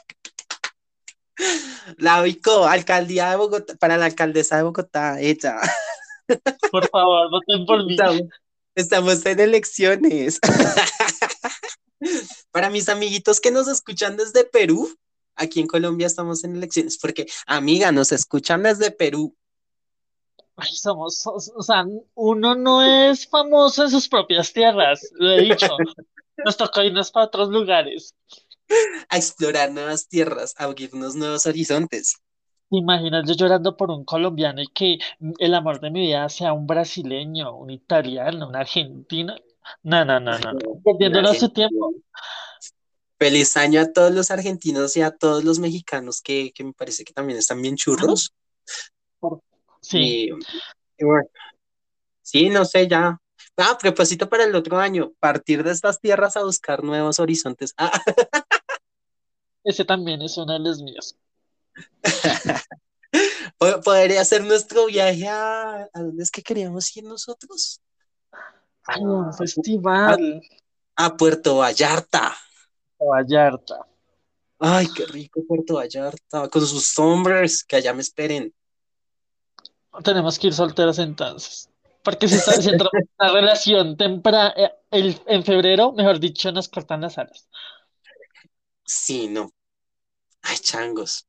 La 1.97 2.21
ubicó, 2.21 2.66
alcaldía 2.66 3.31
de 3.31 3.37
Bogotá, 3.37 3.75
para 3.77 3.97
la 3.97 4.05
alcaldesa 4.07 4.59
de 4.59 4.62
Bogotá, 4.62 5.18
hecha. 5.21 5.57
Por 6.71 6.87
favor, 6.91 7.31
voten 7.31 7.64
por 7.64 7.85
mí. 7.87 7.97
Estamos, 8.75 9.25
en 9.27 9.41
elecciones. 9.41 10.39
Para 12.51 12.71
mis 12.71 12.89
amiguitos 12.89 13.41
que 13.41 13.51
nos 13.51 13.68
escuchan 13.68 14.16
desde 14.16 14.45
Perú, 14.45 14.97
aquí 15.35 15.61
en 15.61 15.66
Colombia 15.66 16.07
estamos 16.07 16.45
en 16.45 16.57
elecciones, 16.57 16.99
porque, 16.99 17.27
amiga, 17.47 17.93
nos 17.93 18.12
escuchan 18.12 18.62
desde 18.62 18.91
Perú. 18.91 19.37
Ay, 20.57 20.75
somos, 20.75 21.23
o 21.27 21.62
sea, 21.62 21.87
uno 22.14 22.55
no 22.55 22.83
es 22.83 23.27
famoso 23.27 23.85
en 23.85 23.91
sus 23.91 24.09
propias 24.09 24.53
tierras, 24.53 25.01
lo 25.12 25.33
he 25.33 25.43
dicho. 25.43 25.68
Nos 26.43 26.57
tocó 26.57 26.83
irnos 26.83 27.11
para 27.11 27.27
otros 27.27 27.51
lugares. 27.51 28.14
a 29.11 29.18
explorar 29.18 29.73
nuevas 29.73 30.09
tierras, 30.09 30.55
a 30.57 30.64
abrirnos 30.64 31.14
nuevos 31.14 31.45
horizontes. 31.45 32.16
¿Te 32.71 32.77
imaginas 32.77 33.29
yo 33.29 33.35
llorando 33.35 33.77
por 33.77 33.91
un 33.91 34.05
colombiano 34.05 34.62
y 34.62 34.68
que 34.68 34.99
el 35.39 35.55
amor 35.55 35.81
de 35.81 35.91
mi 35.91 36.03
vida 36.03 36.29
sea 36.29 36.53
un 36.53 36.68
brasileño, 36.68 37.57
un 37.57 37.71
italiano, 37.71 38.49
un 38.49 38.55
argentino? 38.55 39.35
No, 39.83 40.05
no, 40.05 40.21
no, 40.21 40.39
no, 40.39 40.53
no. 40.53 40.59
Perdiéndonos 40.85 41.39
su 41.39 41.49
tiempo. 41.49 41.95
Feliz 43.18 43.57
año 43.57 43.81
a 43.81 43.93
todos 43.93 44.12
los 44.12 44.31
argentinos 44.31 44.97
y 44.97 45.03
a 45.03 45.11
todos 45.11 45.43
los 45.43 45.59
mexicanos 45.59 46.23
que, 46.23 46.53
que 46.53 46.62
me 46.62 46.73
parece 46.73 47.05
que 47.05 47.12
también 47.12 47.39
están 47.39 47.61
bien 47.61 47.75
churros. 47.77 48.33
Sí, 49.81 49.99
Y, 49.99 50.31
y 50.99 51.05
bueno, 51.05 51.29
sí, 52.23 52.49
no 52.51 52.64
sé, 52.64 52.87
ya. 52.87 53.18
Ah, 53.57 53.77
propósito 53.81 54.29
para 54.29 54.45
el 54.45 54.55
otro 54.55 54.79
año, 54.79 55.12
partir 55.18 55.64
de 55.64 55.73
estas 55.73 56.01
tierras 56.01 56.37
a 56.37 56.45
buscar 56.45 56.85
nuevos 56.85 57.18
horizontes. 57.18 57.75
Ah, 57.77 57.91
ese 59.64 59.85
también 59.85 60.23
es 60.23 60.37
uno 60.39 60.53
de 60.53 60.61
los 60.61 60.81
míos. 60.83 61.16
Po- 63.59 63.81
podría 63.83 64.24
ser 64.24 64.45
nuestro 64.45 64.87
viaje 64.87 65.28
a... 65.28 65.89
¿A 65.93 66.01
dónde 66.01 66.22
es 66.22 66.31
que 66.31 66.43
queríamos 66.43 66.97
ir 66.97 67.05
nosotros? 67.05 67.81
Un 68.99 69.28
A, 69.28 69.33
festival. 69.33 70.43
a 70.97 71.16
Puerto 71.16 71.57
Vallarta. 71.59 72.37
Vallarta. 72.99 73.87
Ay, 74.59 74.89
qué 74.95 75.07
rico 75.07 75.41
Puerto 75.47 75.74
Vallarta, 75.74 76.49
con 76.49 76.66
sus 76.66 76.99
hombres, 76.99 77.64
que 77.64 77.76
allá 77.76 77.95
me 77.95 78.03
esperen. 78.03 78.55
Tenemos 80.05 80.39
que 80.39 80.49
ir 80.49 80.55
solteros 80.55 80.99
entonces. 80.99 81.68
Porque 82.03 82.28
si, 82.28 82.37
está, 82.37 82.53
si 82.53 82.68
entramos 82.70 82.93
en 82.95 83.09
una 83.18 83.33
relación 83.33 83.97
temprana, 83.97 84.55
el, 84.91 85.20
en 85.26 85.45
febrero, 85.45 85.93
mejor 85.93 86.18
dicho, 86.18 86.51
nos 86.53 86.68
cortan 86.68 87.03
las 87.03 87.18
alas. 87.18 87.49
Sí, 88.85 89.28
no. 89.28 89.51
Ay, 90.43 90.57
changos. 90.59 91.26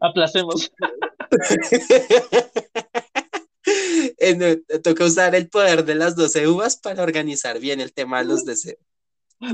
Aplacemos. 0.00 0.72
Eh, 4.18 4.62
toca 4.82 5.04
usar 5.04 5.34
el 5.34 5.48
poder 5.48 5.84
de 5.84 5.94
las 5.94 6.16
12 6.16 6.48
uvas 6.48 6.76
para 6.76 7.02
organizar 7.02 7.60
bien 7.60 7.80
el 7.80 7.92
tema 7.92 8.18
de 8.18 8.24
los 8.24 8.44
deseos. 8.44 8.78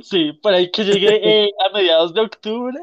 Sí, 0.02 0.32
por 0.42 0.54
ahí 0.54 0.70
que 0.70 0.84
llegue 0.84 1.20
eh, 1.22 1.50
a 1.64 1.76
mediados 1.76 2.14
de 2.14 2.20
octubre. 2.22 2.78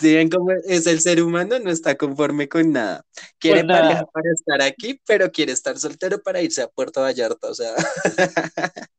Si 0.00 0.14
ven 0.14 0.28
cómo 0.28 0.50
es 0.52 0.86
el 0.86 1.00
ser 1.00 1.22
humano, 1.22 1.58
no 1.58 1.70
está 1.70 1.96
conforme 1.96 2.48
con 2.48 2.72
nada. 2.72 3.04
Quiere 3.38 3.62
nada. 3.62 3.82
pareja 3.82 4.06
para 4.06 4.32
estar 4.32 4.62
aquí, 4.62 5.00
pero 5.06 5.30
quiere 5.30 5.52
estar 5.52 5.78
soltero 5.78 6.20
para 6.22 6.42
irse 6.42 6.62
a 6.62 6.68
Puerto 6.68 7.02
Vallarta. 7.02 7.48
O 7.48 7.54
sea, 7.54 7.74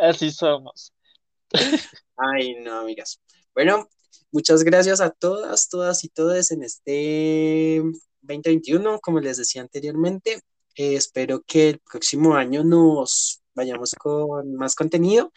Así 0.00 0.30
somos. 0.30 0.92
ay, 2.16 2.56
no, 2.60 2.80
amigas. 2.80 3.20
Bueno, 3.54 3.88
muchas 4.32 4.62
gracias 4.64 5.00
a 5.00 5.10
todas, 5.10 5.68
todas 5.68 6.04
y 6.04 6.08
todos 6.08 6.50
en 6.50 6.62
este 6.62 7.82
2021, 8.22 8.98
como 9.00 9.20
les 9.20 9.36
decía 9.38 9.62
anteriormente. 9.62 10.40
Eh, 10.76 10.94
espero 10.94 11.42
que 11.46 11.70
el 11.70 11.78
próximo 11.80 12.34
año 12.34 12.62
nos 12.62 13.40
vayamos 13.54 13.92
con 13.98 14.54
más 14.54 14.74
contenido 14.76 15.32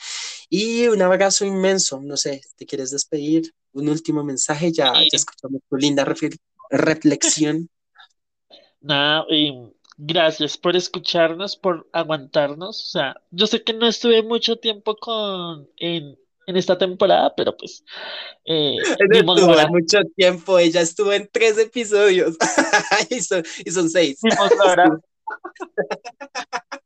y 0.49 0.87
un 0.87 1.01
abrazo 1.01 1.45
inmenso. 1.45 1.99
No 2.01 2.15
sé, 2.17 2.41
¿te 2.55 2.65
quieres 2.67 2.91
despedir? 2.91 3.51
Un 3.73 3.89
último 3.89 4.23
mensaje, 4.23 4.71
ya, 4.71 4.93
Sí. 4.93 5.07
ya 5.11 5.15
escuchamos 5.17 5.61
tu 5.69 5.77
linda 5.77 6.05
refle- 6.05 6.37
reflexión. 6.69 7.69
Nada, 8.81 9.25
y 9.29 9.53
gracias 9.97 10.57
por 10.57 10.75
escucharnos, 10.75 11.55
por 11.55 11.87
aguantarnos. 11.93 12.81
O 12.81 12.89
sea, 12.91 13.15
yo 13.31 13.47
sé 13.47 13.63
que 13.63 13.73
no 13.73 13.87
estuve 13.87 14.21
mucho 14.23 14.57
tiempo 14.57 14.95
con 14.97 15.69
en, 15.77 16.17
en 16.47 16.57
esta 16.57 16.77
temporada, 16.77 17.33
pero 17.35 17.55
pues 17.55 17.83
eh, 18.45 18.75
dimos 19.11 19.37
Estuvo 19.37 19.55
la 19.55 19.63
hora, 19.63 19.71
mucho 19.71 19.99
tiempo, 20.15 20.59
ella 20.59 20.81
estuvo 20.81 21.13
en 21.13 21.29
tres 21.31 21.57
episodios 21.57 22.37
y, 23.09 23.21
son, 23.21 23.43
y 23.63 23.71
son 23.71 23.89
seis. 23.89 24.19
dimos 24.21 24.51
la 24.57 24.71
hora. 24.71 25.01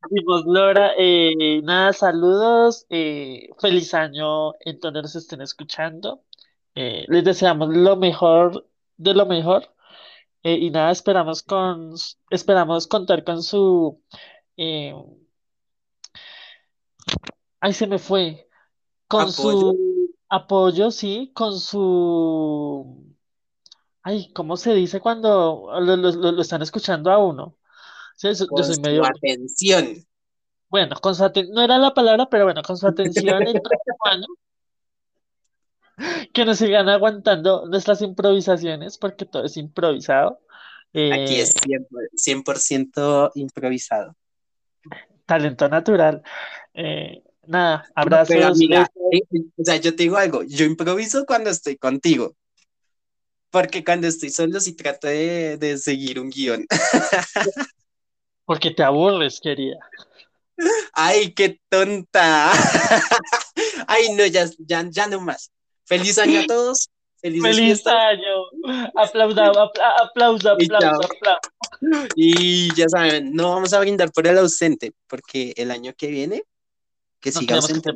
Dimos 0.10 0.45
Lora, 0.45 0.91
eh, 0.97 1.62
nada, 1.64 1.93
saludos, 1.93 2.86
eh, 2.89 3.49
feliz 3.60 3.93
año 3.93 4.53
en 4.60 4.80
donde 4.80 5.01
nos 5.01 5.16
estén 5.16 5.41
escuchando. 5.41 6.24
Eh, 6.76 7.06
les 7.08 7.24
deseamos 7.24 7.70
lo 7.76 7.95
mejor 7.95 8.68
de 8.97 9.14
lo 9.14 9.26
mejor. 9.26 9.72
y 10.43 10.70
nada, 10.70 10.91
esperamos 10.91 11.41
con 11.43 11.93
esperamos 12.30 12.88
contar 12.88 13.24
con 13.24 13.41
su 13.41 14.01
ay 17.60 17.74
se 17.74 17.88
me 17.88 17.97
fue, 17.99 18.45
con 19.18 19.30
¿Apoyo? 19.30 19.59
su 19.72 20.11
apoyo, 20.30 20.91
sí, 20.91 21.32
con 21.34 21.59
su 21.59 23.03
Ay, 24.03 24.32
¿cómo 24.34 24.55
se 24.57 24.74
dice 24.74 24.99
cuando 24.99 25.72
lo, 25.80 25.95
lo- 25.95 26.32
lo- 26.32 26.41
están 26.41 26.61
escuchando 26.61 27.11
a 27.11 27.18
uno? 27.18 27.57
Sí, 28.16 28.28
eso- 28.28 28.45
yo 28.45 28.49
con 28.49 28.63
soy 28.66 28.76
su 28.76 29.03
atención. 29.03 30.05
Bueno, 30.70 30.95
con 31.01 31.16
su 31.16 31.24
aten- 31.24 31.49
no 31.49 31.61
era 31.61 31.78
la 31.78 31.93
palabra, 31.93 32.28
pero 32.30 32.45
bueno, 32.45 32.61
con 32.61 32.78
su 32.78 32.88
atención 32.88 33.47
el 33.47 33.61
que 36.34 36.45
nos 36.45 36.57
sigan 36.57 36.89
aguantando 36.89 37.66
nuestras 37.68 38.01
improvisaciones, 38.01 38.97
porque 38.97 39.26
todo 39.26 39.45
es 39.45 39.57
improvisado. 39.57 40.39
Aquí 40.93 41.36
Eh, 41.38 41.41
es 41.41 41.53
100% 42.16 43.32
improvisado. 43.36 44.16
talento 45.26 45.68
natural. 45.68 46.22
Eh, 46.74 47.24
nada, 47.48 47.86
No, 47.88 47.93
abrazos, 48.02 48.36
amiga, 48.36 48.88
eh, 49.12 49.22
o 49.58 49.64
sea, 49.64 49.78
yo 49.78 49.96
te 49.96 50.04
digo 50.04 50.18
algo, 50.18 50.43
yo 50.43 50.66
improviso 50.66 51.26
cuando 51.26 51.50
estoy 51.50 51.78
contigo, 51.78 52.34
porque 53.50 53.84
cuando 53.84 54.08
estoy 54.08 54.30
solo 54.30 54.60
sí 54.60 54.74
trato 54.76 55.08
de, 55.08 55.58
de 55.58 55.78
seguir 55.78 56.20
un 56.20 56.30
guion. 56.30 56.66
porque 58.46 58.72
te 58.72 58.84
aburres, 58.84 59.39
querida. 59.41 59.78
Ay, 60.93 61.34
qué 61.34 61.60
tonta. 61.70 62.52
Ay, 63.88 64.14
no, 64.14 64.26
ya, 64.26 64.46
ya, 64.60 64.86
ya 64.89 65.08
no 65.08 65.20
más. 65.22 65.52
Feliz 65.86 66.18
año 66.18 66.41
a 66.41 66.46
todos. 66.48 66.89
¡Feliz 67.22 67.41
fiestas. 67.58 67.93
año! 67.93 68.89
Aplauda, 68.96 69.48
apla- 69.52 69.96
aplauso, 70.04 70.50
aplauso. 70.52 71.10
Y 72.16 72.74
ya 72.76 72.88
saben, 72.88 73.34
no 73.34 73.50
vamos 73.52 73.74
a 73.74 73.80
brindar 73.80 74.12
por 74.12 74.28
el 74.28 74.38
ausente, 74.38 74.93
porque 75.08 75.54
el 75.58 75.72
año 75.72 75.93
que 75.98 76.08
viene, 76.08 76.43
que 77.26 77.32
No 77.32 77.39
siga 77.39 77.59
queremos 77.59 77.82
que. 77.82 77.93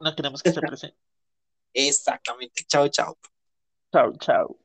No 0.00 0.16
queremos 0.16 0.42
que 0.42 0.48
esté 0.48 0.60
presente. 0.60 0.98
Exactamente. 1.72 2.64
Chao, 2.66 2.88
chao. 2.88 3.16
Chao, 3.92 4.12
chao. 4.18 4.58